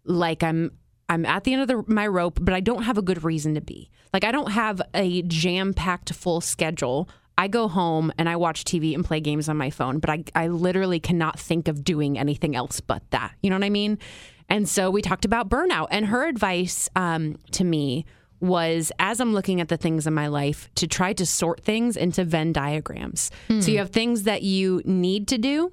like 0.05 0.43
I'm 0.43 0.71
I'm 1.09 1.25
at 1.25 1.45
the 1.45 1.55
end 1.55 1.63
of 1.63 1.69
the, 1.69 1.85
my 1.91 2.07
rope, 2.07 2.39
but 2.43 2.53
I 2.53 2.61
don't 2.61 2.83
have 2.83 2.99
a 2.99 3.03
good 3.03 3.25
reason 3.25 3.55
to 3.55 3.63
be. 3.63 3.91
Like 4.13 4.23
I 4.23 4.33
don't 4.33 4.53
have 4.53 4.83
a 4.93 5.23
jam-packed 5.23 6.13
full 6.13 6.43
schedule. 6.43 7.09
I 7.39 7.49
go 7.49 7.69
home 7.69 8.13
and 8.19 8.29
I 8.29 8.37
watch 8.37 8.65
TV 8.65 8.95
and 8.95 9.03
play 9.03 9.19
games 9.19 9.49
on 9.49 9.57
my 9.57 9.71
phone, 9.71 9.99
but 9.99 10.11
I 10.11 10.25
I 10.35 10.49
literally 10.49 11.01
cannot 11.01 11.41
think 11.41 11.69
of 11.69 11.85
doing 11.85 12.19
anything 12.19 12.55
else 12.55 12.81
but 12.81 13.03
that. 13.13 13.33
You 13.43 13.49
know 13.49 13.57
what 13.57 13.65
I 13.65 13.71
mean? 13.71 13.99
And 14.51 14.69
so 14.69 14.91
we 14.91 15.01
talked 15.01 15.25
about 15.25 15.49
burnout, 15.49 15.89
and 15.91 16.05
her 16.05 16.27
advice 16.27 16.91
um, 16.95 17.39
to 17.53 17.65
me 17.65 18.05
was 18.45 18.93
as 18.99 19.21
I'm 19.21 19.33
looking 19.33 19.61
at 19.61 19.69
the 19.69 19.77
things 19.77 20.07
in 20.07 20.15
my 20.15 20.27
life 20.29 20.69
to 20.77 20.87
try 20.87 21.13
to 21.15 21.25
sort 21.25 21.63
things 21.65 21.97
into 21.97 22.25
Venn 22.25 22.53
diagrams. 22.53 23.31
So 23.61 23.71
you 23.71 23.79
have 23.79 23.91
things 23.91 24.25
that 24.25 24.43
you 24.43 24.83
need 24.85 25.29
to 25.29 25.39
do, 25.39 25.73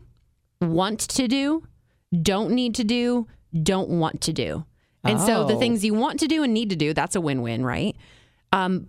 want 0.62 1.00
to 1.02 1.28
do, 1.28 1.68
don't 2.22 2.52
need 2.52 2.76
to 2.76 2.84
do, 2.84 3.28
don't 3.64 3.90
want 3.90 4.22
to 4.22 4.34
do. 4.34 4.66
And 5.04 5.20
so 5.20 5.46
the 5.46 5.56
Oh. 5.56 5.60
things 5.60 5.84
you 5.84 5.94
want 5.94 6.20
to 6.22 6.28
do 6.28 6.44
and 6.44 6.54
need 6.54 6.70
to 6.70 6.76
do, 6.76 6.94
that's 6.94 7.16
a 7.16 7.22
win-win, 7.22 7.66
right? 7.66 7.96
Um, 8.54 8.88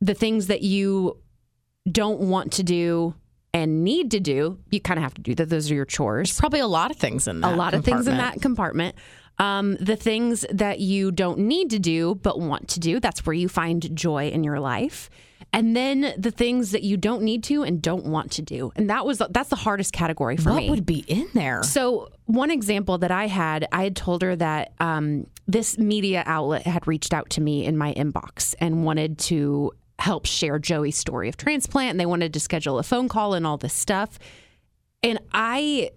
the 0.00 0.14
things 0.14 0.48
that 0.48 0.62
you 0.62 1.18
don't 1.90 2.20
want 2.20 2.52
to 2.54 2.62
do 2.62 3.14
and 3.54 3.84
need 3.84 4.10
to 4.10 4.20
do, 4.20 4.58
you 4.70 4.80
kind 4.80 4.98
of 4.98 5.04
have 5.04 5.14
to 5.14 5.22
do 5.22 5.34
that. 5.36 5.48
Those 5.48 5.70
are 5.70 5.74
your 5.74 5.84
chores 5.86 6.38
Probably 6.38 6.60
a 6.60 6.66
lot 6.66 6.90
of 6.90 6.96
things 6.98 7.26
in 7.28 7.40
that. 7.40 7.54
a 7.54 7.56
lot 7.56 7.72
of 7.74 7.84
things 7.84 8.06
in 8.06 8.16
that 8.18 8.42
compartment. 8.42 8.96
Um, 9.38 9.76
the 9.76 9.96
things 9.96 10.46
that 10.50 10.80
you 10.80 11.10
don't 11.10 11.40
need 11.40 11.70
to 11.70 11.78
do 11.78 12.14
but 12.14 12.40
want 12.40 12.68
to 12.68 12.80
do, 12.80 13.00
that's 13.00 13.26
where 13.26 13.34
you 13.34 13.48
find 13.48 13.94
joy 13.94 14.28
in 14.28 14.44
your 14.44 14.60
life. 14.60 15.10
And 15.52 15.74
then 15.74 16.12
the 16.18 16.30
things 16.30 16.72
that 16.72 16.82
you 16.82 16.96
don't 16.96 17.22
need 17.22 17.42
to 17.44 17.62
and 17.62 17.80
don't 17.80 18.04
want 18.06 18.32
to 18.32 18.42
do. 18.42 18.72
And 18.76 18.90
that 18.90 19.06
was 19.06 19.22
that's 19.30 19.48
the 19.48 19.56
hardest 19.56 19.92
category 19.92 20.36
for 20.36 20.50
What 20.50 20.58
me. 20.58 20.68
What 20.68 20.76
would 20.76 20.86
be 20.86 21.04
in 21.06 21.28
there? 21.34 21.62
So, 21.62 22.08
one 22.26 22.50
example 22.50 22.98
that 22.98 23.10
I 23.10 23.26
had, 23.26 23.66
I 23.72 23.84
had 23.84 23.96
told 23.96 24.22
her 24.22 24.36
that 24.36 24.72
um, 24.80 25.26
this 25.46 25.78
media 25.78 26.22
outlet 26.26 26.66
had 26.66 26.86
reached 26.86 27.14
out 27.14 27.30
to 27.30 27.40
me 27.40 27.64
in 27.64 27.78
my 27.78 27.94
inbox 27.94 28.54
and 28.58 28.84
wanted 28.84 29.18
to 29.18 29.72
help 29.98 30.26
share 30.26 30.58
Joey's 30.58 30.96
story 30.96 31.28
of 31.28 31.36
transplant. 31.36 31.92
And 31.92 32.00
they 32.00 32.06
wanted 32.06 32.34
to 32.34 32.40
schedule 32.40 32.78
a 32.78 32.82
phone 32.82 33.08
call 33.08 33.34
and 33.34 33.46
all 33.46 33.56
this 33.56 33.74
stuff. 33.74 34.18
And 35.02 35.18
I, 35.32 35.90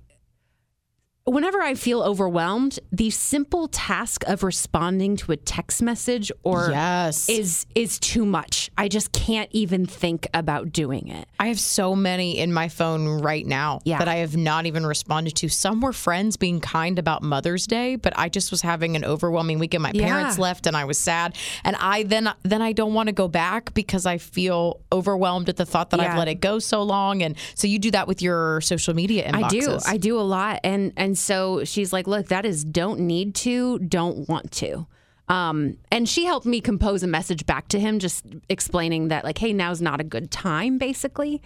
whenever 1.30 1.62
I 1.62 1.76
feel 1.76 2.02
overwhelmed, 2.02 2.80
the 2.92 3.10
simple 3.10 3.68
task 3.68 4.24
of 4.28 4.44
responding 4.44 5.16
to 5.18 5.32
a 5.32 5.38
text 5.38 5.82
message 5.82 6.32
or 6.44 6.70
yes. 6.72 7.30
is 7.30 7.66
is 7.76 8.00
too 8.00 8.26
much. 8.26 8.70
I 8.78 8.88
just 8.88 9.12
can't 9.12 9.50
even 9.52 9.86
think 9.86 10.28
about 10.34 10.72
doing 10.72 11.08
it. 11.10 11.28
I 11.40 11.48
have 11.48 11.60
so 11.60 11.96
many 11.96 12.38
in 12.38 12.52
my 12.54 12.70
phone 12.70 13.08
right 13.22 13.46
now 13.46 13.80
Yeah. 13.84 14.00
that 14.00 14.08
I 14.08 14.16
have 14.18 14.36
not 14.36 14.66
even 14.66 14.86
responded 14.86 15.36
to. 15.38 15.50
Some 15.50 15.82
were 15.82 15.94
friends 15.94 16.38
being 16.38 16.60
kind 16.60 16.98
about 16.98 17.22
Mother's 17.24 17.68
Day, 17.68 17.96
but 17.96 18.14
I 18.18 18.30
just 18.30 18.52
was 18.52 18.62
having 18.62 18.96
an 18.96 19.06
overwhelming 19.06 19.60
weekend. 19.60 19.84
My 19.84 19.92
Yeah. 19.94 20.08
parents 20.08 20.40
left 20.40 20.66
and 20.66 20.76
I 20.76 20.86
was 20.86 20.98
sad. 20.98 21.36
And 21.64 21.76
I 21.76 22.04
then 22.04 22.30
then 22.44 22.62
I 22.62 22.72
don't 22.74 22.94
want 22.94 23.08
to 23.08 23.14
go 23.14 23.28
back 23.28 23.74
because 23.74 24.06
I 24.06 24.18
feel 24.18 24.80
overwhelmed 24.92 25.50
at 25.50 25.58
the 25.58 25.66
thought 25.66 25.90
that 25.92 26.00
Yeah. 26.00 26.12
I've 26.14 26.18
let 26.18 26.28
it 26.28 26.36
go 26.42 26.60
so 26.60 26.82
long. 26.84 27.22
And 27.22 27.36
so 27.56 27.68
you 27.68 27.78
do 27.80 27.92
that 27.92 28.08
with 28.08 28.22
your 28.22 28.62
social 28.62 28.94
media 28.94 29.32
inboxes. 29.32 29.44
I 29.44 29.50
do. 29.50 29.80
I 29.86 29.98
do 29.98 30.20
a 30.20 30.22
lot. 30.22 30.60
And 30.64 30.94
and 30.98 31.19
so 31.20 31.64
she's 31.64 31.94
like, 31.94 32.08
look, 32.08 32.28
that 32.28 32.46
is 32.46 32.64
don't 32.64 33.02
need 33.02 33.36
to, 33.36 33.80
don't 33.80 34.28
want 34.30 34.52
to. 34.54 34.88
Um, 35.28 35.78
and 35.92 36.10
she 36.10 36.26
helped 36.26 36.48
me 36.48 36.60
compose 36.60 37.04
a 37.04 37.08
message 37.08 37.46
back 37.46 37.68
to 37.68 37.80
him, 37.80 38.00
just 38.00 38.26
explaining 38.50 39.10
that, 39.10 39.24
like, 39.24 39.38
hey, 39.38 39.54
now's 39.54 39.82
not 39.82 40.02
a 40.02 40.04
good 40.04 40.32
time, 40.32 40.80
basically. 40.80 41.42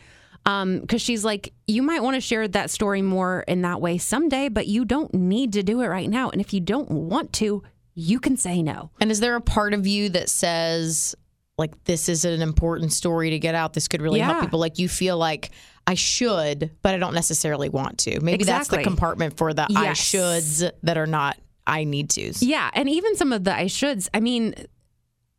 Um, 0.46 0.80
because 0.80 1.02
she's 1.02 1.24
like, 1.24 1.54
you 1.68 1.82
might 1.82 2.04
want 2.04 2.16
to 2.16 2.22
share 2.22 2.48
that 2.48 2.70
story 2.70 3.02
more 3.02 3.44
in 3.48 3.62
that 3.62 3.82
way 3.82 3.98
someday, 3.98 4.50
but 4.50 4.68
you 4.68 4.86
don't 4.86 5.14
need 5.14 5.54
to 5.54 5.64
do 5.64 5.82
it 5.82 5.88
right 5.88 6.10
now. 6.10 6.30
And 6.30 6.40
if 6.40 6.54
you 6.54 6.60
don't 6.60 6.90
want 6.92 7.34
to, 7.34 7.64
you 7.94 8.20
can 8.20 8.38
say 8.38 8.62
no. 8.62 8.92
And 9.00 9.12
is 9.12 9.20
there 9.20 9.36
a 9.36 9.42
part 9.42 9.74
of 9.74 9.86
you 9.88 10.10
that 10.10 10.30
says, 10.30 11.16
like, 11.58 11.84
this 11.84 12.10
is 12.10 12.26
an 12.26 12.42
important 12.42 12.92
story 12.92 13.30
to 13.30 13.40
get 13.40 13.56
out? 13.56 13.74
This 13.74 13.88
could 13.88 14.02
really 14.02 14.20
help 14.20 14.42
people. 14.42 14.60
Like, 14.60 14.80
you 14.80 14.90
feel 14.90 15.18
like 15.18 15.52
I 15.86 15.96
should, 15.96 16.72
but 16.82 16.94
I 16.94 16.98
don't 16.98 17.14
necessarily 17.14 17.70
want 17.70 18.00
to. 18.00 18.20
Maybe 18.22 18.44
that's 18.44 18.70
the 18.70 18.84
compartment 18.84 19.38
for 19.38 19.54
the 19.54 19.64
I 19.64 19.90
shoulds 19.90 20.70
that 20.84 20.98
are 20.98 21.08
not 21.08 21.38
I 21.68 21.84
need 21.84 22.10
tos. 22.10 22.42
Yeah, 22.42 22.70
and 22.74 22.90
even 22.90 23.16
some 23.16 23.34
of 23.34 23.44
the 23.44 23.56
I 23.56 23.66
shoulds. 23.66 24.08
I 24.14 24.20
mean, 24.20 24.56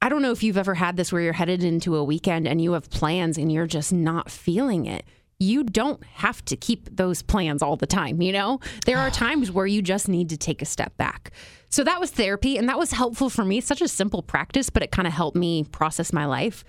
I 0.02 0.08
don't 0.08 0.20
know 0.20 0.32
if 0.32 0.42
you've 0.42 0.58
ever 0.58 0.74
had 0.74 0.96
this 0.96 1.12
where 1.12 1.22
you're 1.22 1.32
headed 1.32 1.64
into 1.64 1.96
a 1.96 2.04
weekend 2.04 2.46
and 2.46 2.60
you 2.60 2.72
have 2.72 2.90
plans 2.90 3.38
and 3.38 3.50
you're 3.50 3.66
just 3.66 3.92
not 3.92 4.30
feeling 4.30 4.86
it. 4.86 5.06
You 5.38 5.64
don't 5.64 6.04
have 6.04 6.44
to 6.44 6.56
keep 6.56 6.94
those 6.94 7.22
plans 7.22 7.62
all 7.62 7.76
the 7.76 7.86
time, 7.86 8.20
you 8.20 8.32
know? 8.32 8.60
There 8.84 8.98
are 8.98 9.10
times 9.10 9.50
where 9.50 9.66
you 9.66 9.80
just 9.80 10.08
need 10.08 10.28
to 10.28 10.36
take 10.36 10.60
a 10.60 10.66
step 10.66 10.96
back. 10.96 11.30
So 11.70 11.84
that 11.84 12.00
was 12.00 12.10
therapy 12.10 12.56
and 12.56 12.68
that 12.68 12.78
was 12.78 12.92
helpful 12.92 13.30
for 13.30 13.44
me. 13.44 13.58
It's 13.58 13.66
such 13.66 13.80
a 13.80 13.88
simple 13.88 14.22
practice, 14.22 14.70
but 14.70 14.82
it 14.82 14.92
kind 14.92 15.08
of 15.08 15.14
helped 15.14 15.36
me 15.36 15.64
process 15.64 16.12
my 16.12 16.26
life. 16.26 16.64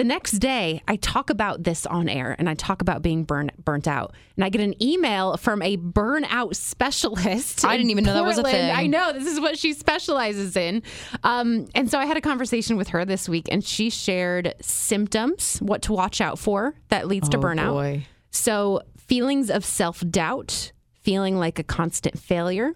The 0.00 0.04
next 0.04 0.38
day, 0.38 0.82
I 0.88 0.96
talk 0.96 1.28
about 1.28 1.62
this 1.62 1.84
on 1.84 2.08
air 2.08 2.34
and 2.38 2.48
I 2.48 2.54
talk 2.54 2.80
about 2.80 3.02
being 3.02 3.24
burn, 3.24 3.50
burnt 3.62 3.86
out. 3.86 4.14
And 4.34 4.42
I 4.42 4.48
get 4.48 4.62
an 4.62 4.82
email 4.82 5.36
from 5.36 5.60
a 5.60 5.76
burnout 5.76 6.56
specialist. 6.56 7.66
I 7.66 7.76
didn't 7.76 7.90
even 7.90 8.04
know 8.04 8.14
that 8.14 8.24
was 8.24 8.38
a 8.38 8.42
thing. 8.42 8.70
I 8.74 8.86
know 8.86 9.12
this 9.12 9.26
is 9.26 9.38
what 9.38 9.58
she 9.58 9.74
specializes 9.74 10.56
in. 10.56 10.82
Um, 11.22 11.68
and 11.74 11.90
so 11.90 11.98
I 11.98 12.06
had 12.06 12.16
a 12.16 12.22
conversation 12.22 12.78
with 12.78 12.88
her 12.88 13.04
this 13.04 13.28
week 13.28 13.48
and 13.52 13.62
she 13.62 13.90
shared 13.90 14.54
symptoms, 14.62 15.58
what 15.58 15.82
to 15.82 15.92
watch 15.92 16.22
out 16.22 16.38
for 16.38 16.74
that 16.88 17.06
leads 17.06 17.28
to 17.28 17.36
burnout. 17.36 17.68
Oh, 17.68 17.74
boy. 17.74 18.06
So, 18.30 18.80
feelings 18.96 19.50
of 19.50 19.66
self 19.66 20.02
doubt, 20.08 20.72
feeling 20.94 21.36
like 21.36 21.58
a 21.58 21.62
constant 21.62 22.18
failure, 22.18 22.72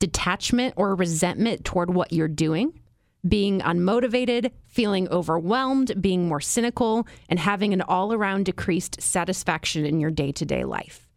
detachment 0.00 0.74
or 0.76 0.96
resentment 0.96 1.64
toward 1.64 1.94
what 1.94 2.12
you're 2.12 2.26
doing, 2.26 2.80
being 3.26 3.60
unmotivated, 3.60 4.50
feeling 4.66 5.08
overwhelmed, 5.08 6.00
being 6.00 6.28
more 6.28 6.40
cynical, 6.40 7.06
and 7.28 7.38
having 7.38 7.72
an 7.72 7.82
all 7.82 8.12
around 8.12 8.44
decreased 8.44 9.00
satisfaction 9.00 9.86
in 9.86 10.00
your 10.00 10.10
day 10.10 10.32
to 10.32 10.44
day 10.44 10.64
life. 10.64 11.08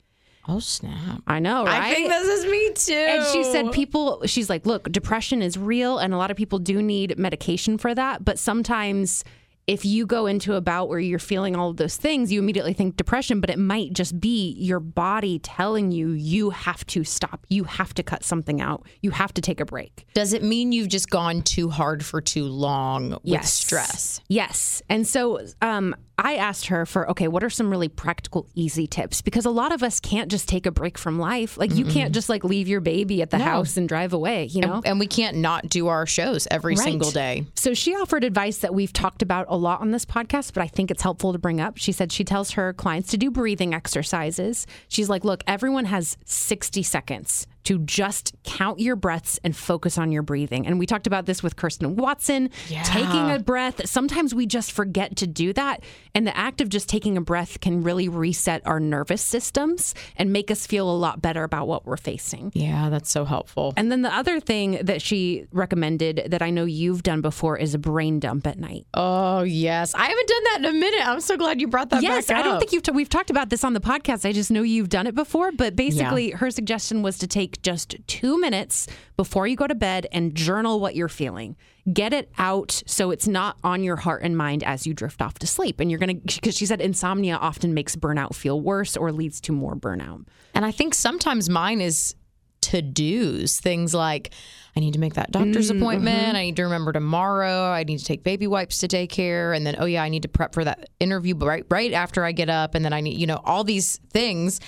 Oh, 0.50 0.60
snap. 0.60 1.22
I 1.28 1.40
know, 1.40 1.66
right? 1.66 1.82
I 1.82 1.94
think 1.94 2.10
this 2.10 2.28
is 2.28 2.46
me 2.46 2.72
too. 2.74 2.94
And 2.94 3.26
she 3.34 3.44
said, 3.44 3.72
people, 3.74 4.22
she's 4.26 4.50
like, 4.50 4.66
look, 4.66 4.90
depression 4.92 5.42
is 5.42 5.58
real, 5.58 5.98
and 5.98 6.14
a 6.14 6.18
lot 6.18 6.32
of 6.32 6.38
people 6.38 6.60
do 6.60 6.82
need 6.82 7.18
medication 7.18 7.78
for 7.78 7.94
that. 7.94 8.24
But 8.24 8.40
sometimes 8.40 9.26
if 9.68 9.84
you 9.84 10.06
go 10.06 10.26
into 10.28 10.56
a 10.56 10.62
bout 10.62 10.88
where 10.88 10.98
you're 11.00 11.20
feeling 11.20 11.56
all 11.56 11.70
of 11.70 11.76
those 11.78 11.98
things, 11.98 12.32
you 12.32 12.40
immediately 12.40 12.72
think 12.74 12.96
depression, 12.96 13.42
but 13.42 13.50
it 13.50 13.60
might 13.60 13.92
just 13.92 14.18
be 14.20 14.52
your 14.58 14.80
body 14.80 15.40
telling 15.40 15.92
you, 15.92 16.12
you 16.12 16.52
have 16.52 16.86
to 16.88 17.04
stop. 17.04 17.46
You 17.50 17.66
have 17.66 17.94
to 17.96 18.04
cut 18.04 18.24
something 18.24 18.62
out. 18.62 18.88
You 19.02 19.12
have 19.12 19.34
to 19.34 19.42
take 19.42 19.60
a 19.60 19.66
break. 19.66 20.06
Does 20.14 20.32
it 20.32 20.42
mean 20.42 20.72
you've 20.72 20.88
just 20.88 21.10
gone 21.10 21.42
too 21.42 21.70
hard 21.70 22.06
for 22.06 22.22
too 22.22 22.46
long 22.46 23.10
with 23.12 23.20
Yes. 23.26 23.54
stress? 23.54 24.22
Yes. 24.30 24.82
And 24.90 25.06
so 25.06 25.42
um, 25.62 25.96
I 26.20 26.36
asked 26.36 26.68
her 26.68 26.86
for, 26.88 27.10
okay, 27.12 27.28
what 27.28 27.44
are 27.44 27.50
some 27.50 27.70
really 27.70 27.90
practical, 27.90 28.48
easy 28.56 28.88
tips? 28.88 29.22
Because 29.22 29.46
a 29.46 29.52
lot 29.52 29.72
of 29.72 29.84
us 29.84 30.00
can't 30.00 30.32
just 30.32 30.48
take 30.50 30.66
a 30.66 30.72
break 30.72 30.98
from 30.98 31.20
life. 31.20 31.58
Like, 31.58 31.76
you 31.76 31.86
can't 31.86 32.12
just 32.14 32.28
like 32.28 32.44
leave 32.44 32.68
your 32.68 32.82
baby 32.82 33.22
at 33.22 33.30
the 33.30 33.38
house 33.38 33.78
and 33.78 33.88
drive 33.88 34.14
away, 34.14 34.46
you 34.46 34.62
know? 34.62 34.82
And 34.84 35.00
we 35.00 35.06
can't 35.06 35.38
not 35.38 35.70
do 35.70 35.88
our 35.88 36.08
shows 36.08 36.48
every 36.50 36.74
Right. 36.76 36.84
single 36.84 37.12
day. 37.12 37.46
So 37.54 37.74
she 37.76 37.94
offered 37.96 38.24
advice 38.24 38.58
that 38.60 38.74
we've 38.74 38.92
talked 38.94 39.22
about 39.22 39.46
a 39.50 39.56
lot 39.58 39.80
on 39.82 39.92
this 39.92 40.06
podcast, 40.06 40.54
but 40.54 40.64
I 40.64 40.68
think 40.68 40.90
it's 40.90 41.04
helpful 41.04 41.34
to 41.34 41.40
bring 41.40 41.62
up. 41.62 41.78
She 41.78 41.92
said 41.92 42.12
she 42.12 42.24
tells 42.24 42.52
her 42.52 42.74
clients 42.74 43.10
to 43.12 43.18
do 43.18 43.30
breathing 43.30 43.76
exercises. 43.76 44.66
She's 44.88 45.10
like, 45.10 45.24
look, 45.24 45.44
everyone 45.46 45.86
has 45.86 46.18
60 46.26 46.82
seconds 46.82 47.46
to 47.68 47.80
just 47.80 48.34
count 48.44 48.80
your 48.80 48.96
breaths 48.96 49.40
and 49.44 49.56
focus 49.56 49.98
on 49.98 50.12
your 50.12 50.22
breathing. 50.22 50.66
And 50.66 50.80
we 50.80 50.86
talked 50.86 51.06
about 51.06 51.26
this 51.26 51.44
with 51.44 51.56
Kirsten 51.58 51.96
Watson, 51.98 52.50
Yeah. 52.70 52.84
taking 52.84 53.30
a 53.30 53.40
breath. 53.40 53.88
Sometimes 53.90 54.34
we 54.34 54.46
just 54.46 54.72
forget 54.72 55.18
to 55.18 55.28
do 55.28 55.52
that. 55.54 55.84
And 56.16 56.26
the 56.26 56.36
act 56.36 56.62
of 56.62 56.70
just 56.70 56.88
taking 56.88 57.18
a 57.18 57.22
breath 57.22 57.60
can 57.60 57.84
really 57.84 58.08
reset 58.08 58.62
our 58.66 58.80
nervous 58.80 59.22
systems 59.22 59.94
and 60.16 60.32
make 60.32 60.50
us 60.50 60.66
feel 60.66 60.90
a 60.90 60.96
lot 60.96 61.22
better 61.22 61.44
about 61.44 61.68
what 61.68 61.86
we're 61.86 61.98
facing. 61.98 62.52
Yeah, 62.56 62.90
that's 62.90 63.10
so 63.12 63.26
helpful. 63.26 63.74
And 63.76 63.92
then 63.92 64.02
the 64.02 64.14
other 64.14 64.40
thing 64.40 64.80
that 64.84 65.02
she 65.02 65.46
recommended 65.52 66.28
that 66.30 66.42
I 66.42 66.50
know 66.50 66.64
you've 66.66 67.04
done 67.04 67.20
before 67.22 67.58
is 67.58 67.74
a 67.74 67.78
brain 67.78 68.20
dump 68.20 68.48
at 68.48 68.58
night. 68.58 68.88
Oh, 68.94 69.42
yes. 69.44 69.94
I 69.94 70.06
haven't 70.08 70.28
done 70.28 70.44
that 70.46 70.58
in 70.60 70.66
a 70.66 70.74
minute. 70.74 71.06
I'm 71.08 71.20
so 71.20 71.36
glad 71.36 71.60
you 71.60 71.68
brought 71.68 71.90
that 71.90 71.98
up. 71.98 72.04
Yes, 72.04 72.30
I 72.30 72.42
don't 72.42 72.60
think 72.60 72.72
you've 72.72 72.84
t- 72.84 72.92
we've 72.92 73.10
talked 73.10 73.30
about 73.30 73.50
this 73.50 73.64
on 73.66 73.74
the 73.74 73.82
podcast. 73.82 74.26
I 74.28 74.32
just 74.32 74.52
know 74.52 74.62
you've 74.62 74.90
done 74.90 75.06
it 75.06 75.16
before, 75.16 75.52
but 75.52 75.76
basically 75.76 76.32
her 76.32 76.50
suggestion 76.50 77.02
was 77.02 77.18
to 77.20 77.28
take 77.28 77.57
just 77.62 77.96
2 78.08 78.40
minutes 78.40 78.88
before 79.16 79.48
you 79.48 79.56
go 79.56 79.68
to 79.68 79.76
bed 79.76 80.08
and 80.12 80.36
journal 80.36 80.80
what 80.80 80.96
you're 80.96 81.10
feeling. 81.10 81.56
Get 81.92 82.14
it 82.14 82.32
out 82.38 82.84
so 82.86 83.12
it's 83.12 83.28
not 83.28 83.58
on 83.64 83.84
your 83.84 83.96
heart 83.96 84.24
and 84.24 84.36
mind 84.36 84.64
as 84.64 84.86
you 84.86 84.94
drift 84.94 85.22
off 85.22 85.40
to 85.40 85.48
sleep. 85.48 85.80
And 85.80 85.90
you're 85.90 86.00
going 86.00 86.22
to 86.22 86.42
cuz 86.42 86.58
she 86.58 86.66
said 86.66 86.82
insomnia 86.82 87.38
often 87.38 87.74
makes 87.74 87.96
burnout 87.96 88.36
feel 88.36 88.60
worse 88.60 88.98
or 88.98 89.12
leads 89.12 89.40
to 89.42 89.52
more 89.52 89.76
burnout. 89.76 90.26
And 90.54 90.66
I 90.66 90.72
think 90.72 90.94
sometimes 90.94 91.50
mine 91.50 91.82
is 91.82 92.16
to 92.62 92.82
dos, 92.82 93.60
things 93.60 93.94
like 93.94 94.32
I 94.76 94.80
need 94.80 94.94
to 94.94 95.00
make 95.00 95.16
that 95.16 95.32
doctor's 95.32 95.70
mm-hmm. 95.72 95.82
appointment. 95.82 96.36
I 96.36 96.44
need 96.44 96.58
to 96.58 96.64
remember 96.64 96.92
tomorrow. 96.92 97.72
I 97.72 97.84
need 97.84 97.98
to 97.98 98.06
take 98.06 98.24
baby 98.24 98.46
wipes 98.46 98.78
to 98.80 98.88
daycare. 98.88 99.56
And 99.56 99.66
then, 99.66 99.76
oh, 99.80 99.86
yeah, 99.86 100.04
I 100.04 100.10
need 100.10 100.22
to 100.24 100.28
prep 100.28 100.54
for 100.54 100.64
that 100.66 100.90
interview 101.00 101.36
right, 101.36 101.66
right 101.70 101.94
after 101.94 102.24
I 102.24 102.32
get 102.32 102.50
up. 102.50 102.76
And 102.76 102.86
then 102.86 102.94
I 102.94 103.02
need, 103.02 103.18
you 103.18 103.26
know, 103.26 103.40
all 103.44 103.64
these 103.64 104.00
things. 104.12 104.60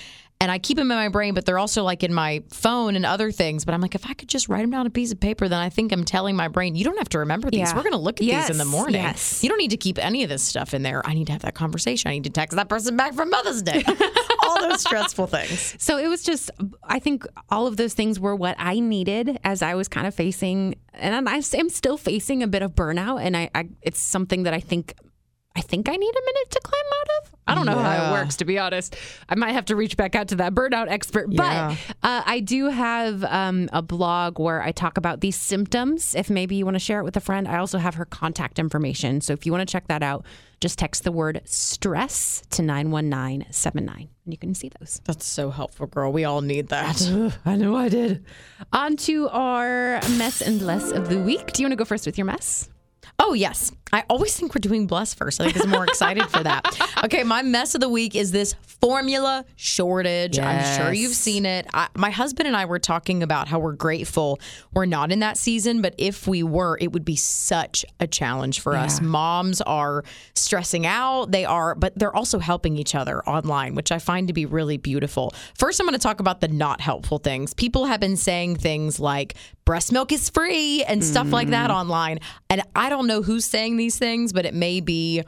And 0.42 0.50
I 0.50 0.58
keep 0.58 0.78
them 0.78 0.90
in 0.90 0.96
my 0.98 1.10
brain, 1.10 1.34
but 1.34 1.46
they're 1.46 1.60
also 1.60 1.84
like 1.84 2.02
in 2.02 2.14
my 2.14 2.42
phone 2.50 2.96
and 2.96 3.06
other 3.06 3.30
things. 3.30 3.66
But 3.66 3.74
I'm 3.74 3.82
like, 3.82 3.94
if 3.94 4.10
I 4.10 4.14
could 4.14 4.30
just 4.30 4.48
write 4.48 4.62
them 4.62 4.72
down 4.72 4.82
on 4.82 4.86
a 4.86 4.90
piece 4.90 5.12
of 5.12 5.20
paper, 5.20 5.50
then 5.50 5.60
I 5.60 5.68
think 5.70 5.92
I'm 5.92 6.06
telling 6.06 6.38
my 6.38 6.48
brain, 6.48 6.76
you 6.76 6.86
don't 6.86 6.98
have 6.98 7.10
to 7.10 7.20
remember 7.20 7.52
these. 7.52 7.60
Yeah. 7.60 7.76
We're 7.76 7.84
going 7.84 7.92
to 7.92 7.98
look 7.98 8.22
at 8.22 8.26
these 8.26 8.50
in 8.50 8.58
the 8.58 8.64
morning. 8.64 9.02
yes. 9.02 9.44
You 9.44 9.50
don't 9.50 9.58
need 9.58 9.72
to 9.72 9.78
keep 9.78 10.00
any 10.00 10.24
of 10.24 10.30
this 10.30 10.42
stuff 10.42 10.74
in 10.74 10.82
there. 10.82 11.06
I 11.06 11.14
need 11.14 11.28
to 11.28 11.34
have 11.34 11.42
that 11.42 11.56
conversation. 11.56 12.10
I 12.10 12.14
need 12.14 12.24
to 12.24 12.30
text 12.30 12.56
that 12.56 12.70
person 12.70 12.96
back 12.96 13.16
from 13.16 13.30
Mother's 13.30 13.62
Day. 13.62 13.84
all 14.44 14.62
those 14.62 14.80
stressful 14.80 15.28
things. 15.28 15.76
So 15.78 15.98
it 15.98 16.08
was 16.08 16.24
just, 16.24 16.50
I 16.84 17.00
think 17.00 17.26
all 17.50 17.68
of 17.68 17.76
those 17.76 17.94
things 17.94 18.18
were 18.18 18.36
what 18.36 18.56
I 18.58 18.80
needed 18.80 19.40
as 19.44 19.62
I 19.62 19.76
was 19.76 19.90
kind 19.90 20.08
of 20.08 20.16
facing, 20.16 20.76
and 20.94 21.30
I 21.30 21.42
am 21.54 21.70
still 21.70 21.98
facing 21.98 22.44
a 22.44 22.48
bit 22.48 22.62
of 22.62 22.76
burnout. 22.76 23.22
And 23.22 23.36
I, 23.36 23.50
I, 23.54 23.68
it's 23.82 24.00
something 24.00 24.44
that 24.44 24.54
I 24.54 24.62
think, 24.62 24.94
I 25.56 25.62
think 25.62 25.90
I 25.90 25.96
need 25.96 26.16
a 26.16 26.26
minute 26.26 26.52
to 26.52 26.60
climb 26.64 26.84
out 27.02 27.08
of. 27.24 27.36
I 27.48 27.56
don't 27.56 27.66
know 27.66 27.80
how 27.80 28.10
it 28.10 28.12
works, 28.14 28.36
to 28.38 28.46
be 28.46 28.60
honest. 28.60 28.96
I 29.28 29.36
might 29.36 29.54
have 29.54 29.66
to 29.66 29.76
reach 29.76 29.98
back 29.98 30.16
out 30.16 30.28
to 30.30 30.36
that 30.36 30.54
burnout 30.54 30.88
expert. 30.90 31.28
Yeah. 31.32 31.76
But 31.76 32.08
uh, 32.08 32.22
I 32.26 32.40
do 32.40 32.68
have 32.68 33.24
um, 33.24 33.68
a 33.74 33.82
blog 33.82 34.40
where 34.40 34.62
I 34.62 34.72
talk 34.72 34.98
about 34.98 35.22
these 35.22 35.36
symptoms. 35.36 36.14
If 36.14 36.30
maybe 36.30 36.56
you 36.56 36.66
want 36.66 36.76
to 36.76 36.80
share 36.80 37.00
it 37.00 37.04
with 37.04 37.18
a 37.18 37.22
friend, 37.22 37.48
I 37.48 37.58
also 37.58 37.80
have 37.80 37.96
her 37.96 38.06
contact 38.06 38.60
information. 38.60 39.22
So 39.22 39.34
if 39.34 39.46
you 39.46 39.52
want 39.52 39.68
to 39.68 39.72
check 39.72 39.88
that 39.88 40.04
out, 40.04 40.24
just 40.62 40.78
text 40.78 41.04
the 41.04 41.12
word 41.12 41.42
stress 41.46 42.44
to 42.52 42.62
91979 42.62 44.10
and 44.26 44.34
you 44.34 44.38
can 44.38 44.54
see 44.54 44.70
those. 44.80 45.02
That's 45.06 45.26
so 45.26 45.50
helpful, 45.50 45.88
girl. 45.88 46.12
We 46.12 46.26
all 46.26 46.42
need 46.42 46.68
that. 46.68 47.02
I 47.46 47.56
know 47.56 47.76
I 47.76 47.90
did. 47.90 48.24
On 48.72 48.96
to 48.98 49.30
our 49.30 50.02
mess 50.18 50.42
and 50.42 50.62
less 50.62 50.92
of 50.92 51.10
the 51.10 51.18
week. 51.18 51.54
Do 51.54 51.62
you 51.62 51.66
want 51.66 51.72
to 51.72 51.78
go 51.78 51.86
first 51.86 52.06
with 52.06 52.18
your 52.18 52.26
mess? 52.26 52.70
Oh, 53.20 53.34
yes. 53.34 53.72
I 53.92 54.04
always 54.10 54.36
think 54.36 54.54
we're 54.54 54.60
doing 54.60 54.88
bless 54.88 55.14
first. 55.14 55.42
I 55.42 55.46
think 55.46 55.64
I'm 55.64 55.70
more 55.70 55.84
excited 55.86 56.28
for 56.28 56.44
that. 56.44 56.66
Okay, 57.02 57.24
my 57.24 57.42
mess 57.42 57.76
of 57.76 57.82
the 57.82 57.88
week 57.88 58.14
is 58.14 58.32
this 58.32 58.56
formula 58.82 59.46
shortage. 59.56 60.38
I'm 60.38 60.78
sure 60.78 60.92
you've 60.92 61.14
seen 61.14 61.46
it. 61.46 61.66
I, 61.74 61.88
my 61.96 62.10
husband 62.10 62.48
and 62.48 62.58
I 62.58 62.66
were 62.66 62.78
talking 62.78 63.24
about 63.24 63.48
how 63.48 63.58
we're 63.60 63.72
grateful 63.72 64.38
we're 64.74 64.86
not 64.86 65.12
in 65.12 65.20
that 65.20 65.38
season, 65.38 65.82
but 65.82 65.96
if 65.98 66.28
we 66.28 66.44
were, 66.44 66.78
it 66.82 66.92
would 66.92 67.06
be 67.06 67.16
such 67.16 67.86
a 68.02 68.08
challenge 68.08 68.60
for 68.60 68.76
us. 68.76 69.00
Moms 69.00 69.62
are 69.62 70.04
stressing 70.36 70.86
out. 70.86 71.32
They 71.32 71.46
are, 71.46 71.74
but 71.74 71.98
they're 71.98 72.16
also 72.16 72.40
helping 72.40 72.78
each 72.78 72.96
other 72.96 73.24
online, 73.28 73.76
which 73.76 73.92
I 73.94 74.00
find 74.00 74.28
to 74.28 74.34
be 74.34 74.46
really 74.46 74.78
beautiful. 74.78 75.34
First, 75.58 75.80
I'm 75.80 75.86
going 75.86 75.98
to 75.98 76.04
talk 76.04 76.20
about 76.20 76.42
the 76.42 76.50
not 76.50 76.82
helpful 76.82 77.18
things. 77.18 77.54
People 77.54 77.86
have 77.86 78.02
been 78.02 78.18
saying 78.18 78.58
things 78.58 79.00
like 79.00 79.36
breast 79.70 79.92
milk 79.92 80.12
is 80.12 80.30
free 80.30 80.84
and 80.84 81.04
stuff 81.04 81.32
like 81.32 81.50
that 81.50 81.70
mm. 81.70 81.76
online. 81.76 82.20
And 82.50 82.64
I 82.76 82.90
don't 82.90 83.06
know 83.10 83.22
who's 83.22 83.44
saying 83.46 83.76
these 83.76 83.98
things, 84.00 84.32
but 84.32 84.46
it 84.46 84.54
may 84.54 84.80
be 84.80 85.24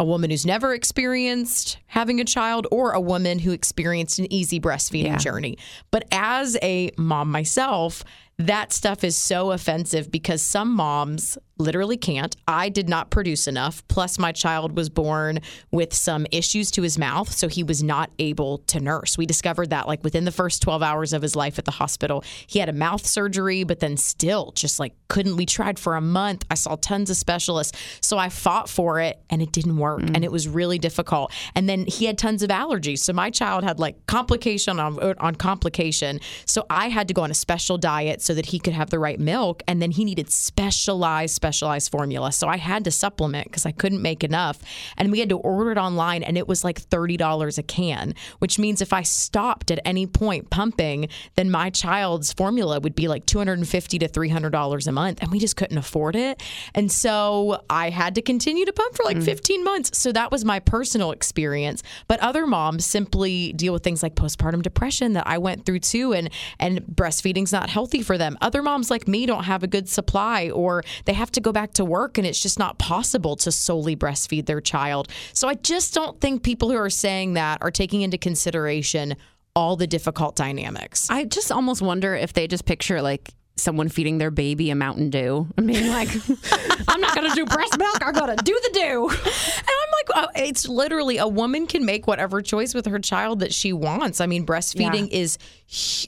a 0.00 0.04
woman 0.04 0.30
who's 0.30 0.44
never 0.46 0.74
experienced 0.74 1.78
having 1.86 2.20
a 2.20 2.24
child 2.24 2.66
or 2.72 2.92
a 2.92 3.00
woman 3.00 3.38
who 3.38 3.52
experienced 3.52 4.18
an 4.18 4.32
easy 4.32 4.58
breastfeeding 4.58 5.04
Yeah. 5.04 5.18
journey. 5.18 5.56
But 5.92 6.06
as 6.10 6.56
a 6.62 6.90
mom 6.96 7.30
myself, 7.30 8.02
that 8.38 8.72
stuff 8.72 9.04
is 9.04 9.14
so 9.16 9.52
offensive 9.52 10.10
because 10.10 10.42
some 10.42 10.74
moms 10.74 11.38
literally 11.58 11.96
can't. 11.96 12.36
I 12.48 12.68
did 12.68 12.88
not 12.88 13.10
produce 13.10 13.46
enough. 13.46 13.86
Plus, 13.88 14.18
my 14.18 14.32
child 14.32 14.76
was 14.76 14.88
born 14.88 15.40
with 15.70 15.94
some 15.94 16.26
issues 16.32 16.70
to 16.72 16.82
his 16.82 16.98
mouth, 16.98 17.32
so 17.32 17.48
he 17.48 17.62
was 17.62 17.82
not 17.82 18.10
able 18.18 18.58
to 18.58 18.80
nurse. 18.80 19.16
We 19.16 19.26
discovered 19.26 19.70
that 19.70 19.86
like 19.86 20.02
within 20.02 20.24
the 20.24 20.32
first 20.32 20.62
12 20.62 20.82
hours 20.82 21.12
of 21.12 21.22
his 21.22 21.36
life 21.36 21.58
at 21.58 21.64
the 21.64 21.70
hospital. 21.70 22.24
He 22.46 22.58
had 22.58 22.68
a 22.68 22.72
mouth 22.72 23.06
surgery, 23.06 23.64
but 23.64 23.80
then 23.80 23.96
still 23.96 24.52
just 24.52 24.80
like 24.80 24.94
couldn't. 25.08 25.36
We 25.36 25.46
tried 25.46 25.78
for 25.78 25.96
a 25.96 26.00
month. 26.00 26.44
I 26.50 26.54
saw 26.54 26.76
tons 26.76 27.10
of 27.10 27.16
specialists. 27.16 27.78
So 28.00 28.18
I 28.18 28.28
fought 28.28 28.68
for 28.68 29.00
it 29.00 29.20
and 29.30 29.40
it 29.40 29.52
didn't 29.52 29.76
work. 29.76 30.00
Mm. 30.00 30.16
And 30.16 30.24
it 30.24 30.32
was 30.32 30.48
really 30.48 30.78
difficult. 30.78 31.32
And 31.54 31.68
then 31.68 31.86
he 31.86 32.06
had 32.06 32.18
tons 32.18 32.42
of 32.42 32.50
allergies. 32.50 32.98
So 33.00 33.12
my 33.12 33.30
child 33.30 33.64
had 33.64 33.78
like 33.78 34.06
complication 34.06 34.80
on, 34.80 34.98
er, 35.02 35.14
on 35.18 35.34
complication. 35.34 36.20
So 36.46 36.66
I 36.68 36.88
had 36.88 37.08
to 37.08 37.14
go 37.14 37.22
on 37.22 37.30
a 37.30 37.34
special 37.34 37.78
diet 37.78 38.22
so 38.22 38.34
that 38.34 38.46
he 38.46 38.58
could 38.58 38.72
have 38.72 38.90
the 38.90 38.98
right 38.98 39.20
milk. 39.20 39.62
And 39.68 39.80
then 39.80 39.92
he 39.92 40.04
needed 40.04 40.30
specialized, 40.30 41.40
specialized 41.44 41.90
formula. 41.90 42.32
So 42.32 42.48
I 42.48 42.56
had 42.56 42.84
to 42.84 42.90
supplement 42.90 43.48
because 43.48 43.66
I 43.66 43.72
couldn't 43.72 44.00
make 44.00 44.24
enough. 44.24 44.62
And 44.96 45.12
we 45.12 45.20
had 45.20 45.28
to 45.28 45.36
order 45.36 45.72
it 45.72 45.76
online 45.76 46.22
and 46.22 46.38
it 46.38 46.48
was 46.48 46.64
like 46.64 46.80
$30 46.80 47.58
a 47.58 47.62
can, 47.62 48.14
which 48.38 48.58
means 48.58 48.80
if 48.80 48.94
I 48.94 49.02
stopped 49.02 49.70
at 49.70 49.78
any 49.84 50.06
point 50.06 50.48
pumping, 50.48 51.08
then 51.34 51.50
my 51.50 51.68
child's 51.68 52.32
formula 52.32 52.80
would 52.80 52.94
be 52.94 53.08
like 53.08 53.26
$250 53.26 54.00
to 54.00 54.08
$300 54.08 54.86
a 54.86 54.92
month. 54.92 55.18
And 55.20 55.30
we 55.30 55.38
just 55.38 55.56
couldn't 55.56 55.76
afford 55.76 56.16
it. 56.16 56.42
And 56.74 56.90
so 56.90 57.60
I 57.68 57.90
had 57.90 58.14
to 58.14 58.22
continue 58.22 58.64
to 58.64 58.72
pump 58.72 58.96
for 58.96 59.04
like 59.04 59.18
mm. 59.18 59.24
15 59.24 59.62
months. 59.62 59.98
So 59.98 60.12
that 60.12 60.30
was 60.32 60.46
my 60.46 60.60
personal 60.60 61.10
experience. 61.10 61.82
But 62.08 62.20
other 62.20 62.46
moms 62.46 62.86
simply 62.86 63.52
deal 63.52 63.74
with 63.74 63.82
things 63.82 64.02
like 64.02 64.14
postpartum 64.14 64.62
depression 64.62 65.12
that 65.12 65.26
I 65.26 65.36
went 65.36 65.66
through 65.66 65.80
too. 65.80 66.14
And, 66.14 66.30
and 66.58 66.80
breastfeeding's 66.86 67.52
not 67.52 67.68
healthy 67.68 68.00
for 68.00 68.16
them. 68.16 68.38
Other 68.40 68.62
moms 68.62 68.90
like 68.90 69.06
me 69.06 69.26
don't 69.26 69.44
have 69.44 69.62
a 69.62 69.66
good 69.66 69.90
supply 69.90 70.48
or 70.48 70.82
they 71.04 71.12
have 71.12 71.33
to 71.34 71.40
go 71.40 71.52
back 71.52 71.74
to 71.74 71.84
work 71.84 72.18
and 72.18 72.26
it's 72.26 72.40
just 72.40 72.58
not 72.58 72.78
possible 72.78 73.36
to 73.36 73.52
solely 73.52 73.96
breastfeed 73.96 74.46
their 74.46 74.60
child. 74.60 75.08
So 75.32 75.48
I 75.48 75.54
just 75.54 75.94
don't 75.94 76.20
think 76.20 76.42
people 76.42 76.70
who 76.70 76.76
are 76.76 76.90
saying 76.90 77.34
that 77.34 77.58
are 77.62 77.70
taking 77.70 78.02
into 78.02 78.18
consideration 78.18 79.16
all 79.56 79.76
the 79.76 79.86
difficult 79.86 80.34
dynamics. 80.36 81.08
I 81.10 81.24
just 81.24 81.52
almost 81.52 81.80
wonder 81.80 82.14
if 82.14 82.32
they 82.32 82.46
just 82.46 82.64
picture 82.64 83.00
like 83.00 83.32
someone 83.56 83.88
feeding 83.88 84.18
their 84.18 84.30
baby 84.32 84.70
a 84.70 84.74
Mountain 84.74 85.10
Dew 85.10 85.46
and 85.56 85.66
being 85.66 85.88
like, 85.88 86.08
I'm 86.88 87.00
not 87.00 87.14
going 87.14 87.28
to 87.30 87.34
do 87.36 87.44
breast 87.46 87.78
milk. 87.78 87.98
I'm 88.04 88.12
going 88.12 88.36
to 88.36 88.42
do 88.44 88.58
the 88.64 88.70
dew. 88.72 89.08
And 89.08 89.68
I'm 89.68 89.90
like, 89.92 90.24
uh, 90.24 90.28
it's 90.34 90.68
literally 90.68 91.18
a 91.18 91.28
woman 91.28 91.66
can 91.68 91.84
make 91.84 92.06
whatever 92.08 92.42
choice 92.42 92.74
with 92.74 92.86
her 92.86 92.98
child 92.98 93.40
that 93.40 93.54
she 93.54 93.72
wants. 93.72 94.20
I 94.20 94.26
mean, 94.26 94.44
breastfeeding 94.44 95.08
is 95.10 95.38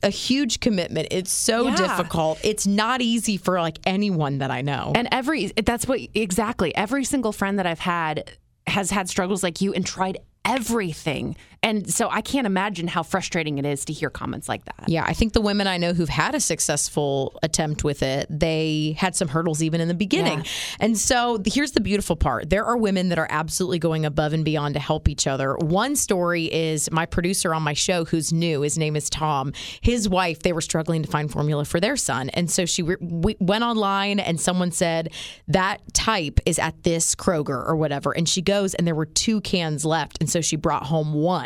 a 0.03 0.11
huge 0.11 0.59
commitment. 0.61 1.09
It's 1.13 1.33
so 1.33 1.69
Yeah. 1.69 1.77
difficult. 1.77 2.41
It's 2.43 2.67
not 2.67 3.01
easy 3.01 3.37
for 3.37 3.61
like 3.61 3.79
anyone 3.87 4.39
that 4.39 4.51
I 4.51 4.63
know. 4.63 4.93
And 4.97 5.09
every, 5.13 5.47
that's 5.47 5.87
what, 5.87 6.01
exactly. 6.15 6.75
Every 6.75 7.05
single 7.05 7.33
friend 7.33 7.59
that 7.61 7.67
I've 7.67 7.79
had 7.79 8.31
has 8.67 8.91
had 8.91 9.09
struggles 9.09 9.45
like 9.45 9.61
you 9.61 9.73
and 9.73 9.87
tried 9.87 10.19
everything. 10.45 11.37
And 11.63 11.93
so 11.93 12.09
I 12.11 12.21
can't 12.21 12.47
imagine 12.47 12.87
how 12.87 13.03
frustrating 13.03 13.59
it 13.59 13.67
is 13.67 13.85
to 13.87 13.93
hear 13.93 14.11
comments 14.11 14.49
like 14.49 14.65
that. 14.67 14.85
Yeah, 14.89 15.05
I 15.07 15.13
think 15.15 15.33
the 15.33 15.41
women 15.41 15.67
I 15.67 15.79
know 15.79 15.93
who've 15.93 16.09
had 16.09 16.35
a 16.35 16.41
successful 16.41 17.39
attempt 17.43 17.83
with 17.83 18.03
it, 18.03 18.27
they 18.31 18.95
had 18.99 19.17
some 19.17 19.29
hurdles 19.29 19.63
even 19.63 19.81
in 19.81 19.89
the 19.89 19.95
beginning. 19.95 20.41
Yeah. 20.41 20.51
And 20.81 20.99
so 20.99 21.43
here's 21.45 21.73
the 21.73 21.81
beautiful 21.81 22.17
part 22.17 22.51
there 22.51 22.65
are 22.65 22.77
women 22.77 23.09
that 23.09 23.19
are 23.19 23.27
absolutely 23.31 23.79
going 23.79 24.05
above 24.05 24.33
and 24.33 24.45
beyond 24.45 24.75
to 24.75 24.81
help 24.81 25.09
each 25.09 25.27
other. 25.27 25.57
One 25.57 25.97
story 25.97 26.53
is 26.53 26.91
my 26.91 27.07
producer 27.07 27.55
on 27.55 27.63
my 27.63 27.73
show, 27.73 28.05
who's 28.05 28.33
new, 28.33 28.63
his 28.63 28.79
name 28.79 28.97
is 28.97 29.11
Tom. 29.11 29.53
His 29.81 30.09
wife, 30.09 30.41
they 30.41 30.53
were 30.53 30.61
struggling 30.61 31.03
to 31.03 31.09
find 31.09 31.31
formula 31.31 31.65
for 31.65 31.81
their 31.81 31.97
son. 31.97 32.29
And 32.31 32.51
so 32.51 32.67
she 32.67 32.83
re- 32.83 32.97
we 33.01 33.37
went 33.41 33.65
online 33.65 34.21
and 34.21 34.41
someone 34.41 34.71
said, 34.71 35.13
that 35.49 35.81
type 35.95 36.41
is 36.47 36.59
at 36.59 36.83
this 36.83 37.15
Kroger 37.15 37.67
or 37.67 37.77
whatever. 37.77 38.13
And 38.13 38.29
she 38.29 38.43
goes, 38.43 38.75
and 38.75 38.87
there 38.87 38.95
were 38.95 39.07
two 39.07 39.41
cans 39.41 39.85
left. 39.85 40.19
And 40.21 40.31
so 40.31 40.41
she 40.41 40.57
brought 40.57 40.85
home 40.85 41.13
one. 41.13 41.46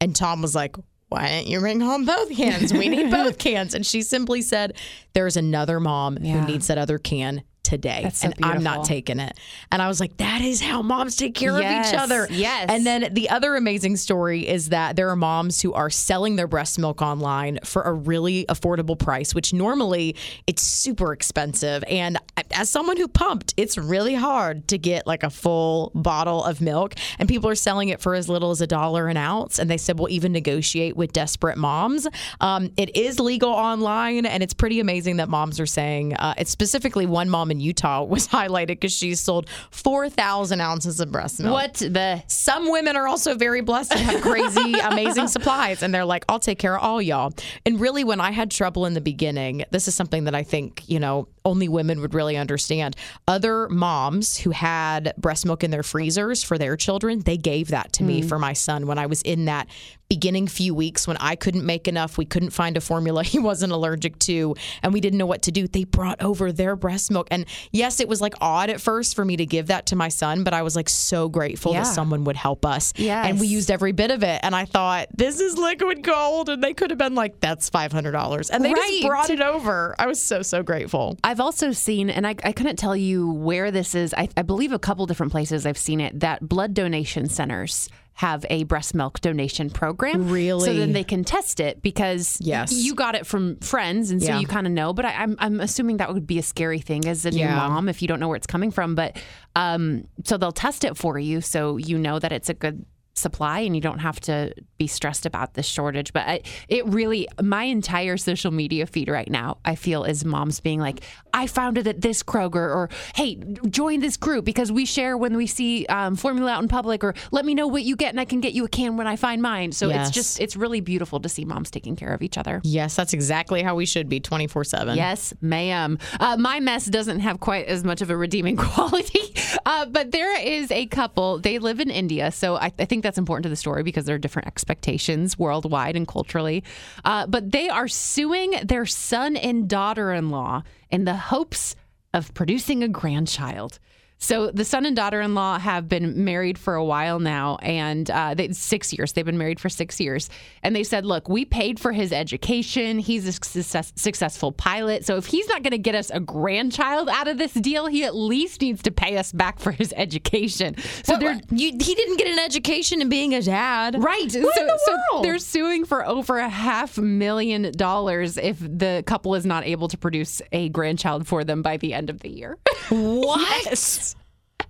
And 0.00 0.14
Tom 0.16 0.42
was 0.42 0.54
like, 0.54 0.76
why 1.08 1.28
didn't 1.28 1.46
you 1.48 1.60
bring 1.60 1.80
home 1.80 2.04
both 2.04 2.30
cans? 2.36 2.72
We 2.72 2.88
need 2.88 3.10
both 3.12 3.38
cans. 3.38 3.74
And 3.74 3.86
she 3.86 4.02
simply 4.02 4.42
said, 4.42 4.74
there's 5.12 5.36
another 5.36 5.78
mom 5.80 6.18
Yeah. 6.20 6.40
who 6.40 6.46
needs 6.46 6.66
that 6.66 6.78
other 6.78 6.98
can 6.98 7.42
today. 7.66 8.08
So 8.14 8.28
and 8.28 8.44
I'm 8.44 8.62
not 8.62 8.84
taking 8.84 9.18
it. 9.18 9.36
And 9.70 9.82
I 9.82 9.88
was 9.88 10.00
like, 10.00 10.16
that 10.18 10.40
is 10.40 10.60
how 10.60 10.80
moms 10.82 11.16
take 11.16 11.34
care 11.34 11.58
Yes, 11.58 11.88
of 11.88 11.94
each 11.94 12.00
other. 12.00 12.28
yes. 12.30 12.66
And 12.70 12.86
then 12.86 13.12
the 13.12 13.28
other 13.28 13.56
amazing 13.56 13.96
story 13.96 14.46
is 14.46 14.68
that 14.70 14.96
there 14.96 15.10
are 15.10 15.16
moms 15.16 15.60
who 15.60 15.72
are 15.74 15.90
selling 15.90 16.36
their 16.36 16.46
breast 16.46 16.78
milk 16.78 17.02
online 17.02 17.58
for 17.64 17.82
a 17.82 17.92
really 17.92 18.46
affordable 18.46 18.98
price, 18.98 19.34
which 19.34 19.52
normally 19.52 20.14
it's 20.46 20.62
super 20.62 21.12
expensive. 21.12 21.82
And 21.88 22.18
as 22.52 22.70
someone 22.70 22.96
who 22.96 23.08
pumped, 23.08 23.52
it's 23.56 23.76
really 23.76 24.14
hard 24.14 24.68
to 24.68 24.78
get 24.78 25.06
like 25.06 25.22
a 25.24 25.30
full 25.30 25.90
bottle 25.94 26.44
of 26.44 26.60
milk. 26.60 26.94
And 27.18 27.28
people 27.28 27.50
are 27.50 27.54
selling 27.56 27.88
it 27.88 28.00
for 28.00 28.14
as 28.14 28.28
little 28.28 28.50
as 28.50 28.60
a 28.60 28.66
dollar 28.66 29.08
an 29.08 29.16
ounce. 29.16 29.58
And 29.58 29.68
they 29.68 29.76
said 29.78 29.98
we'll 29.98 30.10
even 30.10 30.32
negotiate 30.32 30.96
with 30.96 31.12
desperate 31.12 31.58
moms. 31.58 32.06
Um, 32.40 32.70
it 32.76 32.96
is 32.96 33.18
legal 33.18 33.50
online, 33.50 34.26
and 34.26 34.42
it's 34.42 34.54
pretty 34.54 34.80
amazing 34.80 35.16
that 35.16 35.28
moms 35.28 35.58
are 35.58 35.66
saying 35.66 36.14
uh, 36.14 36.34
it's 36.38 36.50
specifically 36.50 37.06
one 37.06 37.28
mom 37.28 37.50
in 37.50 37.55
Utah 37.60 38.04
was 38.04 38.28
highlighted 38.28 38.68
because 38.68 38.92
she 38.92 39.14
sold 39.14 39.48
4,000 39.70 40.60
ounces 40.60 41.00
of 41.00 41.10
breast 41.10 41.40
milk. 41.40 41.52
What 41.52 41.74
the? 41.74 42.22
Some 42.26 42.70
women 42.70 42.96
are 42.96 43.06
also 43.06 43.34
very 43.34 43.60
blessed 43.60 43.92
and 43.92 44.00
have 44.00 44.20
crazy, 44.22 44.74
amazing 44.84 45.28
supplies. 45.28 45.82
And 45.82 45.94
they're 45.94 46.04
like, 46.04 46.24
I'll 46.28 46.40
take 46.40 46.58
care 46.58 46.76
of 46.76 46.82
all 46.82 47.00
y'all. 47.00 47.32
And 47.64 47.80
really, 47.80 48.04
when 48.04 48.20
I 48.20 48.30
had 48.30 48.50
trouble 48.50 48.86
in 48.86 48.94
the 48.94 49.00
beginning, 49.00 49.64
this 49.70 49.88
is 49.88 49.94
something 49.94 50.24
that 50.24 50.34
I 50.34 50.42
think, 50.42 50.88
you 50.88 51.00
know, 51.00 51.28
only 51.44 51.68
women 51.68 52.00
would 52.00 52.12
really 52.12 52.36
understand. 52.36 52.96
Other 53.28 53.68
moms 53.68 54.36
who 54.38 54.50
had 54.50 55.14
breast 55.16 55.46
milk 55.46 55.62
in 55.62 55.70
their 55.70 55.84
freezers 55.84 56.42
for 56.42 56.58
their 56.58 56.76
children, 56.76 57.20
they 57.20 57.36
gave 57.36 57.68
that 57.68 57.92
to 57.94 58.02
me 58.02 58.22
mm. 58.22 58.28
for 58.28 58.38
my 58.38 58.52
son 58.52 58.86
when 58.86 58.98
I 58.98 59.06
was 59.06 59.22
in 59.22 59.44
that 59.44 59.68
beginning 60.08 60.46
few 60.46 60.74
weeks 60.74 61.06
when 61.08 61.16
I 61.18 61.34
couldn't 61.36 61.64
make 61.64 61.88
enough. 61.88 62.16
We 62.16 62.24
couldn't 62.24 62.50
find 62.50 62.76
a 62.76 62.80
formula 62.80 63.22
he 63.24 63.38
wasn't 63.38 63.72
allergic 63.72 64.18
to, 64.20 64.54
and 64.82 64.92
we 64.92 65.00
didn't 65.00 65.18
know 65.18 65.26
what 65.26 65.42
to 65.42 65.52
do. 65.52 65.66
They 65.66 65.84
brought 65.84 66.22
over 66.22 66.52
their 66.52 66.76
breast 66.76 67.10
milk. 67.10 67.28
And 67.30 67.44
yes, 67.72 68.00
it 68.00 68.08
was 68.08 68.20
like 68.20 68.34
odd 68.40 68.70
at 68.70 68.80
first 68.80 69.14
for 69.16 69.24
me 69.24 69.36
to 69.36 69.46
give 69.46 69.66
that 69.68 69.86
to 69.86 69.96
my 69.96 70.08
son, 70.08 70.44
but 70.44 70.54
I 70.54 70.62
was 70.62 70.76
like 70.76 70.88
so 70.88 71.28
grateful 71.28 71.72
Yeah. 71.72 71.82
that 71.82 71.86
someone 71.92 72.24
would 72.24 72.36
help 72.36 72.64
us. 72.64 72.92
Yes. 72.96 73.26
And 73.28 73.40
we 73.40 73.46
used 73.48 73.70
every 73.70 73.92
bit 73.92 74.10
of 74.10 74.22
it. 74.22 74.40
And 74.42 74.54
I 74.54 74.64
thought, 74.64 75.08
this 75.16 75.40
is 75.40 75.58
liquid 75.58 76.02
gold. 76.02 76.48
And 76.48 76.62
they 76.62 76.74
could 76.74 76.90
have 76.90 76.98
been 76.98 77.14
like, 77.14 77.40
that's 77.40 77.68
$500. 77.70 78.50
And 78.50 78.64
they 78.64 78.72
Right. 78.72 78.88
just 78.90 79.06
brought 79.06 79.30
it 79.30 79.40
over. 79.40 79.94
I 79.98 80.06
was 80.06 80.22
so, 80.22 80.42
so 80.42 80.62
grateful. 80.62 81.16
I've 81.24 81.40
also 81.40 81.72
seen, 81.72 82.10
and 82.10 82.26
I, 82.26 82.36
I 82.44 82.52
couldn't 82.52 82.76
tell 82.76 82.96
you 82.96 83.30
where 83.30 83.70
this 83.70 83.94
is. 83.94 84.14
I, 84.16 84.28
I 84.36 84.42
believe 84.42 84.72
a 84.72 84.78
couple 84.78 85.06
different 85.06 85.32
places 85.32 85.66
I've 85.66 85.78
seen 85.78 86.00
it 86.00 86.20
that 86.20 86.48
blood 86.48 86.74
donation 86.74 87.28
centers 87.28 87.88
have 88.16 88.46
a 88.48 88.64
breast 88.64 88.94
milk 88.94 89.20
donation 89.20 89.68
program. 89.68 90.30
Really? 90.30 90.64
So 90.66 90.72
then 90.74 90.92
they 90.92 91.04
can 91.04 91.22
test 91.22 91.60
it 91.60 91.82
because 91.82 92.38
Yes. 92.40 92.72
you 92.72 92.94
got 92.94 93.14
it 93.14 93.26
from 93.26 93.56
friends, 93.60 94.10
and 94.10 94.22
so 94.22 94.28
Yeah. 94.32 94.40
you 94.40 94.46
kind 94.46 94.66
of 94.66 94.72
know. 94.72 94.92
But 94.94 95.04
I, 95.04 95.12
I'm 95.22 95.36
I'm 95.38 95.60
assuming 95.60 95.98
that 95.98 96.12
would 96.12 96.26
be 96.26 96.38
a 96.38 96.42
scary 96.42 96.78
thing 96.80 97.06
as 97.06 97.26
a 97.26 97.30
new 97.30 97.46
mom 97.46 97.88
if 97.90 98.00
you 98.00 98.08
don't 98.08 98.18
know 98.18 98.28
where 98.28 98.36
it's 98.36 98.46
coming 98.46 98.70
from. 98.70 98.94
But 98.94 99.18
um, 99.54 100.08
so 100.24 100.38
they'll 100.38 100.50
test 100.52 100.82
it 100.84 100.96
for 100.96 101.18
you, 101.18 101.40
so 101.40 101.76
you 101.76 101.98
know 101.98 102.18
that 102.18 102.32
it's 102.32 102.48
a 102.48 102.54
good 102.54 102.84
supply 103.18 103.60
and 103.60 103.74
you 103.74 103.80
don't 103.80 104.00
have 104.00 104.20
to 104.20 104.52
be 104.78 104.86
stressed 104.86 105.24
about 105.24 105.54
this 105.54 105.64
shortage 105.66 106.12
but 106.12 106.26
I, 106.26 106.40
it 106.68 106.86
really 106.86 107.26
my 107.42 107.64
entire 107.64 108.16
social 108.18 108.50
media 108.50 108.84
feed 108.86 109.08
right 109.08 109.30
now 109.30 109.56
i 109.64 109.74
feel 109.74 110.04
is 110.04 110.22
moms 110.24 110.60
being 110.60 110.80
like 110.80 111.00
i 111.32 111.46
found 111.46 111.78
it 111.78 111.86
at 111.86 112.02
this 112.02 112.22
kroger 112.22 112.56
or 112.56 112.90
hey 113.14 113.36
join 113.70 114.00
this 114.00 114.18
group 114.18 114.44
because 114.44 114.70
we 114.70 114.84
share 114.84 115.16
when 115.16 115.34
we 115.36 115.46
see 115.46 115.86
um, 115.86 116.14
formula 116.14 116.50
out 116.52 116.62
in 116.62 116.68
public 116.68 117.02
or 117.02 117.14
let 117.32 117.46
me 117.46 117.54
know 117.54 117.66
what 117.66 117.84
you 117.84 117.96
get 117.96 118.10
and 118.10 118.20
i 118.20 118.24
can 118.26 118.40
get 118.42 118.52
you 118.52 118.64
a 118.66 118.68
can 118.68 118.98
when 118.98 119.06
i 119.06 119.16
find 119.16 119.40
mine 119.40 119.72
so 119.72 119.88
Yes. 119.88 120.08
it's 120.08 120.14
just 120.14 120.40
it's 120.40 120.56
really 120.56 120.80
beautiful 120.82 121.18
to 121.20 121.28
see 121.28 121.44
moms 121.46 121.70
taking 121.70 121.96
care 121.96 122.12
of 122.12 122.20
each 122.22 122.36
other 122.36 122.60
Yes, 122.64 122.94
that's 122.96 123.12
exactly 123.14 123.62
how 123.62 123.74
we 123.76 123.86
should 123.86 124.08
be 124.08 124.20
24 124.20 124.64
7. 124.64 124.96
Yes, 124.96 125.32
ma'am. 125.40 125.98
Uh, 126.20 126.36
my 126.36 126.60
mess 126.60 126.84
doesn't 126.86 127.20
have 127.20 127.40
quite 127.40 127.66
as 127.66 127.84
much 127.84 128.02
of 128.02 128.10
a 128.10 128.16
redeeming 128.16 128.56
quality, 128.66 129.34
uh, 129.64 129.86
but 129.86 130.10
there 130.10 130.38
is 130.40 130.70
a 130.70 130.86
couple. 130.86 131.38
They 131.38 131.58
live 131.58 131.80
in 131.80 131.90
India, 131.90 132.30
so 132.32 132.56
I, 132.56 132.72
I 132.78 132.84
think 132.84 133.02
that's 133.06 133.18
important 133.18 133.44
to 133.44 133.48
the 133.48 133.56
story 133.56 133.82
because 133.82 134.04
there 134.04 134.16
are 134.16 134.18
different 134.18 134.48
expectations 134.48 135.38
worldwide 135.38 135.96
and 135.96 136.06
culturally. 136.06 136.64
Uh, 137.04 137.26
but 137.26 137.52
they 137.52 137.68
are 137.68 137.88
suing 137.88 138.50
their 138.64 138.84
son 138.84 139.36
and 139.36 139.68
daughter-in-law 139.68 140.62
in 140.90 141.04
the 141.04 141.16
hopes 141.16 141.76
of 142.12 142.34
producing 142.34 142.82
a 142.82 142.88
grandchild. 142.88 143.78
So 144.18 144.50
the 144.50 144.64
son 144.64 144.86
and 144.86 144.96
daughter-in-law 144.96 145.58
have 145.58 145.88
been 145.88 146.24
married 146.24 146.58
for 146.58 146.74
a 146.74 146.84
while 146.84 147.18
now, 147.20 147.56
and 147.56 148.10
uh, 148.10 148.34
they, 148.34 148.50
six 148.52 148.92
years. 148.92 149.12
They've 149.12 149.26
been 149.26 149.38
married 149.38 149.60
for 149.60 149.68
six 149.68 150.00
years, 150.00 150.30
and 150.62 150.74
they 150.74 150.84
said, 150.84 151.04
"Look, 151.04 151.28
we 151.28 151.44
paid 151.44 151.78
for 151.78 151.92
his 151.92 152.12
education. 152.12 152.98
He's 152.98 153.26
a 153.26 153.32
success, 153.32 153.92
successful 153.94 154.52
pilot. 154.52 155.04
So 155.04 155.16
if 155.16 155.26
he's 155.26 155.46
not 155.48 155.62
going 155.62 155.72
to 155.72 155.78
get 155.78 155.94
us 155.94 156.10
a 156.10 156.20
grandchild 156.20 157.08
out 157.10 157.28
of 157.28 157.36
this 157.36 157.52
deal, 157.52 157.86
he 157.86 158.04
at 158.04 158.14
least 158.14 158.62
needs 158.62 158.82
to 158.82 158.90
pay 158.90 159.18
us 159.18 159.32
back 159.32 159.58
for 159.58 159.70
his 159.70 159.92
education." 159.96 160.76
So 161.04 161.18
they're 161.18 161.40
you, 161.50 161.72
he 161.72 161.94
didn't 161.94 162.16
get 162.16 162.28
an 162.28 162.38
education 162.38 163.02
in 163.02 163.08
being 163.08 163.34
a 163.34 163.42
dad. 163.42 164.02
Right. 164.02 164.24
What 164.24 164.32
so, 164.32 164.60
in 164.60 164.66
the 164.66 164.80
so 164.84 165.22
they're 165.22 165.38
suing 165.38 165.84
for 165.84 166.06
over 166.06 166.38
a 166.38 166.48
half 166.48 166.96
million 166.96 167.70
dollars 167.72 168.38
if 168.38 168.58
the 168.60 169.04
couple 169.06 169.34
is 169.34 169.44
not 169.44 169.64
able 169.64 169.88
to 169.88 169.98
produce 169.98 170.40
a 170.52 170.70
grandchild 170.70 171.26
for 171.26 171.44
them 171.44 171.60
by 171.60 171.76
the 171.76 171.92
end 171.92 172.08
of 172.08 172.20
the 172.20 172.30
year. 172.30 172.56
What? 172.88 174.04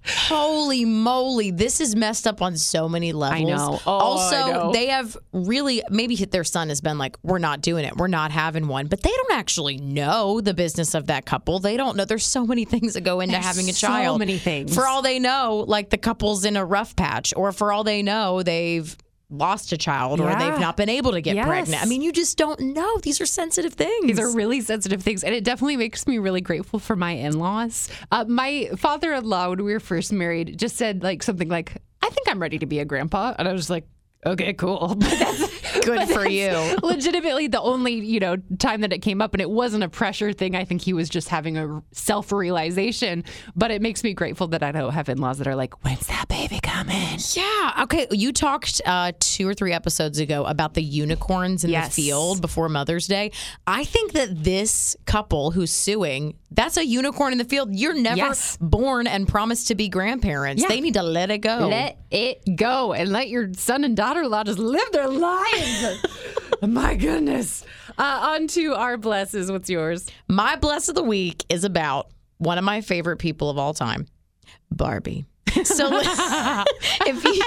Holy 0.08 0.84
moly, 0.84 1.50
this 1.50 1.80
is 1.80 1.96
messed 1.96 2.26
up 2.26 2.40
on 2.40 2.56
so 2.56 2.88
many 2.88 3.12
levels. 3.12 3.48
know. 3.48 3.80
Oh, 3.86 3.90
also, 3.90 4.36
I 4.36 4.52
know. 4.52 4.72
they 4.72 4.86
have 4.86 5.16
really 5.32 5.82
maybe 5.90 6.14
their 6.16 6.44
son 6.44 6.68
has 6.68 6.80
been 6.80 6.96
like, 6.98 7.16
We're 7.22 7.38
not 7.38 7.60
doing 7.60 7.84
it. 7.84 7.96
We're 7.96 8.06
not 8.06 8.30
having 8.30 8.68
one. 8.68 8.86
But 8.86 9.02
they 9.02 9.10
don't 9.10 9.32
actually 9.32 9.78
know 9.78 10.40
the 10.40 10.54
business 10.54 10.94
of 10.94 11.06
that 11.08 11.26
couple. 11.26 11.58
They 11.58 11.76
don't 11.76 11.96
know 11.96 12.04
there's 12.04 12.24
so 12.26 12.46
many 12.46 12.64
things 12.64 12.94
that 12.94 13.02
go 13.02 13.20
into 13.20 13.32
There's 13.32 13.44
having 13.44 13.68
a 13.68 13.72
so 13.72 13.86
child. 13.88 14.14
So 14.14 14.18
many 14.18 14.38
things. 14.38 14.74
For 14.74 14.86
all 14.86 15.02
they 15.02 15.18
know, 15.18 15.64
like 15.66 15.90
the 15.90 15.98
couple's 15.98 16.44
in 16.44 16.56
a 16.56 16.64
rough 16.64 16.94
patch, 16.94 17.32
or 17.36 17.50
for 17.52 17.72
all 17.72 17.82
they 17.82 18.02
know, 18.02 18.42
they've 18.42 18.96
lost 19.28 19.72
a 19.72 19.76
child 19.76 20.20
or 20.20 20.28
they've 20.36 20.60
not 20.60 20.76
been 20.76 20.88
able 20.88 21.12
to 21.12 21.20
get 21.20 21.34
Yes. 21.34 21.46
pregnant. 21.46 21.82
I 21.82 21.86
mean, 21.86 22.00
you 22.00 22.12
just 22.12 22.38
don't 22.38 22.60
know. 22.60 22.98
These 22.98 23.20
are 23.20 23.26
sensitive 23.26 23.74
things. 23.74 24.06
These 24.06 24.20
are 24.20 24.30
really 24.32 24.60
sensitive 24.60 25.02
things, 25.02 25.24
and 25.24 25.34
it 25.34 25.42
definitely 25.42 25.76
makes 25.76 26.06
me 26.06 26.18
really 26.18 26.40
grateful 26.40 26.78
for 26.78 26.94
my 26.94 27.10
in-laws. 27.12 27.88
Uh, 28.12 28.24
my 28.28 28.70
father-in-law, 28.76 29.50
when 29.50 29.64
we 29.64 29.72
were 29.72 29.80
first 29.80 30.12
married, 30.12 30.56
just 30.58 30.76
said 30.76 31.02
like 31.02 31.22
something 31.24 31.48
like, 31.48 31.82
"I 32.02 32.08
think 32.10 32.28
I'm 32.28 32.40
ready 32.40 32.58
to 32.60 32.66
be 32.66 32.78
a 32.78 32.84
grandpa," 32.84 33.34
and 33.38 33.48
I 33.48 33.52
was 33.52 33.68
like. 33.68 33.84
Okay, 34.24 34.54
cool. 34.54 34.96
But 34.98 35.18
that's 35.20 35.60
Good 35.84 35.98
but 35.98 36.08
for 36.08 36.22
that's 36.24 36.32
you. 36.32 36.78
Legitimately, 36.82 37.46
the 37.46 37.60
only 37.60 37.92
you 37.92 38.18
know 38.18 38.36
time 38.58 38.80
that 38.80 38.92
it 38.92 38.98
came 38.98 39.20
up, 39.22 39.34
and 39.34 39.40
it 39.40 39.48
wasn't 39.50 39.84
a 39.84 39.88
pressure 39.88 40.32
thing. 40.32 40.56
I 40.56 40.64
think 40.64 40.80
he 40.82 40.92
was 40.92 41.08
just 41.08 41.28
having 41.28 41.56
a 41.56 41.80
self-realization. 41.92 43.22
But 43.54 43.70
it 43.70 43.82
makes 43.82 44.02
me 44.02 44.14
grateful 44.14 44.48
that 44.48 44.62
I 44.64 44.72
don't 44.72 44.92
have 44.92 45.08
in-laws 45.08 45.38
that 45.38 45.46
are 45.46 45.54
like, 45.54 45.84
"When's 45.84 46.06
that 46.08 46.26
baby 46.28 46.58
coming?" 46.76 47.18
Yeah. 47.32 47.82
Okay. 47.84 48.06
You 48.10 48.32
talked 48.32 48.80
uh, 48.84 49.12
two 49.20 49.48
or 49.48 49.54
three 49.54 49.72
episodes 49.72 50.18
ago 50.18 50.44
about 50.44 50.74
the 50.74 50.82
unicorns 50.82 51.64
in 51.64 51.70
Yes. 51.70 51.94
the 51.94 52.02
field 52.02 52.40
before 52.40 52.68
Mother's 52.68 53.06
Day. 53.06 53.32
I 53.66 53.84
think 53.84 54.12
that 54.12 54.42
this 54.44 54.96
couple 55.06 55.50
who's 55.50 55.70
suing, 55.70 56.36
that's 56.50 56.76
a 56.76 56.84
unicorn 56.86 57.32
in 57.32 57.38
the 57.38 57.44
field. 57.44 57.74
You're 57.74 57.94
never 57.94 58.16
Yes. 58.16 58.56
born 58.60 59.06
and 59.06 59.26
promised 59.28 59.68
to 59.68 59.74
be 59.74 59.88
grandparents. 59.88 60.62
Yeah. 60.62 60.68
They 60.68 60.80
need 60.80 60.94
to 60.94 61.02
let 61.02 61.30
it 61.30 61.38
go. 61.38 61.68
Let 61.68 61.98
it 62.10 62.42
go 62.56 62.92
and 62.92 63.10
let 63.10 63.28
your 63.28 63.52
son 63.54 63.84
and 63.84 63.96
daughter 63.96 64.22
in 64.22 64.30
law 64.30 64.44
just 64.44 64.58
live 64.58 64.90
their 64.92 65.08
lives. 65.08 66.06
My 66.62 66.94
goodness. 66.94 67.64
Uh, 67.98 68.32
on 68.34 68.46
to 68.48 68.74
our 68.74 68.96
blesses. 68.96 69.50
What's 69.50 69.70
yours? 69.70 70.06
My 70.28 70.56
bless 70.56 70.88
of 70.88 70.94
the 70.94 71.02
week 71.02 71.44
is 71.48 71.64
about 71.64 72.10
one 72.38 72.58
of 72.58 72.64
my 72.64 72.80
favorite 72.82 73.16
people 73.16 73.48
of 73.48 73.56
all 73.58 73.72
time, 73.72 74.06
Barbie. 74.70 75.24
So 75.64 75.88
if 77.06 77.24
you, 77.24 77.42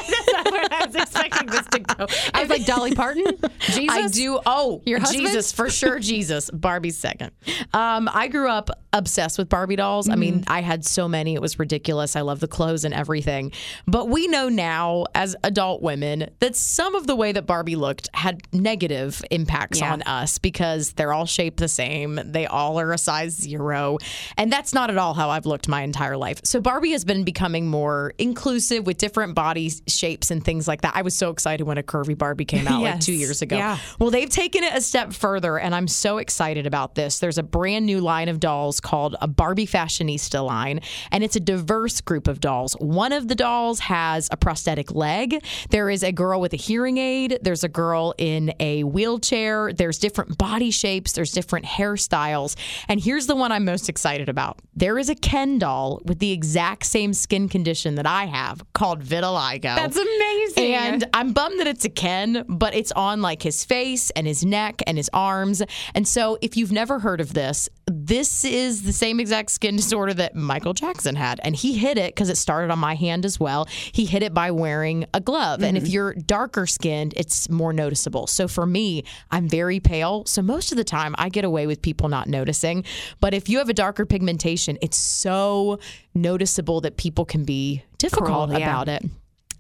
I 0.72 0.84
was 0.86 0.96
expecting 0.96 1.48
this 1.48 1.66
to 1.68 1.80
go. 1.80 2.08
I 2.34 2.42
was 2.42 2.50
like, 2.50 2.66
Dolly 2.66 2.94
Parton? 2.96 3.26
Jesus? 3.60 3.90
I 3.98 4.08
do. 4.08 4.40
Oh, 4.46 4.82
Your 4.86 5.00
husband? 5.00 5.26
Jesus 5.26 5.52
for 5.52 5.70
sure. 5.70 6.00
Jesus. 6.00 6.50
Barbie's 6.52 6.98
second. 6.98 7.32
Um, 7.74 8.10
I 8.12 8.28
grew 8.28 8.50
up 8.50 8.70
obsessed 8.94 9.38
with 9.38 9.50
Barbie 9.50 9.76
dolls. 9.76 10.10
I 10.10 10.16
mean, 10.16 10.30
Mm-hmm. 10.30 10.52
I 10.52 10.62
had 10.62 10.86
so 10.86 11.08
many. 11.08 11.34
It 11.34 11.42
was 11.42 11.58
ridiculous. 11.58 12.16
I 12.16 12.22
love 12.22 12.40
the 12.40 12.48
clothes 12.48 12.86
and 12.86 12.94
everything. 12.94 13.52
But 13.88 14.10
we 14.10 14.28
know 14.28 14.48
now, 14.48 15.06
as 15.16 15.36
adult 15.44 15.82
women, 15.82 16.30
that 16.40 16.56
some 16.56 16.94
of 16.96 17.08
the 17.08 17.16
way 17.16 17.32
that 17.32 17.48
Barbie 17.48 17.76
looked 17.76 18.10
had 18.14 18.42
negative 18.54 19.24
impacts 19.32 19.80
Yeah. 19.80 19.94
on 19.94 20.02
us 20.04 20.38
because 20.38 20.94
they're 20.94 21.14
all 21.14 21.26
shaped 21.26 21.58
the 21.58 21.68
same. 21.68 22.20
They 22.24 22.46
all 22.46 22.80
are 22.80 22.92
a 22.94 22.98
size 22.98 23.34
zero, 23.34 23.98
and 24.38 24.52
that's 24.54 24.72
not 24.74 24.90
at 24.92 24.98
all 25.00 25.14
how 25.16 25.30
I've 25.32 25.48
looked 25.48 25.68
my 25.68 25.82
entire 25.82 26.16
life. 26.16 26.42
So 26.44 26.62
Barbie 26.62 26.92
has 26.92 27.04
been 27.06 27.24
becoming 27.24 27.68
more 27.68 27.80
more 27.80 28.14
inclusive 28.18 28.86
with 28.86 28.98
different 28.98 29.34
body 29.36 29.72
shapes 29.88 30.29
and 30.32 30.44
things 30.44 30.68
like 30.68 30.82
that. 30.82 30.96
I 30.96 31.02
was 31.02 31.16
so 31.16 31.30
excited 31.30 31.66
when 31.66 31.78
a 31.78 31.84
curvy 31.84 32.18
Barbie 32.18 32.46
came 32.46 32.68
out 32.68 32.82
like 32.82 33.00
two 33.00 33.14
years 33.14 33.42
ago. 33.42 33.58
Yeah. 33.58 33.78
Well, 34.00 34.10
they've 34.10 34.30
taken 34.30 34.64
it 34.64 34.74
a 34.76 34.82
step 34.82 35.14
further, 35.14 35.58
and 35.58 35.74
I'm 35.76 35.88
so 35.88 36.18
excited 36.18 36.66
about 36.66 36.96
this. 36.96 37.20
There's 37.20 37.38
a 37.38 37.44
brand 37.44 37.86
new 37.86 38.00
line 38.00 38.30
of 38.30 38.40
dolls 38.40 38.80
called 38.80 39.16
a 39.22 39.28
Barbie 39.28 39.68
Fashionista 39.68 40.46
line, 40.46 40.82
and 41.12 41.24
it's 41.24 41.36
a 41.36 41.40
diverse 41.40 42.02
group 42.02 42.28
of 42.28 42.40
dolls. 42.40 42.74
One 42.74 43.12
of 43.12 43.28
the 43.28 43.36
dolls 43.36 43.80
has 43.82 44.30
a 44.32 44.38
prosthetic 44.38 44.94
leg. 44.94 45.44
There 45.70 45.90
is 45.90 46.04
a 46.04 46.12
girl 46.12 46.42
with 46.42 46.54
a 46.54 46.58
hearing 46.58 46.98
aid. 46.98 47.40
There's 47.42 47.64
a 47.64 47.70
girl 47.70 48.14
in 48.18 48.54
a 48.60 48.84
wheelchair. 48.84 49.74
There's 49.74 49.98
different 49.98 50.38
body 50.38 50.72
shapes. 50.72 51.14
There's 51.14 51.32
different 51.32 51.66
hairstyles. 51.66 52.56
And 52.88 53.00
here's 53.00 53.28
the 53.28 53.36
one 53.36 53.52
I'm 53.52 53.66
most 53.66 53.90
excited 53.90 54.30
about. 54.30 54.60
There 54.76 54.98
is 54.98 55.10
a 55.10 55.16
Ken 55.16 55.58
doll 55.60 56.02
with 56.06 56.20
the 56.20 56.32
exact 56.32 56.86
same 56.86 57.14
skin 57.14 57.50
condition 57.50 57.96
that 57.96 58.06
I 58.06 58.26
have 58.26 58.64
called 58.74 59.04
vitiligo. 59.04 59.62
That's 59.62 59.98
amazing. 59.98 60.19
And 60.58 61.06
I'm 61.14 61.34
bummed 61.34 61.60
that 61.60 61.68
it's 61.68 61.86
a 61.86 61.90
Ken, 61.90 62.46
but 62.48 62.74
it's 62.74 62.92
on 62.92 63.22
like 63.22 63.42
his 63.42 63.64
face 63.66 64.10
and 64.12 64.28
his 64.28 64.46
neck 64.46 64.82
and 64.88 64.98
his 64.98 65.10
arms. 65.14 65.62
And 65.96 66.08
so 66.08 66.38
if 66.42 66.58
you've 66.58 66.72
never 66.72 67.00
heard 67.00 67.22
of 67.22 67.34
this, 67.34 67.70
this 67.86 68.46
is 68.46 68.84
the 68.84 68.94
same 68.94 69.20
exact 69.20 69.52
skin 69.52 69.76
disorder 69.76 70.14
that 70.16 70.36
Michael 70.36 70.74
Jackson 70.74 71.16
had. 71.16 71.40
And 71.44 71.56
he 71.56 71.78
hid 71.78 71.98
it 71.98 72.14
because 72.14 72.30
it 72.30 72.38
started 72.38 72.72
on 72.72 72.80
my 72.80 72.96
hand 72.96 73.26
as 73.26 73.40
well. 73.40 73.68
He 73.92 74.06
hid 74.06 74.24
it 74.24 74.34
by 74.34 74.52
wearing 74.52 75.06
a 75.14 75.20
glove. 75.20 75.64
And 75.64 75.78
if 75.78 75.84
mm-hmm. 75.84 75.92
you're 75.92 76.14
darker 76.14 76.68
skinned, 76.68 77.14
it's 77.18 77.50
more 77.50 77.74
noticeable. 77.74 78.28
So 78.28 78.48
for 78.48 78.66
me, 78.66 79.04
I'm 79.32 79.48
very 79.48 79.80
pale. 79.80 80.26
So 80.26 80.42
most 80.42 80.72
of 80.72 80.78
the 80.78 80.84
time 80.84 81.16
I 81.18 81.30
get 81.30 81.46
away 81.46 81.68
with 81.68 81.82
people 81.82 82.10
not 82.10 82.28
noticing. 82.28 82.84
But 83.20 83.34
if 83.34 83.50
you 83.50 83.58
have 83.58 83.70
a 83.70 83.74
darker 83.74 84.06
pigmentation, 84.06 84.78
it's 84.82 84.98
so 84.98 85.80
noticeable 86.14 86.82
that 86.82 86.98
people 86.98 87.26
can 87.26 87.44
be 87.44 87.84
difficult 87.98 88.50
Cruel, 88.50 88.60
yeah. 88.60 88.66
about 88.66 88.90
it. 88.90 89.04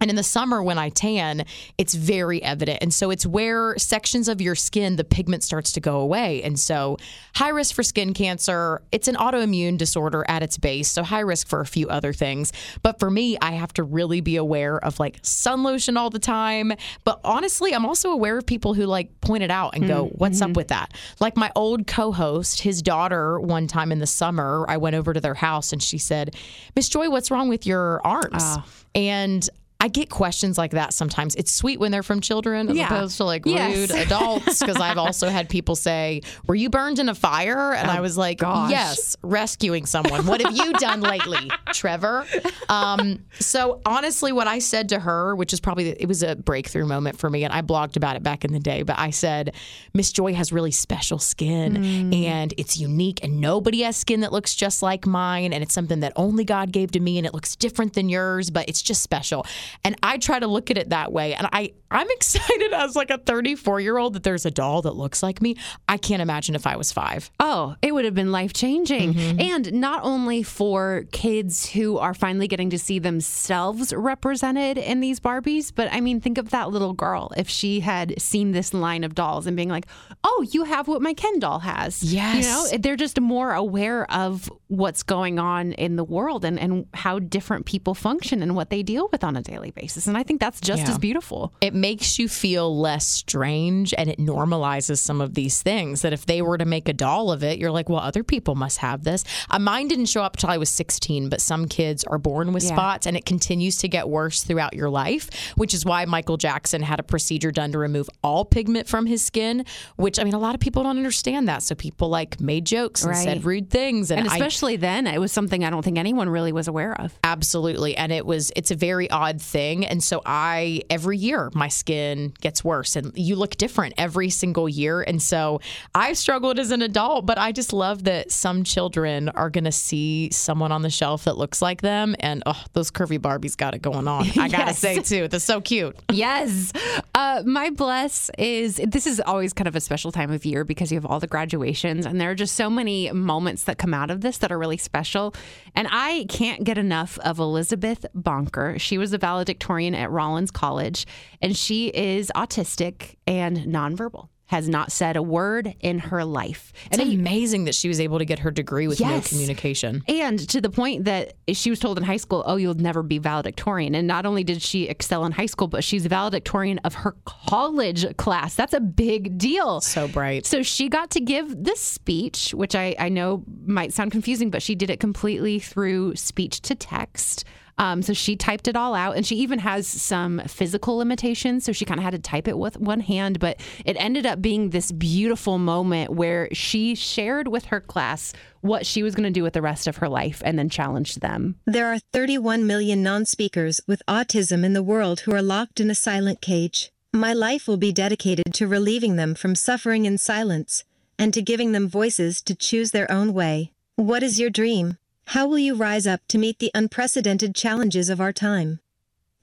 And 0.01 0.09
in 0.09 0.15
the 0.15 0.23
summer, 0.23 0.63
when 0.63 0.77
I 0.77 0.89
tan, 0.89 1.45
it's 1.77 1.93
very 1.93 2.41
evident. 2.41 2.79
And 2.81 2.93
so 2.93 3.11
it's 3.11 3.25
where 3.25 3.77
sections 3.77 4.27
of 4.27 4.41
your 4.41 4.55
skin, 4.55 4.95
the 4.95 5.03
pigment 5.03 5.43
starts 5.43 5.71
to 5.73 5.79
go 5.79 5.99
away. 5.99 6.41
And 6.43 6.59
so, 6.59 6.97
high 7.35 7.49
risk 7.49 7.75
for 7.75 7.83
skin 7.83 8.13
cancer. 8.13 8.81
It's 8.91 9.07
an 9.07 9.15
autoimmune 9.15 9.77
disorder 9.77 10.25
at 10.27 10.43
its 10.43 10.57
base. 10.57 10.89
So, 10.89 11.03
high 11.03 11.19
risk 11.19 11.47
for 11.47 11.59
a 11.59 11.65
few 11.65 11.89
other 11.89 12.13
things. 12.13 12.53
But 12.81 12.99
for 12.99 13.11
me, 13.11 13.37
I 13.41 13.51
have 13.51 13.73
to 13.73 13.83
really 13.83 14.21
be 14.21 14.37
aware 14.37 14.83
of 14.83 14.99
like 14.99 15.19
sun 15.21 15.63
lotion 15.63 15.97
all 15.97 16.09
the 16.09 16.19
time. 16.19 16.73
But 17.03 17.19
honestly, 17.23 17.73
I'm 17.73 17.85
also 17.85 18.11
aware 18.11 18.37
of 18.37 18.45
people 18.45 18.73
who 18.73 18.85
like 18.85 19.19
point 19.21 19.43
it 19.43 19.51
out 19.51 19.75
and 19.75 19.87
go, 19.87 20.05
mm-hmm. 20.05 20.15
What's 20.19 20.41
up 20.41 20.49
mm-hmm. 20.49 20.55
with 20.55 20.67
that? 20.69 20.93
Like 21.19 21.37
my 21.37 21.51
old 21.55 21.87
co 21.87 22.11
host, 22.11 22.61
his 22.61 22.81
daughter, 22.81 23.39
one 23.39 23.67
time 23.67 23.91
in 23.91 23.99
the 23.99 24.07
summer, 24.07 24.65
I 24.67 24.77
went 24.77 24.95
over 24.95 25.13
to 25.13 25.21
their 25.21 25.33
house 25.33 25.71
and 25.71 25.81
she 25.81 25.97
said, 25.97 26.35
Miss 26.75 26.89
Joy, 26.89 27.09
what's 27.09 27.31
wrong 27.31 27.49
with 27.49 27.65
your 27.65 28.05
arms? 28.05 28.43
Ah. 28.43 28.65
And 28.95 29.47
I 29.81 29.87
get 29.87 30.09
questions 30.09 30.57
like 30.57 30.71
that 30.71 30.91
sometimes. 30.93 31.35
It's 31.35 31.53
sweet 31.53 31.79
when 31.79 31.89
they're 31.93 32.03
from 32.03 32.19
children 32.19 32.69
as 32.69 32.75
Yeah. 32.75 32.87
opposed 32.87 33.15
to 33.15 33.23
like 33.23 33.45
Yes. 33.45 33.75
rude 33.77 33.91
adults. 33.91 34.59
Because 34.59 34.75
I've 34.75 34.97
also 34.97 35.29
had 35.29 35.47
people 35.47 35.73
say, 35.77 36.21
Were 36.47 36.55
you 36.55 36.69
burned 36.69 36.99
in 36.99 37.07
a 37.07 37.15
fire? 37.15 37.71
And 37.73 37.89
I 37.89 38.01
was 38.01 38.17
like, 38.17 38.39
gosh. 38.39 38.71
Yes, 38.71 39.15
rescuing 39.23 39.85
someone. 39.85 40.25
What 40.25 40.41
have 40.41 40.53
you 40.53 40.73
done 40.73 40.99
lately, 40.99 41.49
Trevor? 41.73 42.25
Um, 42.67 43.23
so 43.39 43.79
honestly, 43.85 44.33
what 44.33 44.47
I 44.47 44.59
said 44.59 44.89
to 44.89 44.99
her, 44.99 45.33
which 45.33 45.53
is 45.53 45.61
probably, 45.61 45.89
it 45.89 46.07
was 46.09 46.23
a 46.23 46.35
breakthrough 46.35 46.85
moment 46.85 47.17
for 47.17 47.29
me, 47.29 47.45
and 47.45 47.53
I 47.53 47.61
blogged 47.61 47.95
about 47.95 48.17
it 48.17 48.23
back 48.23 48.43
in 48.43 48.51
the 48.51 48.59
day, 48.59 48.83
but 48.83 48.99
I 48.99 49.11
said, 49.11 49.55
Miss 49.93 50.11
Joy 50.11 50.33
has 50.33 50.51
really 50.51 50.71
special 50.71 51.19
skin 51.19 52.13
and 52.13 52.53
it's 52.57 52.77
unique, 52.77 53.23
and 53.23 53.39
nobody 53.39 53.81
has 53.83 53.95
skin 53.95 54.19
that 54.21 54.33
looks 54.33 54.55
just 54.55 54.83
like 54.83 55.05
mine. 55.07 55.53
And 55.53 55.63
it's 55.63 55.73
something 55.73 56.01
that 56.01 56.11
only 56.17 56.43
God 56.43 56.73
gave 56.73 56.91
to 56.91 56.99
me, 56.99 57.17
and 57.17 57.25
it 57.25 57.33
looks 57.33 57.55
different 57.55 57.93
than 57.93 58.09
yours, 58.09 58.49
but 58.49 58.67
it's 58.67 58.81
just 58.81 59.01
special. 59.01 59.45
And 59.83 59.95
I 60.03 60.17
try 60.17 60.39
to 60.39 60.47
look 60.47 60.71
at 60.71 60.77
it 60.77 60.89
that 60.89 61.11
way. 61.11 61.33
And 61.33 61.47
I, 61.51 61.73
I'm 61.91 62.07
excited 62.11 62.73
as 62.73 62.95
like 62.95 63.09
a 63.09 63.17
34 63.17 63.79
year 63.81 63.97
old 63.97 64.13
that 64.13 64.23
there's 64.23 64.45
a 64.45 64.51
doll 64.51 64.81
that 64.83 64.95
looks 64.95 65.23
like 65.23 65.41
me. 65.41 65.55
I 65.87 65.97
can't 65.97 66.21
imagine 66.21 66.55
if 66.55 66.67
I 66.67 66.75
was 66.75 66.91
five. 66.91 67.31
Oh, 67.39 67.75
it 67.81 67.93
would 67.93 68.05
have 68.05 68.13
been 68.15 68.31
life 68.31 68.53
changing. 68.53 69.13
Mm-hmm. 69.13 69.39
And 69.41 69.73
not 69.73 70.03
only 70.03 70.43
for 70.43 71.05
kids 71.11 71.69
who 71.69 71.97
are 71.97 72.13
finally 72.13 72.47
getting 72.47 72.69
to 72.71 72.79
see 72.79 72.99
themselves 72.99 73.93
represented 73.93 74.77
in 74.77 74.99
these 74.99 75.19
Barbies, 75.19 75.71
but 75.73 75.87
I 75.91 76.01
mean, 76.01 76.19
think 76.21 76.37
of 76.37 76.49
that 76.51 76.69
little 76.71 76.93
girl 76.93 77.31
if 77.37 77.49
she 77.49 77.79
had 77.79 78.19
seen 78.21 78.51
this 78.51 78.73
line 78.73 79.03
of 79.03 79.15
dolls 79.15 79.47
and 79.47 79.55
being 79.55 79.69
like, 79.69 79.85
oh, 80.23 80.45
you 80.51 80.63
have 80.65 80.87
what 80.87 81.01
my 81.01 81.13
Ken 81.13 81.39
doll 81.39 81.59
has. 81.59 82.03
Yes. 82.03 82.43
You 82.45 82.49
know, 82.77 82.77
they're 82.81 82.95
just 82.95 83.19
more 83.19 83.53
aware 83.53 84.09
of 84.11 84.51
what's 84.67 85.03
going 85.03 85.39
on 85.39 85.73
in 85.73 85.95
the 85.95 86.03
world 86.03 86.45
and, 86.45 86.59
and 86.59 86.85
how 86.93 87.19
different 87.19 87.65
people 87.65 87.93
function 87.95 88.41
and 88.43 88.55
what 88.55 88.69
they 88.69 88.83
deal 88.83 89.07
with 89.11 89.23
on 89.23 89.35
a 89.35 89.41
daily 89.41 89.71
basis. 89.71 90.07
And 90.07 90.17
I 90.17 90.23
think 90.23 90.39
that's 90.39 90.61
just 90.61 90.83
Yeah. 90.83 90.89
as 90.91 90.97
beautiful. 90.97 91.53
it 91.61 91.73
makes 91.81 92.19
you 92.19 92.27
feel 92.27 92.77
less 92.79 93.05
strange 93.07 93.93
and 93.97 94.09
it 94.09 94.17
normalizes 94.17 94.97
some 94.97 95.21
of 95.21 95.33
these 95.33 95.61
things 95.61 96.01
that 96.01 96.13
if 96.13 96.25
they 96.25 96.41
were 96.41 96.57
to 96.57 96.65
make 96.65 96.89
a 96.89 96.93
doll 96.93 97.31
of 97.31 97.43
it 97.43 97.59
you're 97.59 97.71
like 97.71 97.89
well 97.89 97.99
other 97.99 98.23
people 98.23 98.55
must 98.55 98.79
have 98.79 99.03
this 99.03 99.23
uh, 99.49 99.59
mine 99.59 99.87
didn't 99.87 100.07
show 100.07 100.21
up 100.23 100.35
till 100.37 100.49
i 100.49 100.57
was 100.57 100.69
16 100.69 101.29
but 101.29 101.41
some 101.41 101.67
kids 101.67 102.03
are 102.05 102.17
born 102.17 102.53
with 102.53 102.63
Yeah. 102.63 102.69
spots 102.73 103.05
and 103.07 103.15
it 103.15 103.25
continues 103.25 103.77
to 103.77 103.87
get 103.87 104.09
worse 104.09 104.43
throughout 104.43 104.73
your 104.73 104.89
life 104.89 105.29
which 105.55 105.73
is 105.73 105.85
why 105.85 106.05
michael 106.05 106.37
jackson 106.37 106.81
had 106.81 106.99
a 106.99 107.03
procedure 107.03 107.51
done 107.51 107.71
to 107.71 107.77
remove 107.77 108.09
all 108.23 108.45
pigment 108.45 108.87
from 108.87 109.05
his 109.05 109.21
skin 109.23 109.65
which 109.95 110.19
i 110.19 110.23
mean 110.23 110.33
a 110.33 110.39
lot 110.39 110.55
of 110.55 110.61
people 110.61 110.83
don't 110.83 110.97
understand 110.97 111.47
that 111.47 111.63
so 111.63 111.75
people 111.75 112.09
like 112.09 112.39
made 112.41 112.65
jokes 112.65 113.03
and 113.03 113.11
Right. 113.11 113.23
said 113.23 113.43
rude 113.45 113.69
things 113.69 114.11
and, 114.11 114.19
And 114.21 114.29
I, 114.29 114.35
especially 114.35 114.75
then, 114.75 115.07
it 115.07 115.19
was 115.19 115.31
something 115.31 115.63
I 115.63 115.69
don't 115.69 115.83
think 115.83 115.97
anyone 115.97 116.29
really 116.29 116.51
was 116.51 116.67
aware 116.67 116.93
of. 117.01 117.17
Absolutely. 117.23 117.95
And 117.97 118.11
it 118.11 118.25
was, 118.25 118.51
it's 118.55 118.69
a 118.71 118.75
very 118.75 119.09
odd 119.09 119.41
thing. 119.41 119.85
And 119.85 120.03
so 120.03 120.21
I, 120.25 120.81
every 120.89 121.17
year, 121.17 121.49
my 121.53 121.68
skin 121.69 122.33
gets 122.41 122.63
worse 122.63 122.95
and 122.95 123.11
you 123.15 123.35
look 123.35 123.55
different 123.57 123.93
every 123.97 124.29
single 124.29 124.67
year. 124.67 125.01
And 125.01 125.21
so 125.21 125.61
I've 125.95 126.17
struggled 126.17 126.59
as 126.59 126.71
an 126.71 126.81
adult, 126.81 127.25
but 127.25 127.37
I 127.37 127.51
just 127.51 127.71
love 127.73 128.03
that 128.03 128.31
some 128.31 128.63
children 128.63 129.29
are 129.29 129.49
going 129.49 129.63
to 129.63 129.71
see 129.71 130.29
someone 130.31 130.71
on 130.71 130.81
the 130.81 130.89
shelf 130.89 131.23
that 131.25 131.37
looks 131.37 131.61
like 131.61 131.81
them. 131.81 132.15
And 132.19 132.43
oh, 132.45 132.63
those 132.73 132.91
curvy 132.91 133.19
Barbies 133.19 133.55
got 133.55 133.73
it 133.73 133.81
going 133.81 134.07
on. 134.07 134.27
I 134.37 134.47
got 134.49 134.59
to 134.61 134.65
Yes. 134.69 134.79
say, 134.79 134.99
too, 134.99 135.27
they're 135.27 135.39
so 135.39 135.61
cute. 135.61 135.95
Yes. 136.11 136.73
Uh, 137.15 137.43
my 137.45 137.69
bless 137.69 138.29
is 138.37 138.75
this 138.85 139.07
is 139.07 139.19
always 139.21 139.53
kind 139.53 139.67
of 139.67 139.75
a 139.75 139.81
special 139.81 140.11
time 140.11 140.31
of 140.31 140.45
year 140.45 140.63
because 140.63 140.91
you 140.91 140.95
have 140.97 141.05
all 141.05 141.19
the 141.19 141.27
graduations, 141.27 142.05
and 142.05 142.19
there 142.19 142.31
are 142.31 142.35
just 142.35 142.55
so 142.55 142.69
many 142.69 143.11
moments 143.11 143.63
that 143.65 143.77
come 143.77 143.93
out 143.93 144.11
of 144.11 144.21
this 144.21 144.37
that 144.39 144.51
are 144.51 144.57
really 144.59 144.77
special. 144.77 145.33
And 145.75 145.87
I 145.91 146.25
can't 146.29 146.63
get 146.63 146.77
enough 146.77 147.17
of 147.19 147.39
Elizabeth 147.39 148.05
Bonker. 148.13 148.77
She 148.79 148.97
was 148.97 149.13
a 149.13 149.17
valedictorian 149.17 149.95
at 149.95 150.11
Rollins 150.11 150.51
College, 150.51 151.05
and 151.41 151.55
she 151.59 151.87
is 151.87 152.31
autistic 152.35 153.15
and 153.27 153.57
nonverbal. 153.57 154.29
Has 154.45 154.67
not 154.67 154.91
said 154.91 155.15
a 155.15 155.21
word 155.21 155.75
in 155.79 155.99
her 155.99 156.25
life. 156.25 156.73
It's 156.91 156.99
amazing 156.99 157.65
that 157.65 157.75
she 157.75 157.87
was 157.87 157.99
able 157.99 158.17
to 158.17 158.25
get 158.25 158.39
her 158.39 158.49
degree 158.49 158.87
with 158.87 158.99
no 158.99 159.21
communication. 159.21 160.03
And 160.07 160.39
to 160.49 160.59
the 160.59 160.71
point 160.71 161.05
that 161.05 161.33
she 161.53 161.69
was 161.69 161.77
told 161.77 161.99
in 161.99 162.03
high 162.03 162.17
school, 162.17 162.41
oh, 162.47 162.55
you'll 162.55 162.73
never 162.73 163.03
be 163.03 163.19
valedictorian. 163.19 163.93
And 163.93 164.07
not 164.07 164.25
only 164.25 164.43
did 164.43 164.63
she 164.63 164.85
excel 164.85 165.23
in 165.25 165.33
high 165.33 165.45
school, 165.45 165.67
but 165.67 165.83
she's 165.83 166.07
valedictorian 166.07 166.79
of 166.79 166.95
her 166.95 167.15
college 167.25 168.17
class. 168.17 168.55
That's 168.55 168.73
a 168.73 168.79
big 168.79 169.37
deal. 169.37 169.81
So 169.81 170.07
bright. 170.07 170.47
So 170.47 170.63
she 170.63 170.89
got 170.89 171.11
to 171.11 171.19
give 171.19 171.63
this 171.63 171.79
speech, 171.79 172.51
which 172.51 172.73
I, 172.73 172.95
I 172.97 173.09
know 173.09 173.43
might 173.67 173.93
sound 173.93 174.11
confusing, 174.11 174.49
but 174.49 174.63
she 174.63 174.73
did 174.73 174.89
it 174.89 174.99
completely 174.99 175.59
through 175.59 176.15
speech 176.15 176.61
to 176.61 176.73
text. 176.73 177.45
Um, 177.79 178.01
so 178.01 178.13
she 178.13 178.35
typed 178.35 178.67
it 178.67 178.75
all 178.75 178.93
out, 178.93 179.15
and 179.15 179.25
she 179.25 179.37
even 179.37 179.59
has 179.59 179.87
some 179.87 180.39
physical 180.47 180.97
limitations. 180.97 181.63
So 181.63 181.71
she 181.71 181.85
kind 181.85 181.99
of 181.99 182.03
had 182.03 182.11
to 182.11 182.19
type 182.19 182.47
it 182.47 182.57
with 182.57 182.77
one 182.77 182.99
hand, 182.99 183.39
but 183.39 183.59
it 183.85 183.95
ended 183.97 184.25
up 184.25 184.41
being 184.41 184.69
this 184.69 184.91
beautiful 184.91 185.57
moment 185.57 186.11
where 186.11 186.49
she 186.51 186.93
shared 186.93 187.47
with 187.47 187.65
her 187.65 187.79
class 187.79 188.33
what 188.59 188.85
she 188.85 189.01
was 189.01 189.15
going 189.15 189.23
to 189.23 189.39
do 189.39 189.43
with 189.43 189.53
the 189.53 189.61
rest 189.61 189.87
of 189.87 189.97
her 189.97 190.09
life 190.09 190.41
and 190.43 190.59
then 190.59 190.69
challenged 190.69 191.21
them. 191.21 191.55
There 191.65 191.87
are 191.87 191.99
31 192.11 192.67
million 192.67 193.01
non 193.01 193.25
speakers 193.25 193.79
with 193.87 194.03
autism 194.07 194.65
in 194.65 194.73
the 194.73 194.83
world 194.83 195.21
who 195.21 195.33
are 195.33 195.41
locked 195.41 195.79
in 195.79 195.89
a 195.89 195.95
silent 195.95 196.41
cage. 196.41 196.91
My 197.13 197.33
life 197.33 197.67
will 197.67 197.77
be 197.77 197.93
dedicated 197.93 198.53
to 198.53 198.67
relieving 198.67 199.15
them 199.15 199.33
from 199.33 199.55
suffering 199.55 200.05
in 200.05 200.17
silence 200.17 200.83
and 201.17 201.33
to 201.33 201.41
giving 201.41 201.71
them 201.71 201.87
voices 201.87 202.41
to 202.41 202.53
choose 202.53 202.91
their 202.91 203.09
own 203.09 203.33
way. 203.33 203.71
What 203.95 204.21
is 204.21 204.39
your 204.39 204.49
dream? 204.49 204.97
How 205.33 205.45
will 205.45 205.59
you 205.59 205.75
rise 205.75 206.07
up 206.07 206.21
to 206.29 206.39
meet 206.39 206.57
the 206.57 206.71
unprecedented 206.73 207.53
challenges 207.53 208.09
of 208.09 208.19
our 208.19 208.33
time? 208.33 208.79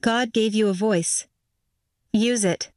God 0.01 0.33
gave 0.33 0.53
you 0.53 0.67
a 0.67 0.73
voice. 0.73 1.27
Use 2.11 2.43
it. 2.43 2.71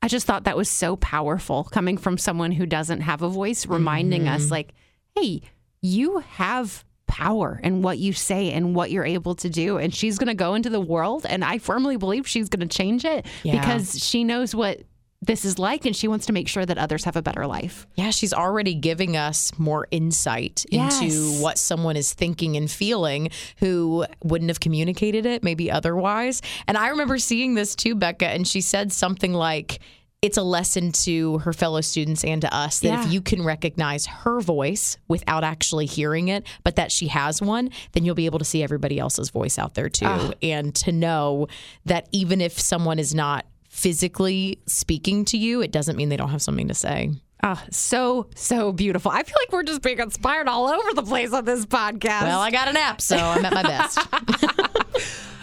I 0.00 0.08
just 0.08 0.26
thought 0.26 0.44
that 0.44 0.56
was 0.56 0.70
so 0.70 0.96
powerful 0.96 1.64
coming 1.64 1.98
from 1.98 2.16
someone 2.16 2.52
who 2.52 2.64
doesn't 2.64 3.02
have 3.02 3.20
a 3.20 3.28
voice, 3.28 3.66
reminding 3.66 4.26
us, 4.26 4.44
mm-hmm. 4.44 4.52
like, 4.52 4.72
hey, 5.14 5.42
you 5.82 6.20
have 6.20 6.82
power 7.06 7.60
in 7.62 7.82
what 7.82 7.98
you 7.98 8.14
say 8.14 8.50
and 8.50 8.74
what 8.74 8.90
you're 8.90 9.04
able 9.04 9.34
to 9.34 9.50
do. 9.50 9.76
And 9.76 9.94
she's 9.94 10.16
going 10.16 10.28
to 10.28 10.34
go 10.34 10.54
into 10.54 10.70
the 10.70 10.80
world, 10.80 11.26
and 11.28 11.44
I 11.44 11.58
firmly 11.58 11.98
believe 11.98 12.26
she's 12.26 12.48
going 12.48 12.66
to 12.66 12.74
change 12.74 13.04
it 13.04 13.26
Yeah. 13.42 13.60
because 13.60 14.02
she 14.02 14.24
knows 14.24 14.54
what 14.54 14.80
this 15.26 15.44
is 15.44 15.58
like, 15.58 15.84
and 15.84 15.94
she 15.94 16.08
wants 16.08 16.26
to 16.26 16.32
make 16.32 16.48
sure 16.48 16.64
that 16.64 16.78
others 16.78 17.04
have 17.04 17.16
a 17.16 17.22
better 17.22 17.46
life. 17.46 17.86
Yeah, 17.96 18.10
she's 18.10 18.32
already 18.32 18.74
giving 18.74 19.16
us 19.16 19.52
more 19.58 19.86
insight 19.90 20.64
Yes. 20.70 21.00
into 21.00 21.42
what 21.42 21.58
someone 21.58 21.96
is 21.96 22.12
thinking 22.12 22.56
and 22.56 22.70
feeling 22.70 23.30
who 23.58 24.06
wouldn't 24.22 24.48
have 24.50 24.60
communicated 24.60 25.26
it 25.26 25.42
maybe 25.44 25.70
otherwise. 25.70 26.42
And 26.66 26.76
I 26.78 26.88
remember 26.88 27.18
seeing 27.18 27.54
this 27.54 27.74
too, 27.74 27.94
Becca, 27.94 28.26
and 28.28 28.46
she 28.46 28.60
said 28.60 28.92
something 28.92 29.32
like, 29.32 29.80
it's 30.22 30.38
a 30.38 30.42
lesson 30.42 30.92
to 30.92 31.38
her 31.38 31.52
fellow 31.52 31.80
students 31.82 32.24
and 32.24 32.40
to 32.40 32.52
us 32.52 32.80
that 32.80 32.88
Yeah. 32.88 33.04
if 33.06 33.12
you 33.12 33.20
can 33.20 33.42
recognize 33.44 34.06
her 34.06 34.40
voice 34.40 34.96
without 35.08 35.44
actually 35.44 35.86
hearing 35.86 36.28
it, 36.28 36.44
but 36.64 36.76
that 36.76 36.90
she 36.90 37.08
has 37.08 37.42
one, 37.42 37.70
then 37.92 38.04
you'll 38.04 38.14
be 38.14 38.26
able 38.26 38.38
to 38.38 38.44
see 38.44 38.62
everybody 38.62 38.98
else's 38.98 39.28
voice 39.30 39.58
out 39.58 39.74
there 39.74 39.90
too. 39.90 40.06
Ah. 40.06 40.30
And 40.42 40.74
to 40.76 40.90
know 40.90 41.48
that 41.84 42.08
even 42.12 42.40
if 42.40 42.58
someone 42.58 42.98
is 42.98 43.14
not 43.14 43.44
physically 43.76 44.58
speaking 44.64 45.26
to 45.26 45.36
you, 45.36 45.60
it 45.60 45.70
doesn't 45.70 45.96
mean 45.96 46.08
they 46.08 46.16
don't 46.16 46.30
have 46.30 46.40
something 46.40 46.66
to 46.68 46.74
say. 46.74 47.10
Ah, 47.42 47.62
so, 47.70 48.30
so 48.34 48.72
beautiful. 48.72 49.10
I 49.10 49.22
feel 49.22 49.36
like 49.38 49.52
we're 49.52 49.64
just 49.64 49.82
being 49.82 49.98
inspired 49.98 50.48
all 50.48 50.66
over 50.66 50.94
the 50.94 51.02
place 51.02 51.34
on 51.34 51.44
this 51.44 51.66
podcast. 51.66 52.22
Well, 52.22 52.40
I 52.40 52.50
got 52.50 52.68
a 52.68 52.72
nap, 52.72 53.02
so 53.02 53.18
I'm 53.18 53.44
at 53.44 53.52
my 53.52 53.62
best. 53.62 53.98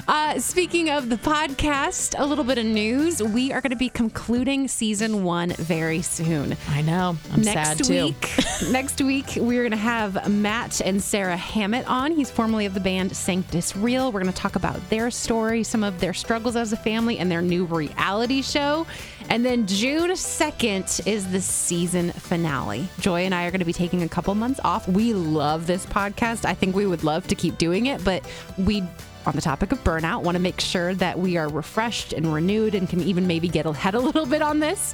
Uh, 0.06 0.38
speaking 0.38 0.90
of 0.90 1.10
the 1.10 1.16
podcast, 1.16 2.14
a 2.20 2.26
little 2.26 2.44
bit 2.44 2.58
of 2.58 2.66
news. 2.66 3.24
We 3.24 3.54
are 3.54 3.62
going 3.62 3.72
to 3.72 3.78
be 3.78 3.88
concluding 3.88 4.68
season 4.68 5.24
one 5.24 5.52
very 5.52 6.02
soon. 6.02 6.58
I 6.70 6.82
know. 6.82 7.16
I'm 7.32 7.44
sad 7.44 7.78
next 7.78 7.88
too. 7.88 8.06
week, 8.06 8.34
next 8.70 9.02
week 9.02 9.38
we're 9.38 9.62
going 9.62 9.72
to 9.72 9.78
have 9.78 10.30
Matt 10.30 10.82
and 10.82 11.02
Sarah 11.02 11.38
Hammitt 11.38 11.88
on. 11.88 12.12
He's 12.12 12.30
formerly 12.30 12.66
of 12.66 12.74
the 12.74 12.82
band 12.82 13.16
Sanctus 13.16 13.78
Real. 13.78 14.12
We're 14.12 14.22
going 14.22 14.34
to 14.34 14.38
talk 14.38 14.58
about 14.58 14.78
their 14.90 15.10
story, 15.10 15.64
some 15.64 15.86
of 15.86 16.02
their 16.02 16.14
struggles 16.14 16.58
as 16.58 16.74
a 16.74 16.78
family, 16.78 17.20
and 17.20 17.32
their 17.32 17.42
new 17.42 17.64
reality 17.64 18.42
show. 18.42 18.86
And 19.30 19.46
then 19.46 19.66
June 19.68 20.10
2nd 20.10 21.08
is 21.08 21.32
the 21.32 21.40
season 21.40 22.12
finale. 22.12 22.90
Joy 23.00 23.22
and 23.22 23.34
I 23.34 23.46
are 23.46 23.52
going 23.52 23.60
to 23.60 23.66
be 23.66 23.72
taking 23.72 24.04
a 24.04 24.10
couple 24.10 24.36
months 24.36 24.60
off. 24.66 24.86
We 24.86 25.14
love 25.14 25.66
this 25.66 25.86
podcast. 25.86 26.44
I 26.44 26.54
think 26.54 26.76
we 26.76 26.86
would 26.86 27.06
love 27.06 27.26
to 27.28 27.36
keep 27.36 27.58
doing 27.58 27.86
it, 27.86 28.04
but 28.04 28.30
we 28.58 28.84
on 29.26 29.36
the 29.36 29.42
topic 29.42 29.72
of 29.72 29.84
burnout, 29.84 30.24
want 30.24 30.36
to 30.36 30.42
make 30.42 30.60
sure 30.60 30.94
that 30.96 31.18
we 31.18 31.38
are 31.38 31.48
refreshed 31.50 32.14
and 32.14 32.34
renewed 32.34 32.76
and 32.76 32.90
can 32.90 33.02
even 33.02 33.28
maybe 33.28 33.48
get 33.48 33.66
ahead 33.66 33.96
a 33.96 34.00
little 34.00 34.26
bit 34.26 34.42
on 34.42 34.60
this. 34.60 34.94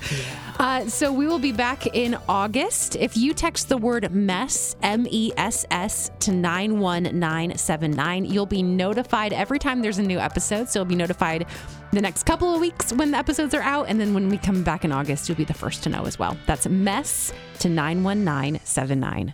Uh, 0.59 0.86
so 0.88 1.11
we 1.11 1.25
will 1.25 1.39
be 1.39 1.51
back 1.51 1.88
in 1.88 2.17
August. 2.27 2.95
If 2.95 3.15
you 3.17 3.34
text 3.34 3.69
the 3.69 3.77
word 3.77 4.11
mess, 4.11 4.75
M 4.82 5.07
E 5.09 5.32
S 5.38 5.65
S, 5.71 6.11
to 6.19 6.32
91979, 6.32 8.25
you'll 8.25 8.45
be 8.45 8.61
notified 8.63 9.34
every 9.34 9.59
time 9.59 9.82
there's 9.82 9.99
a 9.99 10.03
new 10.03 10.19
episode. 10.19 10.69
So 10.69 10.80
you'll 10.80 10.86
be 10.86 10.95
notified 10.95 11.45
the 11.91 12.01
next 12.01 12.23
couple 12.23 12.53
of 12.53 12.61
weeks 12.61 12.93
when 12.93 13.11
the 13.11 13.17
episodes 13.17 13.53
are 13.53 13.61
out. 13.61 13.88
And 13.88 13.99
then 13.99 14.13
when 14.13 14.30
we 14.30 14.38
come 14.38 14.63
back 14.63 14.86
in 14.86 14.91
August, 14.91 15.27
you'll 15.27 15.38
be 15.38 15.45
the 15.45 15.53
first 15.53 15.84
to 15.84 15.89
know 15.89 16.05
as 16.05 16.19
well. 16.19 16.38
That's 16.45 16.67
mess 16.67 17.34
to 17.59 17.69
91979. 17.69 19.34